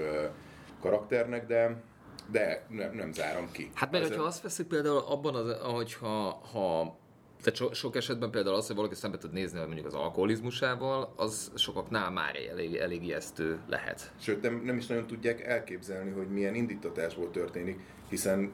karakternek, 0.81 1.47
de 1.47 1.83
de 2.31 2.67
nem, 2.69 2.95
nem 2.95 3.13
zárom 3.13 3.51
ki. 3.53 3.71
Hát 3.75 3.91
mert 3.91 4.07
hogyha 4.09 4.23
azt 4.23 4.43
veszik 4.43 4.67
például 4.67 4.99
abban, 4.99 5.35
az, 5.35 5.57
hogyha 5.61 6.41
ha 6.53 7.01
tehát 7.43 7.59
so, 7.59 7.73
sok 7.75 7.97
esetben 7.97 8.31
például 8.31 8.55
az, 8.55 8.67
hogy 8.67 8.77
valaki 8.77 8.95
szembe 8.95 9.19
tud 9.19 9.33
nézni 9.33 9.59
mondjuk 9.59 9.87
az 9.87 9.95
alkoholizmusával, 9.95 11.13
az 11.17 11.53
sokaknál 11.55 12.11
már 12.11 12.37
elég, 12.51 12.75
elég 12.75 13.03
ijesztő 13.05 13.59
lehet. 13.69 14.13
Sőt, 14.21 14.43
nem, 14.43 14.63
nem 14.65 14.77
is 14.77 14.87
nagyon 14.87 15.07
tudják 15.07 15.41
elképzelni, 15.41 16.11
hogy 16.11 16.29
milyen 16.29 16.55
indítatásból 16.55 17.31
történik, 17.31 17.81
hiszen 18.09 18.53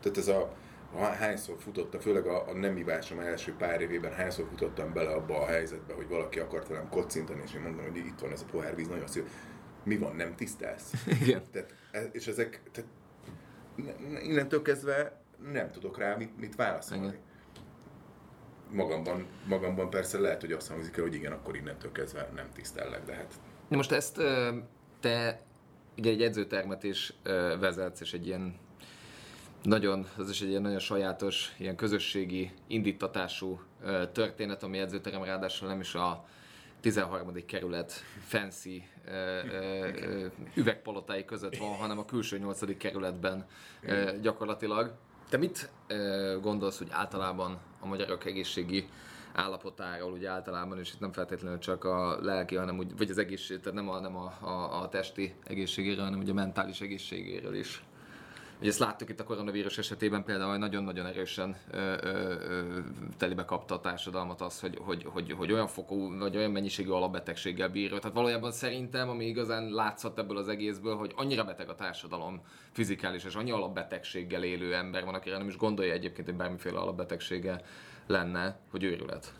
tehát 0.00 0.18
ez 0.18 0.28
a 0.28 0.54
hányszor 1.18 1.56
futottam, 1.58 2.00
főleg 2.00 2.26
a, 2.26 2.48
a 2.48 2.52
nem 2.52 2.76
ivásom 2.76 3.18
első 3.18 3.54
pár 3.58 3.80
évében, 3.80 4.12
hányszor 4.12 4.46
futottam 4.48 4.92
bele 4.92 5.10
abba 5.10 5.40
a 5.40 5.46
helyzetbe, 5.46 5.94
hogy 5.94 6.08
valaki 6.08 6.38
akart 6.38 6.68
velem 6.68 6.88
kocintani, 6.88 7.42
és 7.44 7.54
én 7.54 7.60
mondom, 7.60 7.84
hogy 7.84 7.96
itt 7.96 8.20
van 8.20 8.32
ez 8.32 8.40
a 8.40 8.50
pohárvíz, 8.50 8.88
nagyon 8.88 9.06
szép. 9.06 9.28
Mi 9.84 9.98
van, 9.98 10.16
nem 10.16 10.34
tisztelsz? 10.34 10.92
Igen. 11.22 11.42
Tehát, 11.50 11.74
és 12.14 12.26
ezek, 12.26 12.62
tehát 12.72 12.90
innentől 14.22 14.62
kezdve 14.62 15.20
nem 15.52 15.70
tudok 15.70 15.98
rá 15.98 16.16
mit, 16.16 16.38
mit 16.38 16.54
válaszolni. 16.54 17.06
Igen 17.06 17.30
magamban, 18.72 19.26
magamban 19.46 19.90
persze 19.90 20.18
lehet, 20.18 20.40
hogy 20.40 20.52
azt 20.52 20.68
hangzik 20.68 20.96
el, 20.96 21.02
hogy 21.02 21.14
igen, 21.14 21.32
akkor 21.32 21.56
innentől 21.56 21.92
kezdve 21.92 22.28
nem 22.34 22.48
tisztellek, 22.54 23.04
de 23.04 23.14
hát... 23.14 23.34
Na 23.68 23.76
most 23.76 23.92
ezt 23.92 24.16
te 25.00 25.40
ugye 25.98 26.10
egy 26.10 26.22
edzőtermet 26.22 26.82
is 26.82 27.12
vezetsz, 27.60 28.00
és 28.00 28.12
egy 28.12 28.26
ilyen 28.26 28.54
nagyon, 29.62 30.06
az 30.16 30.30
is 30.30 30.40
egy 30.40 30.48
ilyen 30.48 30.62
nagyon 30.62 30.78
sajátos, 30.78 31.54
ilyen 31.58 31.76
közösségi 31.76 32.50
indítatású 32.66 33.60
történet, 34.12 34.62
ami 34.62 34.78
edzőterem 34.78 35.24
ráadásul 35.24 35.68
nem 35.68 35.80
is 35.80 35.94
a 35.94 36.24
13. 36.82 37.46
kerület 37.46 37.92
fancy 38.26 38.82
ö, 39.06 39.40
ö, 39.50 40.26
üvegpalotái 40.54 41.24
között 41.24 41.56
van, 41.56 41.74
hanem 41.74 41.98
a 41.98 42.04
külső 42.04 42.38
8. 42.38 42.76
kerületben 42.76 43.46
ö, 43.82 44.10
gyakorlatilag. 44.20 44.92
Te 45.28 45.36
mit 45.36 45.70
gondolsz, 46.40 46.78
hogy 46.78 46.88
általában 46.90 47.58
a 47.80 47.86
magyarok 47.86 48.24
egészségi 48.24 48.88
állapotáról, 49.32 50.12
ugye 50.12 50.28
általában, 50.28 50.78
és 50.78 50.92
itt 50.92 51.00
nem 51.00 51.12
feltétlenül 51.12 51.58
csak 51.58 51.84
a 51.84 52.18
lelki, 52.20 52.56
hanem 52.56 52.78
úgy, 52.78 52.96
vagy 52.96 53.10
az 53.10 53.18
egészség, 53.18 53.60
tehát 53.60 53.78
nem 53.78 53.88
a, 53.88 54.00
nem 54.00 54.16
a, 54.16 54.32
a, 54.40 54.82
a 54.82 54.88
testi 54.88 55.34
egészségéről, 55.44 56.04
hanem 56.04 56.18
ugye 56.18 56.30
a 56.30 56.34
mentális 56.34 56.80
egészségéről 56.80 57.54
is. 57.54 57.82
Ugye 58.62 58.70
ezt 58.70 58.80
láttuk 58.80 59.08
itt 59.08 59.20
a 59.20 59.24
koronavírus 59.24 59.78
esetében 59.78 60.24
például, 60.24 60.50
hogy 60.50 60.58
nagyon-nagyon 60.58 61.06
erősen 61.06 61.56
ö, 61.70 61.96
ö, 62.02 62.78
telibe 63.16 63.44
kapta 63.44 63.74
a 63.74 63.80
társadalmat 63.80 64.40
az, 64.40 64.60
hogy, 64.60 64.78
hogy, 64.80 65.04
hogy, 65.04 65.32
hogy 65.32 65.52
olyan 65.52 65.66
fokú, 65.66 66.18
vagy 66.18 66.36
olyan 66.36 66.50
mennyiségű 66.50 66.90
alapbetegséggel 66.90 67.68
bír. 67.68 67.88
Tehát 67.88 68.12
valójában 68.12 68.52
szerintem, 68.52 69.08
ami 69.08 69.24
igazán 69.26 69.70
látszott 69.70 70.18
ebből 70.18 70.36
az 70.36 70.48
egészből, 70.48 70.96
hogy 70.96 71.12
annyira 71.16 71.44
beteg 71.44 71.68
a 71.68 71.74
társadalom 71.74 72.40
fizikális 72.72 73.24
és 73.24 73.34
annyi 73.34 73.50
alapbetegséggel 73.50 74.44
élő 74.44 74.74
ember 74.74 75.04
van, 75.04 75.14
akire 75.14 75.38
nem 75.38 75.48
is 75.48 75.56
gondolja 75.56 75.92
egyébként, 75.92 76.26
hogy 76.26 76.36
bármiféle 76.36 76.78
alapbetegsége 76.78 77.60
lenne, 78.06 78.60
hogy 78.70 78.84
őrület. 78.84 79.32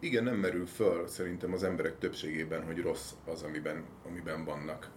Igen, 0.00 0.24
nem 0.24 0.36
merül 0.36 0.66
föl 0.66 1.06
szerintem 1.06 1.52
az 1.52 1.62
emberek 1.62 1.98
többségében, 1.98 2.64
hogy 2.64 2.78
rossz 2.78 3.12
az, 3.26 3.42
amiben, 3.42 3.84
amiben 4.06 4.44
vannak 4.44 4.90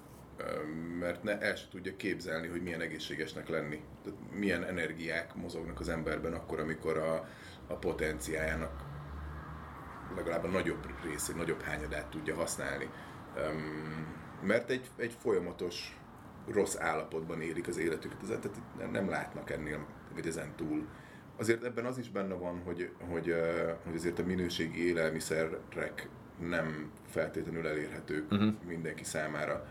mert 0.99 1.23
ne, 1.23 1.39
el 1.39 1.55
se 1.55 1.65
tudja 1.69 1.95
képzelni, 1.95 2.47
hogy 2.47 2.61
milyen 2.61 2.81
egészségesnek 2.81 3.49
lenni. 3.49 3.81
Tehát 4.03 4.19
milyen 4.33 4.63
energiák 4.63 5.35
mozognak 5.35 5.79
az 5.79 5.89
emberben 5.89 6.33
akkor, 6.33 6.59
amikor 6.59 6.97
a, 6.97 7.27
a 7.67 7.75
potenciájának 7.75 8.83
legalább 10.15 10.43
a 10.43 10.47
nagyobb 10.47 10.87
részét, 11.03 11.35
nagyobb 11.35 11.61
hányadát 11.61 12.09
tudja 12.09 12.35
használni. 12.35 12.89
Mert 14.41 14.69
egy, 14.69 14.89
egy 14.97 15.15
folyamatos 15.19 15.97
rossz 16.47 16.75
állapotban 16.75 17.41
élik 17.41 17.67
az 17.67 17.77
életüket, 17.77 18.17
tehát 18.19 18.91
nem 18.91 19.09
látnak 19.09 19.49
ennél, 19.49 19.85
vagy 20.13 20.27
ezen 20.27 20.55
túl. 20.55 20.87
Azért 21.37 21.63
ebben 21.63 21.85
az 21.85 21.97
is 21.97 22.09
benne 22.09 22.33
van, 22.33 22.61
hogy, 22.65 22.89
hogy, 23.09 23.35
hogy 23.83 23.95
azért 23.95 24.19
a 24.19 24.23
minőségi 24.25 24.87
élelmiszerek 24.87 26.09
nem 26.39 26.91
feltétlenül 27.09 27.67
elérhetők 27.67 28.31
uh-huh. 28.31 28.53
mindenki 28.67 29.03
számára 29.03 29.67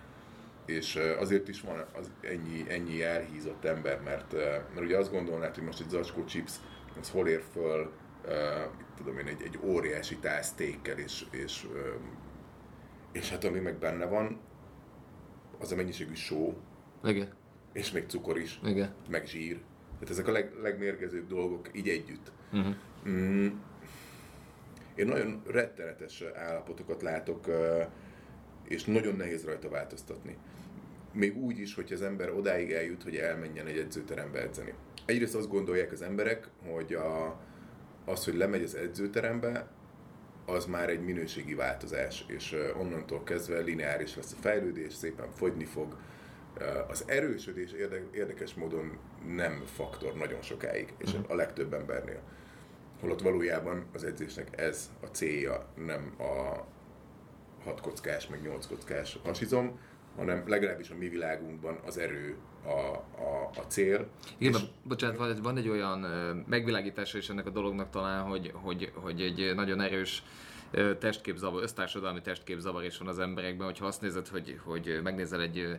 és 0.71 0.99
azért 1.19 1.49
is 1.49 1.61
van 1.61 1.85
az 1.99 2.11
ennyi, 2.21 2.65
ennyi 2.69 3.03
elhízott 3.03 3.65
ember, 3.65 4.01
mert, 4.01 4.33
mert 4.75 4.81
ugye 4.81 4.97
azt 4.97 5.11
gondolnád, 5.11 5.55
hogy 5.55 5.65
most 5.65 5.81
egy 5.81 5.89
zacskó 5.89 6.25
chips, 6.25 6.53
az 7.01 7.11
hol 7.11 7.29
ér 7.29 7.43
föl, 7.53 7.93
tudom 8.97 9.19
én, 9.19 9.27
egy, 9.27 9.43
egy 9.43 9.59
óriási 9.63 10.17
tálsztékkel, 10.17 10.99
és, 10.99 11.25
és, 11.31 11.67
és 13.13 13.31
hát 13.31 13.45
ami 13.45 13.59
meg 13.59 13.79
benne 13.79 14.05
van, 14.05 14.41
az 15.59 15.73
a 15.73 15.77
mennyiségű 15.77 16.15
só, 16.15 16.57
Igen. 17.05 17.33
és 17.73 17.93
még 17.93 18.07
cukor 18.07 18.39
is, 18.39 18.61
Igen. 18.65 18.95
meg 19.09 19.27
zsír. 19.27 19.61
Tehát 19.93 20.11
ezek 20.11 20.29
a 20.29 20.33
leg, 20.33 20.53
legmérgezőbb 20.63 21.27
dolgok 21.27 21.69
így 21.73 21.89
együtt. 21.89 22.33
Uh-huh. 22.53 22.75
Mm, 23.09 23.49
én 24.95 25.07
nagyon 25.07 25.43
rettenetes 25.47 26.23
állapotokat 26.35 27.03
látok, 27.03 27.47
és 28.71 28.85
nagyon 28.85 29.17
nehéz 29.17 29.45
rajta 29.45 29.69
változtatni 29.69 30.37
még 31.13 31.37
úgy 31.37 31.59
is, 31.59 31.75
hogy 31.75 31.93
az 31.93 32.03
ember 32.03 32.31
odáig 32.31 32.73
eljut, 32.73 33.03
hogy 33.03 33.17
elmenjen 33.17 33.67
egy 33.67 33.79
edzőterembe 33.79 34.43
edzeni. 34.43 34.75
Egyrészt 35.05 35.35
azt 35.35 35.49
gondolják 35.49 35.93
az 35.93 36.03
emberek, 36.03 36.49
hogy 36.67 36.95
a, 36.95 37.41
az, 38.05 38.25
hogy 38.25 38.35
lemegy 38.35 38.63
az 38.63 38.75
edzőterembe, 38.75 39.69
az 40.47 40.67
már 40.67 40.89
egy 40.89 41.05
minőségi 41.05 41.55
változás, 41.55 42.25
és 42.29 42.57
onnantól 42.79 43.23
kezdve 43.23 43.61
lineáris 43.61 44.17
lesz 44.17 44.33
a 44.33 44.41
fejlődés, 44.41 44.93
szépen 44.93 45.31
fogyni 45.31 45.65
fog. 45.65 45.97
Az 46.89 47.05
erősödés 47.07 47.71
érdekes 48.13 48.55
módon 48.55 48.99
nem 49.27 49.63
faktor 49.65 50.15
nagyon 50.15 50.43
sokáig, 50.43 50.95
és 50.99 51.13
uh-huh. 51.13 51.31
a 51.31 51.35
legtöbb 51.35 51.73
embernél. 51.73 52.21
Holott 53.01 53.21
valójában 53.21 53.87
az 53.93 54.05
edzésnek 54.05 54.61
ez 54.61 54.91
a 55.01 55.07
célja, 55.07 55.67
nem 55.75 56.15
a 56.19 56.65
hat 57.65 57.81
kockás, 57.81 58.29
meg 58.29 58.43
nyolc 58.43 58.67
kockás 58.67 59.19
hasizom, 59.25 59.79
hanem 60.17 60.49
legalábbis 60.49 60.91
a 60.91 60.95
mi 60.97 61.09
világunkban 61.09 61.79
az 61.87 61.99
erő 61.99 62.37
a, 62.65 62.71
a, 63.23 63.51
a 63.57 63.61
cél. 63.69 64.07
Igen, 64.39 64.61
és... 64.61 64.67
bocsánat, 64.83 65.17
van, 65.17 65.39
van 65.43 65.57
egy 65.57 65.69
olyan 65.69 65.99
megvilágítása 66.49 67.19
is 67.19 67.29
ennek 67.29 67.47
a 67.47 67.51
dolognak 67.51 67.91
talán, 67.91 68.23
hogy, 68.23 68.53
hogy, 68.55 68.93
hogy 68.95 69.21
egy 69.21 69.55
nagyon 69.55 69.81
erős 69.81 70.23
testképzavar, 70.99 71.63
össztársadalmi 71.63 72.21
testképzavar 72.21 72.85
is 72.85 72.99
van 72.99 73.09
az 73.09 73.19
emberekben, 73.19 73.67
hogyha 73.67 73.87
azt 73.87 74.01
nézed, 74.01 74.29
hogy, 74.29 74.61
hogy 74.65 75.01
megnézel 75.03 75.41
egy 75.41 75.79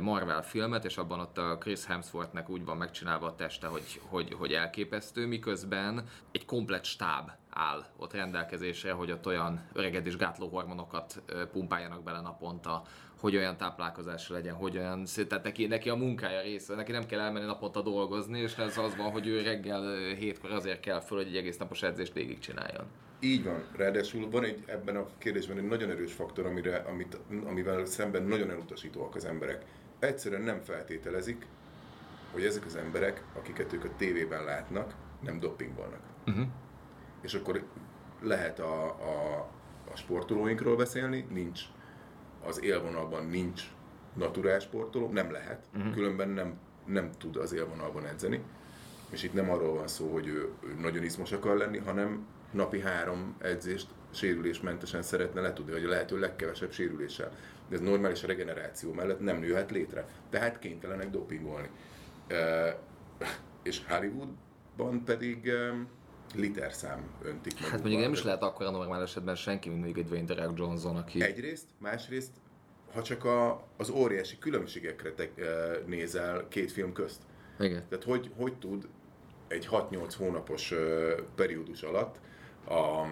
Marvel 0.00 0.42
filmet, 0.42 0.84
és 0.84 0.96
abban 0.96 1.20
ott 1.20 1.38
a 1.38 1.58
Chris 1.58 1.84
Hemsworthnek 1.84 2.48
úgy 2.48 2.64
van 2.64 2.76
megcsinálva 2.76 3.26
a 3.26 3.34
teste, 3.34 3.66
hogy, 3.66 4.00
hogy, 4.02 4.32
hogy 4.32 4.52
elképesztő, 4.52 5.26
miközben 5.26 6.04
egy 6.32 6.44
komplet 6.44 6.84
stáb 6.84 7.30
áll 7.50 7.84
ott 7.96 8.12
rendelkezésre, 8.12 8.92
hogy 8.92 9.10
ott 9.10 9.26
olyan 9.26 9.68
öregedés 9.72 10.16
gátló 10.16 10.48
hormonokat 10.48 11.22
pumpáljanak 11.52 12.02
bele 12.02 12.20
naponta, 12.20 12.82
hogy 13.20 13.36
olyan 13.36 13.56
táplálkozásra 13.56 14.34
legyen, 14.34 14.54
hogy 14.54 14.76
olyan, 14.76 15.04
tehát 15.28 15.44
neki, 15.44 15.66
neki 15.66 15.88
a 15.88 15.94
munkája 15.94 16.40
része, 16.40 16.74
neki 16.74 16.92
nem 16.92 17.06
kell 17.06 17.20
elmenni 17.20 17.46
naponta 17.46 17.82
dolgozni, 17.82 18.40
és 18.40 18.56
ez 18.56 18.78
az 18.78 18.96
van, 18.96 19.10
hogy 19.10 19.26
ő 19.26 19.42
reggel 19.42 19.96
hétkor 20.14 20.50
azért 20.50 20.80
kell 20.80 21.00
föl, 21.00 21.18
hogy 21.18 21.26
egy 21.26 21.36
egész 21.36 21.56
napos 21.56 21.82
edzést 21.82 22.12
végig 22.12 22.38
csináljon. 22.38 22.84
Így 23.20 23.44
van. 23.44 23.64
Ráadásul 23.76 24.30
van 24.30 24.44
egy, 24.44 24.64
ebben 24.66 24.96
a 24.96 25.06
kérdésben 25.18 25.58
egy 25.58 25.66
nagyon 25.66 25.90
erős 25.90 26.12
faktor, 26.12 26.46
amire, 26.46 26.76
amit, 26.76 27.18
amivel 27.44 27.84
szemben 27.84 28.22
nagyon 28.22 28.50
elutasítóak 28.50 29.14
az 29.14 29.24
emberek. 29.24 29.64
Egyszerűen 29.98 30.42
nem 30.42 30.60
feltételezik, 30.60 31.46
hogy 32.32 32.44
ezek 32.44 32.64
az 32.64 32.76
emberek, 32.76 33.24
akiket 33.34 33.72
ők 33.72 33.84
a 33.84 33.96
tévében 33.96 34.44
látnak, 34.44 34.94
nem 35.20 35.38
dopingolnak. 35.38 36.00
Uh-huh. 36.26 36.46
És 37.20 37.34
akkor 37.34 37.64
lehet 38.22 38.58
a, 38.58 38.84
a, 38.84 39.38
a 39.92 39.96
sportolóinkról 39.96 40.76
beszélni, 40.76 41.26
nincs 41.30 41.60
az 42.44 42.62
élvonalban 42.62 43.26
nincs 43.26 43.62
naturál 44.14 44.58
sportoló, 44.58 45.08
nem 45.08 45.30
lehet, 45.30 45.66
uh-huh. 45.76 45.92
különben 45.94 46.28
nem, 46.28 46.58
nem 46.84 47.10
tud 47.18 47.36
az 47.36 47.52
élvonalban 47.52 48.06
edzeni. 48.06 48.42
És 49.10 49.22
itt 49.22 49.32
nem 49.32 49.50
arról 49.50 49.74
van 49.74 49.88
szó, 49.88 50.12
hogy 50.12 50.26
ő, 50.26 50.50
ő 50.64 50.74
nagyon 50.80 51.02
izmos 51.02 51.32
akar 51.32 51.56
lenni, 51.56 51.78
hanem 51.78 52.26
napi 52.56 52.80
három 52.80 53.36
edzést 53.38 53.86
sérülésmentesen 54.10 55.02
szeretne 55.02 55.40
letudni, 55.40 55.72
vagy 55.72 55.84
a 55.84 55.88
lehető 55.88 56.18
legkevesebb 56.18 56.72
sérüléssel. 56.72 57.32
De 57.68 57.74
ez 57.74 57.80
normális 57.80 58.22
regeneráció 58.22 58.92
mellett 58.92 59.20
nem 59.20 59.38
nőhet 59.38 59.70
létre. 59.70 60.08
Tehát 60.30 60.58
kénytelenek 60.58 61.10
dopingolni. 61.10 61.70
E, 62.28 62.78
és 63.62 63.80
Hollywoodban 63.88 65.04
pedig 65.04 65.48
e, 65.48 65.74
literszám 66.34 67.10
öntik 67.22 67.60
meg. 67.60 67.70
Hát 67.70 67.80
mondjuk 67.80 68.02
nem 68.02 68.12
is 68.12 68.22
lehet 68.22 68.42
akkor 68.42 68.66
a 68.66 68.70
normál 68.70 69.02
esetben 69.02 69.34
senki, 69.34 69.68
mint 69.68 69.80
mondjuk 69.80 70.04
egy 70.04 70.10
Dwayne 70.10 70.34
The 70.34 70.44
Rock 70.44 70.58
Johnson, 70.58 70.96
aki... 70.96 71.22
Egyrészt, 71.22 71.66
másrészt, 71.78 72.32
ha 72.92 73.02
csak 73.02 73.24
a, 73.24 73.68
az 73.76 73.90
óriási 73.90 74.38
különbségekre 74.38 75.12
te, 75.12 75.22
e, 75.22 75.46
nézel 75.86 76.48
két 76.48 76.72
film 76.72 76.92
közt. 76.92 77.22
Igen. 77.58 77.84
Tehát 77.88 78.04
hogy, 78.04 78.30
hogy 78.36 78.58
tud 78.58 78.88
egy 79.48 79.68
6-8 79.70 80.14
hónapos 80.18 80.70
uh, 80.70 80.78
periódus 81.34 81.82
alatt 81.82 82.18
a 82.68 83.06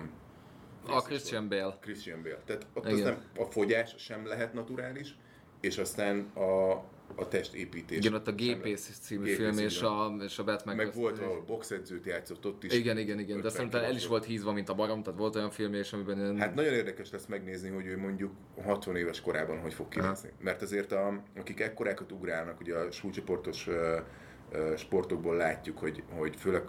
a 0.86 1.02
Christian 1.02 1.48
Bale. 1.48 1.78
Christian 1.80 2.22
Bale. 2.22 2.40
Tehát 2.44 2.66
ott 2.74 2.86
az 2.86 3.00
nem, 3.00 3.22
a 3.36 3.44
fogyás 3.44 3.94
sem 3.98 4.26
lehet 4.26 4.52
naturális, 4.52 5.16
és 5.60 5.78
aztán 5.78 6.30
a, 6.34 6.70
a 7.14 7.28
testépítés. 7.28 7.98
Igen, 7.98 8.14
ott 8.14 8.28
a 8.28 8.32
Gépész 8.32 8.98
című 9.02 9.24
Gépész, 9.24 9.36
film 9.36 9.58
és 9.58 9.80
a, 9.80 10.16
és 10.24 10.38
a 10.38 10.44
Batman. 10.44 10.76
Meg 10.76 10.94
volt, 10.94 11.18
ahol 11.18 11.42
boxedzőt 11.46 12.06
játszott 12.06 12.46
ott 12.46 12.64
is. 12.64 12.72
Igen, 12.72 12.98
igen, 12.98 13.18
igen, 13.18 13.40
de 13.40 13.48
szerintem 13.48 13.84
el 13.84 13.94
is 13.94 14.06
volt 14.06 14.24
hízva, 14.24 14.52
mint 14.52 14.68
a 14.68 14.74
barom, 14.74 15.02
tehát 15.02 15.18
volt 15.18 15.36
olyan 15.36 15.50
film 15.50 15.74
és 15.74 15.92
amiben... 15.92 16.18
Én... 16.18 16.38
Hát 16.38 16.54
nagyon 16.54 16.72
érdekes 16.72 17.10
lesz 17.10 17.26
megnézni, 17.26 17.68
hogy 17.68 17.86
ő 17.86 17.98
mondjuk 17.98 18.32
60 18.62 18.96
éves 18.96 19.20
korában 19.20 19.58
hogy 19.58 19.74
fog 19.74 19.88
kinézni. 19.88 20.30
Mert 20.40 20.62
azért 20.62 20.92
a, 20.92 21.22
akik 21.36 21.60
ekkorákat 21.60 22.12
ugrálnak, 22.12 22.60
ugye 22.60 22.74
a 22.76 22.90
súlycsoportos 22.90 23.66
uh, 23.66 24.76
sportokból 24.76 25.36
látjuk, 25.36 25.78
hogy, 25.78 26.02
hogy 26.10 26.36
főleg 26.36 26.62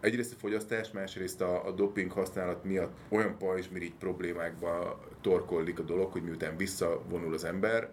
egyrészt 0.00 0.32
a 0.32 0.38
fogyasztás, 0.38 0.90
másrészt 0.90 1.40
a, 1.40 1.66
a 1.66 1.70
doping 1.70 2.12
használat 2.12 2.64
miatt 2.64 2.96
olyan 3.08 3.38
pajzsmirigy 3.38 3.94
problémákba 3.98 5.00
torkollik 5.20 5.78
a 5.78 5.82
dolog, 5.82 6.12
hogy 6.12 6.22
miután 6.22 6.56
visszavonul 6.56 7.34
az 7.34 7.44
ember, 7.44 7.90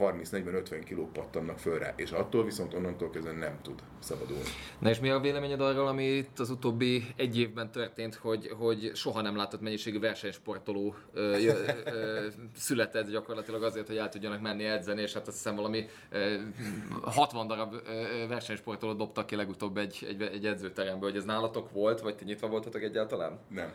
30-40-50 0.00 0.82
kiló 0.84 1.10
pattannak 1.12 1.58
föl 1.58 1.78
rá, 1.78 1.92
és 1.96 2.10
attól 2.10 2.44
viszont 2.44 2.74
onnantól 2.74 3.10
kezdve 3.10 3.32
nem 3.32 3.58
tud 3.62 3.82
szabadulni. 3.98 4.42
Na 4.78 4.90
és 4.90 5.00
mi 5.00 5.08
a 5.08 5.20
véleményed 5.20 5.60
arról, 5.60 5.86
ami 5.86 6.04
itt 6.04 6.38
az 6.38 6.50
utóbbi 6.50 7.04
egy 7.16 7.38
évben 7.38 7.70
történt, 7.70 8.14
hogy, 8.14 8.48
hogy 8.58 8.90
soha 8.94 9.20
nem 9.20 9.36
látott 9.36 9.60
mennyiségű 9.60 9.98
versenysportoló 9.98 10.94
ö, 11.12 11.20
ö, 11.20 11.52
ö, 11.84 12.26
született 12.56 13.10
gyakorlatilag 13.10 13.62
azért, 13.62 13.86
hogy 13.86 13.96
el 13.96 14.08
tudjanak 14.08 14.40
menni 14.40 14.64
edzeni, 14.64 15.00
és 15.02 15.12
hát 15.12 15.26
azt 15.26 15.36
hiszem 15.36 15.56
valami 15.56 15.86
ö, 16.10 16.34
60 17.02 17.46
darab 17.46 17.74
ö, 17.74 18.26
versenysportolót 18.28 18.96
dobtak 18.96 19.26
ki 19.26 19.36
legutóbb 19.36 19.76
egy, 19.76 20.06
egy, 20.08 20.22
egy 20.22 20.46
edzőterembe, 20.46 21.04
hogy 21.06 21.16
ez 21.16 21.24
nálatok 21.24 21.70
volt, 21.72 22.00
vagy 22.00 22.16
ti 22.16 22.24
nyitva 22.24 22.48
voltatok 22.48 22.82
egyáltalán? 22.82 23.38
Nem. 23.48 23.72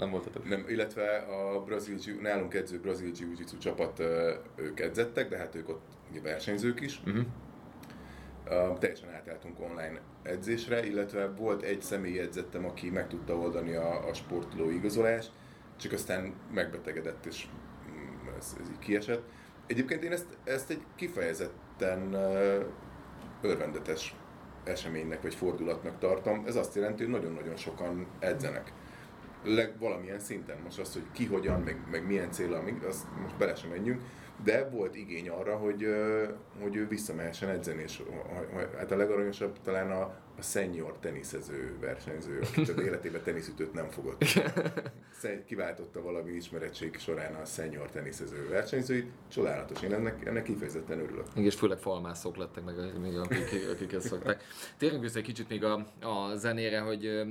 Nem 0.00 0.10
voltatok? 0.10 0.48
Nem, 0.48 0.64
illetve 0.68 1.16
a 1.16 1.62
brazil, 1.62 1.96
nálunk 2.20 2.54
edző 2.54 2.80
brazil 2.80 3.10
jiu-jitsu 3.14 3.58
csapat, 3.58 4.02
ők 4.56 4.80
edzettek, 4.80 5.28
de 5.28 5.36
hát 5.36 5.54
ők 5.54 5.68
ott 5.68 5.82
ugye 6.10 6.20
versenyzők 6.20 6.80
is. 6.80 7.00
Uh-huh. 7.06 7.24
Uh, 8.46 8.78
teljesen 8.78 9.10
átálltunk 9.10 9.60
online 9.60 10.00
edzésre, 10.22 10.86
illetve 10.86 11.26
volt 11.26 11.62
egy 11.62 11.82
személy 11.82 12.18
edzettem, 12.18 12.64
aki 12.64 12.90
meg 12.90 13.08
tudta 13.08 13.36
oldani 13.36 13.74
a, 13.74 14.08
a 14.08 14.14
sportoló 14.14 14.70
igazolást, 14.70 15.32
csak 15.76 15.92
aztán 15.92 16.34
megbetegedett, 16.54 17.26
és 17.26 17.46
mm, 17.90 18.28
ez, 18.38 18.56
ez 18.60 18.68
így 18.68 18.78
kiesett. 18.78 19.22
Egyébként 19.66 20.02
én 20.02 20.12
ezt, 20.12 20.36
ezt 20.44 20.70
egy 20.70 20.82
kifejezetten 20.96 22.14
uh, 22.14 22.64
örvendetes 23.42 24.14
eseménynek 24.64 25.22
vagy 25.22 25.34
fordulatnak 25.34 25.98
tartom. 25.98 26.44
Ez 26.46 26.56
azt 26.56 26.74
jelenti, 26.74 27.02
hogy 27.02 27.12
nagyon-nagyon 27.12 27.56
sokan 27.56 28.06
edzenek 28.18 28.72
leg, 29.44 29.78
valamilyen 29.78 30.18
szinten. 30.18 30.58
Most 30.64 30.78
az, 30.78 30.92
hogy 30.92 31.04
ki 31.12 31.26
hogyan, 31.26 31.60
meg, 31.60 31.86
meg 31.90 32.06
milyen 32.06 32.30
célra, 32.30 32.62
azt 32.88 33.06
most 33.22 33.36
bele 33.36 33.54
sem 33.54 33.70
menjünk, 33.70 34.02
de 34.44 34.68
volt 34.68 34.96
igény 34.96 35.28
arra, 35.28 35.56
hogy, 35.56 35.86
hogy 36.60 36.76
ő 36.76 36.88
visszamehessen 36.88 37.48
edzeni, 37.48 37.82
és 37.82 38.02
hát 38.76 38.90
a 38.90 38.96
legaranyosabb 38.96 39.60
talán 39.62 39.90
a, 39.90 40.00
a 40.38 40.42
senior 40.42 40.98
teniszező 41.00 41.76
versenyző, 41.80 42.40
aki 42.40 42.60
az 42.60 42.78
életében 42.78 43.22
teniszütőt 43.22 43.72
nem 43.72 43.88
fogott. 43.88 44.24
Kiváltotta 45.46 46.02
valami 46.02 46.30
ismerettség 46.30 46.98
során 46.98 47.34
a 47.34 47.44
senior 47.44 47.90
teniszező 47.90 48.48
versenyzőit. 48.48 49.10
Csodálatos, 49.28 49.82
én 49.82 49.92
ennek, 49.92 50.26
ennek 50.26 50.42
kifejezetten 50.42 51.00
örülök. 51.00 51.26
És 51.34 51.54
főleg 51.54 51.78
falmászok 51.78 52.36
lettek 52.36 52.64
meg, 52.64 53.00
még 53.00 53.16
akik, 53.16 53.68
akik 53.72 53.92
ezt 53.92 54.06
szokták. 54.06 54.42
Térjünk 54.78 55.02
vissza 55.02 55.18
egy 55.18 55.24
kicsit 55.24 55.48
még 55.48 55.64
a, 55.64 55.74
a 56.00 56.36
zenére, 56.36 56.80
hogy 56.80 57.22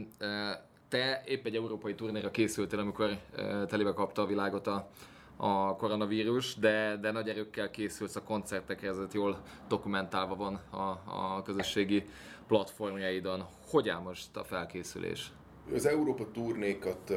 te 0.90 1.22
épp 1.26 1.46
egy 1.46 1.56
európai 1.56 1.96
turnéra 1.96 2.32
készültél, 2.32 2.80
amikor 2.80 3.10
uh, 3.10 3.66
telébe 3.66 3.94
kapta 3.94 4.22
a 4.22 4.26
világot 4.26 4.68
a, 4.68 4.90
a 5.38 5.76
koronavírus, 5.76 6.56
de, 6.56 6.98
de 7.02 7.12
nagy 7.12 7.30
erőkkel 7.30 7.70
készülsz 7.70 8.16
a 8.16 8.24
koncertekre, 8.24 8.88
ez 8.88 8.98
jól 9.14 9.42
dokumentálva 9.68 10.36
van 10.36 10.60
a, 10.70 11.00
a 11.06 11.42
közösségi 11.46 12.06
platformjaidon. 12.48 13.46
Hogy 13.70 13.90
áll 13.90 14.00
most 14.00 14.36
a 14.36 14.44
felkészülés? 14.44 15.32
Az 15.74 15.86
Európa 15.86 16.32
turnékat 16.32 17.14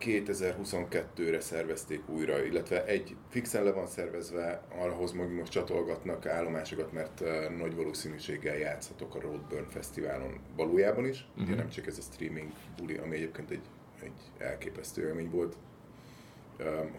2022-re 0.00 1.40
szervezték 1.40 2.08
újra, 2.08 2.44
illetve 2.44 2.84
egy 2.84 3.16
fixen 3.28 3.64
le 3.64 3.72
van 3.72 3.86
szervezve, 3.86 4.62
arhoz 4.78 5.10
hogy 5.10 5.32
most 5.32 5.52
csatolgatnak 5.52 6.26
állomásokat, 6.26 6.92
mert 6.92 7.22
nagy 7.58 7.74
valószínűséggel 7.74 8.56
játszhatok 8.56 9.14
a 9.14 9.20
Roadburn 9.20 9.68
Fesztiválon 9.68 10.40
valójában 10.56 11.06
is. 11.06 11.26
Uh-huh. 11.30 11.46
Ugye 11.46 11.56
nem 11.56 11.68
csak 11.68 11.86
ez 11.86 11.98
a 11.98 12.12
streaming 12.12 12.52
buli, 12.76 12.96
ami 12.96 13.16
egyébként 13.16 13.50
egy, 13.50 13.64
egy 14.02 14.20
elképesztő 14.38 15.06
élmény 15.06 15.30
volt, 15.30 15.56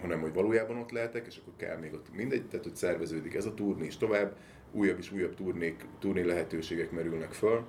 hanem 0.02 0.22
hogy 0.22 0.34
valójában 0.34 0.78
ott 0.78 0.91
lehetek, 0.91 1.26
és 1.28 1.38
akkor 1.38 1.54
kell 1.58 1.78
még 1.78 1.93
ott 1.93 2.16
mindegy, 2.16 2.47
tehát 2.47 2.66
hogy 2.66 2.76
szerveződik 2.76 3.34
ez 3.34 3.45
a 3.45 3.54
turné 3.54 3.86
is 3.86 3.97
tovább, 3.97 4.36
újabb 4.72 4.97
és 4.97 5.12
újabb 5.12 5.36
turnék, 5.36 5.86
turné 5.99 6.22
lehetőségek 6.22 6.91
merülnek 6.91 7.32
föl. 7.32 7.66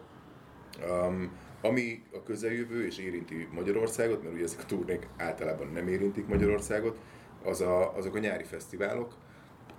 Um, 0.91 1.33
ami 1.63 2.03
a 2.13 2.23
közeljövő 2.23 2.87
és 2.87 2.99
érinti 2.99 3.49
Magyarországot, 3.53 4.23
mert 4.23 4.35
ugye 4.35 4.45
ezek 4.45 4.61
a 4.61 4.67
turnék 4.67 5.09
általában 5.17 5.69
nem 5.73 5.89
érintik 5.89 6.27
Magyarországot, 6.27 6.99
az 7.45 7.61
a, 7.61 7.97
azok 7.97 8.15
a 8.15 8.19
nyári 8.19 8.45
fesztiválok, 8.45 9.17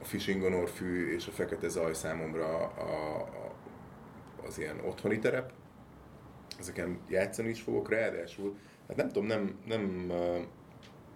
a 0.02 0.06
Fishing 0.06 0.44
on 0.44 0.54
Orfű 0.54 1.14
és 1.14 1.28
a 1.28 1.32
Fekete 1.32 1.68
Zaj 1.68 1.94
számomra 1.94 2.46
a, 2.46 2.64
a, 2.64 3.52
az 4.46 4.60
ilyen 4.60 4.80
otthoni 4.80 5.20
terep. 5.20 5.52
Ezeken 6.60 7.00
játszani 7.10 7.50
is 7.50 7.62
fogok, 7.62 7.90
ráadásul, 7.90 8.58
hát 8.88 8.98
nem 8.98 9.08
tudom, 9.08 9.26
nem, 9.26 9.60
nem, 9.66 10.12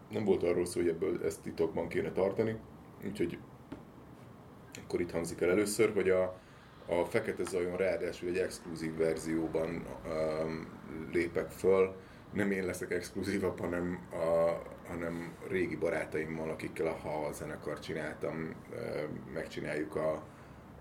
nem 0.09 0.23
volt 0.23 0.43
arról 0.43 0.65
szó, 0.65 0.79
hogy 0.79 0.89
ebből 0.89 1.25
ezt 1.25 1.41
titokban 1.41 1.87
kéne 1.87 2.11
tartani, 2.11 2.55
úgyhogy 3.05 3.37
akkor 4.83 5.01
itt 5.01 5.11
hangzik 5.11 5.41
el 5.41 5.49
először, 5.49 5.93
hogy 5.93 6.09
a, 6.09 6.39
a 6.87 7.05
Fekete 7.05 7.43
Zajon 7.43 7.77
ráadásul 7.77 8.29
egy 8.29 8.37
exkluzív 8.37 8.97
verzióban 8.97 9.85
um, 10.05 10.67
lépek 11.11 11.49
föl. 11.49 11.95
Nem 12.33 12.51
én 12.51 12.65
leszek 12.65 12.91
exkluzívabb, 12.91 13.59
hanem, 13.59 14.07
a, 14.11 14.61
hanem 14.87 15.33
régi 15.47 15.75
barátaimmal, 15.75 16.49
akikkel 16.49 16.87
a 16.87 16.91
Ha 16.91 17.31
zenekar 17.31 17.79
csináltam, 17.79 18.53
megcsináljuk 19.33 19.95
a, 19.95 20.11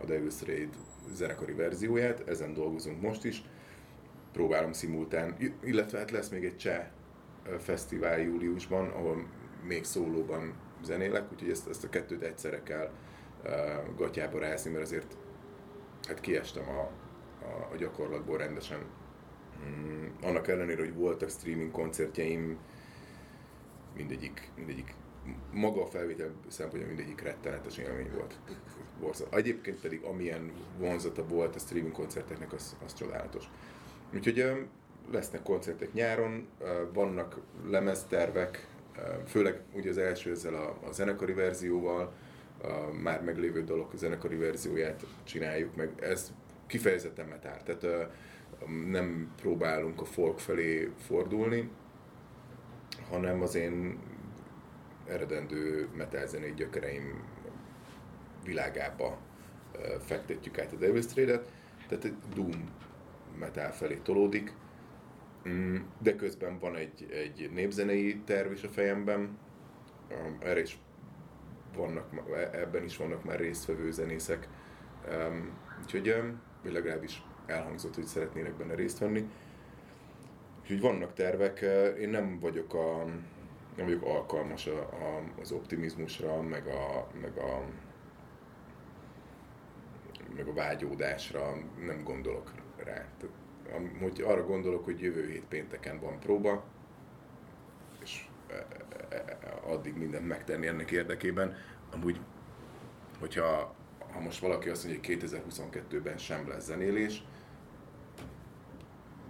a 0.00 0.04
Devil's 0.04 0.42
Raid 0.46 0.74
zenekari 1.12 1.52
verzióját, 1.52 2.28
ezen 2.28 2.54
dolgozunk 2.54 3.00
most 3.00 3.24
is. 3.24 3.42
Próbálom 4.32 4.72
szimultán, 4.72 5.36
illetve 5.64 5.98
hát 5.98 6.10
lesz 6.10 6.28
még 6.28 6.44
egy 6.44 6.56
cseh 6.56 6.86
fesztivál 7.58 8.20
júliusban, 8.20 8.88
ahol 8.88 9.26
még 9.66 9.84
szólóban 9.84 10.54
zenélek, 10.84 11.32
úgyhogy 11.32 11.50
ezt, 11.50 11.68
ezt 11.68 11.84
a 11.84 11.88
kettőt 11.88 12.22
egyszerre 12.22 12.62
kell 12.62 12.90
uh, 13.44 13.96
gatyába 13.96 14.38
rázni, 14.38 14.70
mert 14.70 14.84
azért 14.84 15.16
hát 16.06 16.20
kiestem 16.20 16.68
a, 16.68 16.80
a, 17.44 17.68
a 17.72 17.76
gyakorlatból 17.76 18.36
rendesen. 18.38 18.78
Mm, 19.66 20.06
annak 20.22 20.48
ellenére, 20.48 20.80
hogy 20.80 20.94
voltak 20.94 21.30
streaming 21.30 21.70
koncertjeim, 21.70 22.58
mindegyik, 23.94 24.50
mindegyik 24.56 24.94
maga 25.52 25.82
a 25.82 25.86
felvétel 25.86 26.30
szempontja 26.48 26.88
mindegyik 26.88 27.20
rettenetes 27.20 27.78
élmény 27.78 28.10
volt. 28.14 28.38
Borzal. 29.00 29.28
Egyébként 29.30 29.80
pedig 29.80 30.02
amilyen 30.02 30.52
vonzata 30.78 31.26
volt 31.26 31.54
a 31.54 31.58
streaming 31.58 31.94
koncerteknek, 31.94 32.52
az, 32.52 32.76
az 32.84 32.94
csodálatos. 32.94 33.44
Úgyhogy 34.14 34.68
lesznek 35.10 35.42
koncertek 35.42 35.92
nyáron, 35.92 36.48
vannak 36.92 37.40
lemeztervek, 37.68 38.68
főleg 39.26 39.60
ugye 39.72 39.90
az 39.90 39.98
első 39.98 40.30
ezzel 40.30 40.54
a, 40.54 40.78
a 40.88 40.92
zenekari 40.92 41.32
verzióval, 41.32 42.12
a 42.66 42.92
már 43.02 43.22
meglévő 43.22 43.64
dolog 43.64 43.90
zenekari 43.94 44.36
verzióját 44.36 45.06
csináljuk 45.24 45.76
meg. 45.76 45.90
Ez 46.00 46.32
kifejezetten 46.66 47.26
metál, 47.26 47.62
tehát 47.62 48.08
nem 48.86 49.32
próbálunk 49.36 50.00
a 50.00 50.04
folk 50.04 50.38
felé 50.38 50.90
fordulni, 50.98 51.70
hanem 53.10 53.42
az 53.42 53.54
én 53.54 53.98
eredendő 55.08 55.88
metal 55.96 56.26
zenei 56.26 56.54
gyökereim 56.54 57.24
világába 58.44 59.18
fektetjük 60.00 60.58
át 60.58 60.72
a 60.72 60.76
Devil's 60.76 61.04
Trade-et, 61.04 61.52
tehát 61.88 62.04
egy 62.04 62.16
Doom 62.34 62.68
metal 63.38 63.70
felé 63.70 63.94
tolódik, 64.02 64.52
mm, 65.48 65.76
de 65.98 66.16
közben 66.16 66.58
van 66.58 66.76
egy, 66.76 67.06
egy 67.10 67.50
népzenei 67.52 68.20
terv 68.24 68.52
is 68.52 68.62
a 68.62 68.68
fejemben, 68.68 69.38
erre 70.38 70.60
is 70.60 70.78
vannak, 71.76 72.06
ebben 72.52 72.84
is 72.84 72.96
vannak 72.96 73.24
már 73.24 73.38
résztvevő 73.38 73.90
zenészek, 73.90 74.48
úgyhogy 75.82 76.14
vagy 76.62 76.72
legalábbis 76.72 77.22
elhangzott, 77.46 77.94
hogy 77.94 78.04
szeretnének 78.04 78.54
benne 78.54 78.74
részt 78.74 78.98
venni. 78.98 79.28
Úgyhogy 80.60 80.80
vannak 80.80 81.12
tervek, 81.12 81.60
én 81.98 82.08
nem 82.08 82.38
vagyok, 82.40 82.74
a, 82.74 83.04
nem 83.76 83.84
vagyok 83.84 84.04
alkalmas 84.04 84.66
a, 84.66 84.78
a, 84.78 85.22
az 85.40 85.52
optimizmusra, 85.52 86.42
meg 86.42 86.66
a, 86.66 87.06
meg 87.20 87.36
a 87.36 87.62
meg 90.36 90.48
a 90.48 90.52
vágyódásra 90.52 91.56
nem 91.86 92.02
gondolok 92.04 92.52
rá. 92.76 93.04
Hogy 94.00 94.22
arra 94.26 94.46
gondolok, 94.46 94.84
hogy 94.84 95.00
jövő 95.00 95.26
hét 95.28 95.44
pénteken 95.48 96.00
van 96.00 96.18
próba, 96.18 96.50
e, 96.50 96.54
e, 96.54 96.60
e, 96.60 96.75
addig 99.66 99.96
mindent 99.96 100.26
megtenni 100.26 100.66
ennek 100.66 100.90
érdekében. 100.90 101.56
Amúgy, 101.92 102.20
hogyha 103.18 103.74
ha 104.12 104.20
most 104.20 104.38
valaki 104.38 104.68
azt 104.68 104.84
mondja, 104.84 105.02
hogy 105.04 105.18
2022-ben 105.18 106.18
sem 106.18 106.48
lesz 106.48 106.64
zenélés, 106.64 107.22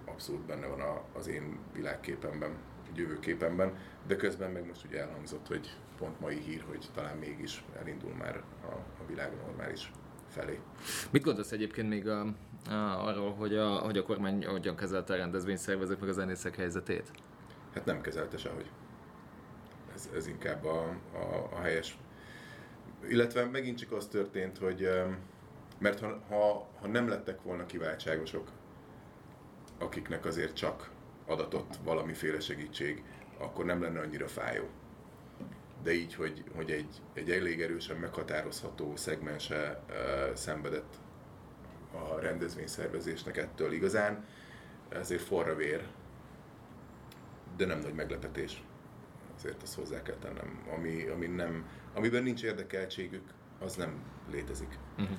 abszolút 0.05 0.47
benne 0.47 0.67
van 0.67 0.81
a, 0.81 1.03
az 1.15 1.27
én 1.27 1.59
világképemben, 1.73 2.51
jövőképemben, 2.95 3.73
de 4.07 4.17
közben 4.17 4.51
meg 4.51 4.67
most 4.67 4.85
ugye 4.85 5.01
elhangzott, 5.01 5.47
hogy 5.47 5.77
pont 5.99 6.21
mai 6.21 6.41
hír, 6.41 6.65
hogy 6.69 6.87
talán 6.95 7.17
mégis 7.17 7.65
elindul 7.79 8.15
már 8.15 8.43
a, 8.63 8.73
a 8.73 9.07
világ 9.07 9.33
normális 9.47 9.91
felé. 10.29 10.61
Mit 11.11 11.23
gondolsz 11.23 11.53
egyébként 11.53 11.89
még 11.89 12.09
a, 12.09 12.21
a, 12.69 13.07
arról, 13.07 13.35
hogy 13.35 13.57
a, 13.57 13.69
hogy 13.69 13.99
a 13.99 14.03
kormány 14.03 14.47
hogyan 14.47 14.77
kezelte 14.77 15.13
a 15.13 15.17
rendezvényszervezők 15.17 16.01
meg 16.01 16.09
a 16.09 16.13
zenészek 16.13 16.57
helyzetét? 16.57 17.11
Hát 17.75 17.85
nem 17.85 18.01
kezelte 18.01 18.39
sehogy. 18.39 18.71
Ez, 19.97 20.09
ez 20.15 20.27
inkább 20.27 20.65
a, 20.65 20.97
a, 21.13 21.49
a 21.53 21.61
helyes. 21.61 21.99
Illetve 23.09 23.45
megint 23.45 23.79
csak 23.79 23.93
az 23.93 24.07
történt, 24.07 24.59
hogy 24.59 24.89
mert 25.79 26.01
ha, 26.01 26.21
ha, 26.29 26.69
ha 26.81 26.87
nem 26.87 27.09
lettek 27.09 27.43
volna 27.43 27.67
kiváltságosok, 27.67 28.51
akiknek 29.79 30.25
azért 30.25 30.55
csak 30.55 30.91
adatott 31.27 31.75
valamiféle 31.85 32.41
segítség, 32.41 33.05
akkor 33.39 33.65
nem 33.65 33.83
lenne 33.83 34.01
annyira 34.01 34.29
fájó. 34.29 34.69
De 35.83 35.93
így, 35.93 36.15
hogy, 36.15 36.45
hogy 36.55 36.71
egy, 36.71 37.01
egy 37.15 37.31
elég 37.31 37.63
erősen 37.63 37.97
meghatározható 37.97 38.97
szegmense 38.97 39.83
uh, 39.89 40.35
szenvedett 40.35 40.95
a 41.93 42.21
rendezvényszervezésnek 42.21 43.37
ettől 43.37 43.73
igazán, 43.73 44.25
ezért 44.89 45.23
forra 45.23 45.55
vér, 45.55 45.87
de 47.57 47.67
nem 47.67 47.79
nagy 47.79 47.95
meglepetés. 47.95 48.63
Azért 49.37 49.63
azt 49.63 49.75
hozzá 49.75 50.03
kell 50.03 50.17
tennem. 50.17 50.63
Ami, 50.77 51.07
ami 51.07 51.27
nem, 51.27 51.65
amiben 51.95 52.23
nincs 52.23 52.43
érdekeltségük, 52.43 53.25
az 53.59 53.75
nem 53.75 54.03
létezik. 54.31 54.79
Uh-huh. 54.99 55.17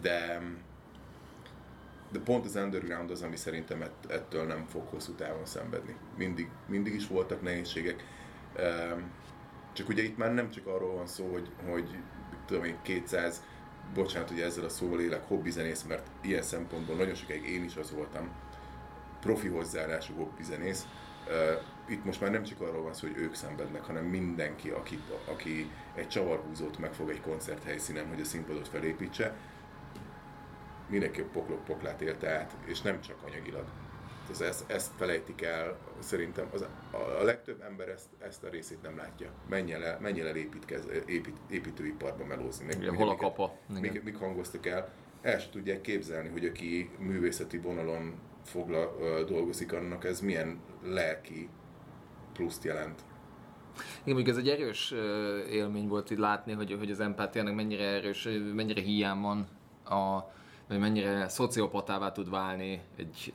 De 0.00 0.42
de 2.12 2.18
pont 2.18 2.44
az 2.44 2.56
underground 2.56 3.10
az, 3.10 3.22
ami 3.22 3.36
szerintem 3.36 3.82
ett, 3.82 4.06
ettől 4.08 4.46
nem 4.46 4.66
fog 4.66 4.86
hosszú 4.88 5.12
távon 5.12 5.46
szenvedni. 5.46 5.96
Mindig, 6.16 6.48
mindig 6.66 6.94
is 6.94 7.06
voltak 7.06 7.42
nehézségek. 7.42 8.04
Csak 9.72 9.88
ugye 9.88 10.02
itt 10.02 10.16
már 10.16 10.34
nem 10.34 10.50
csak 10.50 10.66
arról 10.66 10.94
van 10.94 11.06
szó, 11.06 11.32
hogy, 11.32 11.50
hogy 11.70 11.98
tudom 12.46 12.64
én, 12.64 12.76
200, 12.82 13.42
bocsánat, 13.94 14.28
hogy 14.28 14.40
ezzel 14.40 14.64
a 14.64 14.68
szóval 14.68 15.00
élek, 15.00 15.22
hobbizenész, 15.24 15.82
mert 15.82 16.06
ilyen 16.20 16.42
szempontból 16.42 16.96
nagyon 16.96 17.14
sokáig 17.14 17.48
én 17.48 17.64
is 17.64 17.76
az 17.76 17.90
voltam, 17.90 18.30
profi 19.20 19.48
hozzáállású 19.48 20.14
hobbizenész. 20.14 20.86
Itt 21.88 22.04
most 22.04 22.20
már 22.20 22.30
nem 22.30 22.42
csak 22.42 22.60
arról 22.60 22.82
van 22.82 22.94
szó, 22.94 23.06
hogy 23.06 23.16
ők 23.16 23.34
szenvednek, 23.34 23.84
hanem 23.84 24.04
mindenki, 24.04 24.68
aki, 24.68 25.02
aki 25.24 25.70
egy 25.94 26.08
csavarhúzót 26.08 26.78
megfog 26.78 27.10
egy 27.10 27.20
koncerthelyszínen, 27.20 28.08
hogy 28.08 28.20
a 28.20 28.24
színpadot 28.24 28.68
felépítse, 28.68 29.36
mindenki 30.88 31.20
a 31.20 31.24
poklok 31.32 31.64
poklát 31.64 32.00
élte 32.00 32.30
át, 32.30 32.56
és 32.64 32.82
nem 32.82 33.00
csak 33.00 33.16
anyagilag. 33.26 33.64
Ez, 34.30 34.40
ezt, 34.40 34.70
ezt 34.70 34.92
felejtik 34.96 35.42
el, 35.42 35.78
szerintem 35.98 36.48
az, 36.52 36.62
a, 36.90 36.96
a 37.20 37.22
legtöbb 37.22 37.60
ember 37.60 37.88
ezt, 37.88 38.06
ezt 38.18 38.44
a 38.44 38.48
részét 38.48 38.82
nem 38.82 38.96
látja. 38.96 39.30
Menjen 39.48 39.82
el, 39.82 39.98
menjen 40.00 40.26
el 40.26 40.36
építkez, 40.36 40.84
épít, 41.06 41.36
építőiparba 41.50 42.24
melózni. 42.24 42.64
Meg, 42.64 42.76
Igen, 42.76 42.94
hol 42.94 43.08
a 43.08 43.16
kapa? 43.16 43.58
Mik, 43.80 44.02
mik 44.02 44.16
hangoztak 44.16 44.66
el, 44.66 44.92
el 45.22 45.38
sem 45.38 45.50
tudják 45.50 45.80
képzelni, 45.80 46.28
hogy 46.28 46.44
aki 46.44 46.90
művészeti 46.98 47.58
vonalon 47.58 48.14
fogla, 48.46 48.92
dolgozik, 49.26 49.72
annak 49.72 50.04
ez 50.04 50.20
milyen 50.20 50.60
lelki 50.84 51.48
pluszt 52.32 52.64
jelent. 52.64 53.00
Igen, 54.02 54.16
még 54.16 54.28
ez 54.28 54.36
egy 54.36 54.48
erős 54.48 54.94
élmény 55.50 55.88
volt 55.88 56.10
így 56.10 56.18
látni, 56.18 56.52
hogy, 56.52 56.76
hogy 56.78 56.90
az 56.90 57.00
empátiának 57.00 57.54
mennyire 57.54 57.84
erős, 57.84 58.28
mennyire 58.54 58.80
hiány 58.80 59.20
van 59.20 59.48
a, 59.84 60.34
hogy 60.66 60.78
mennyire 60.78 61.28
szociopatává 61.28 62.12
tud 62.12 62.30
válni 62.30 62.82
egy 62.96 63.32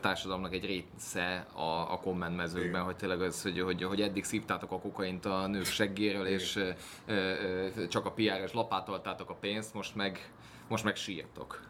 társadalomnak 0.00 0.52
egy 0.52 0.64
része 0.64 1.46
a, 1.52 1.92
a 1.92 2.00
komment 2.00 2.36
mezőkben, 2.36 2.70
Igen. 2.70 2.82
hogy 2.84 2.96
tényleg 2.96 3.20
az, 3.20 3.42
hogy, 3.42 3.60
hogy, 3.60 3.82
hogy 3.82 4.00
eddig 4.00 4.24
szívtátok 4.24 4.72
a 4.72 4.78
kokaint 4.78 5.24
a 5.24 5.46
nők 5.46 5.64
seggéről, 5.64 6.26
Igen. 6.26 6.38
és 6.38 6.56
ö, 6.56 6.70
ö, 7.06 7.86
csak 7.88 8.06
a 8.06 8.12
PR-es 8.12 8.52
lapátoltátok 8.52 9.30
a 9.30 9.34
pénzt, 9.34 9.74
most 9.74 9.94
meg, 9.94 10.32
most 10.68 10.84
meg 10.84 10.96
sírtok. 10.96 11.60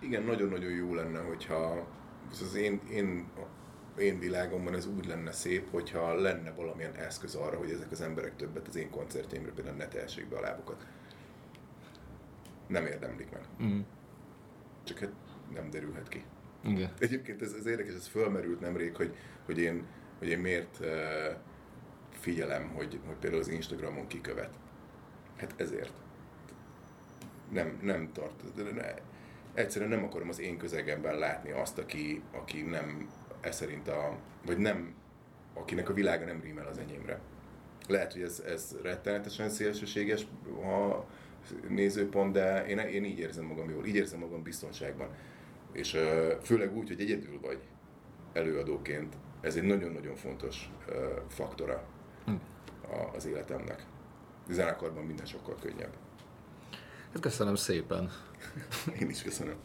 Igen, 0.00 0.22
nagyon-nagyon 0.22 0.70
jó 0.70 0.94
lenne, 0.94 1.18
hogyha 1.18 1.86
az 2.30 2.54
én, 2.54 2.80
én, 2.90 3.28
én 3.98 4.18
világomban 4.18 4.74
ez 4.74 4.86
úgy 4.86 5.06
lenne 5.06 5.32
szép, 5.32 5.70
hogyha 5.70 6.14
lenne 6.14 6.50
valamilyen 6.50 6.94
eszköz 6.94 7.34
arra, 7.34 7.58
hogy 7.58 7.70
ezek 7.70 7.90
az 7.90 8.00
emberek 8.00 8.36
többet 8.36 8.68
az 8.68 8.76
én 8.76 8.90
koncertjeimre 8.90 9.52
például 9.52 9.76
ne 9.76 9.88
tehessék 9.88 10.28
be 10.28 10.36
a 10.36 10.40
lábukat. 10.40 10.86
Nem 12.66 12.86
érdemlik 12.86 13.30
meg. 13.30 13.42
Mm 13.62 13.80
csak 14.90 14.98
hát 14.98 15.12
nem 15.54 15.70
derülhet 15.70 16.08
ki. 16.08 16.24
Igen. 16.64 16.92
Egyébként 16.98 17.42
ez, 17.42 17.52
ez 17.52 17.66
érdekes, 17.66 17.94
ez 17.94 18.06
fölmerült 18.06 18.60
nemrég, 18.60 18.96
hogy, 18.96 19.16
hogy, 19.44 19.58
én, 19.58 19.86
hogy 20.18 20.28
én 20.28 20.38
miért 20.38 20.78
uh, 20.80 20.86
figyelem, 22.10 22.68
hogy, 22.68 23.00
hogy 23.06 23.16
például 23.16 23.42
az 23.42 23.48
Instagramon 23.48 24.06
kikövet. 24.06 24.50
Hát 25.36 25.54
ezért. 25.56 25.92
Nem, 27.50 27.78
nem 27.82 28.12
tart. 28.12 28.42
Egyszerűen 29.54 29.90
nem 29.90 30.04
akarom 30.04 30.28
az 30.28 30.40
én 30.40 30.58
közegemben 30.58 31.18
látni 31.18 31.50
azt, 31.50 31.78
aki, 31.78 32.22
aki 32.32 32.62
nem 32.62 33.08
ez 33.40 33.56
szerint 33.56 33.88
a, 33.88 34.16
vagy 34.46 34.58
nem, 34.58 34.94
akinek 35.54 35.88
a 35.88 35.92
világa 35.92 36.24
nem 36.24 36.40
rímel 36.40 36.66
az 36.66 36.78
enyémre. 36.78 37.20
Lehet, 37.88 38.12
hogy 38.12 38.22
ez, 38.22 38.42
ez 38.46 38.76
rettenetesen 38.82 39.48
szélsőséges, 39.48 40.26
ha 40.62 41.06
nézőpont, 41.68 42.32
de 42.32 42.66
én, 42.66 42.78
én 42.78 43.04
így 43.04 43.18
érzem 43.18 43.44
magam 43.44 43.70
jól, 43.70 43.86
így 43.86 43.94
érzem 43.94 44.18
magam 44.18 44.42
biztonságban. 44.42 45.08
És 45.72 45.96
főleg 46.42 46.76
úgy, 46.76 46.88
hogy 46.88 47.00
egyedül 47.00 47.40
vagy 47.40 47.58
előadóként, 48.32 49.16
ez 49.40 49.56
egy 49.56 49.62
nagyon-nagyon 49.62 50.14
fontos 50.14 50.70
faktora 51.28 51.84
hm. 52.24 52.32
az 53.14 53.26
életemnek. 53.26 53.86
Zenekarban 54.48 55.04
minden 55.04 55.26
sokkal 55.26 55.56
könnyebb. 55.60 55.96
Hát 57.12 57.22
köszönöm 57.22 57.54
szépen. 57.54 58.10
Én 59.00 59.08
is 59.08 59.22
köszönöm. 59.22 59.56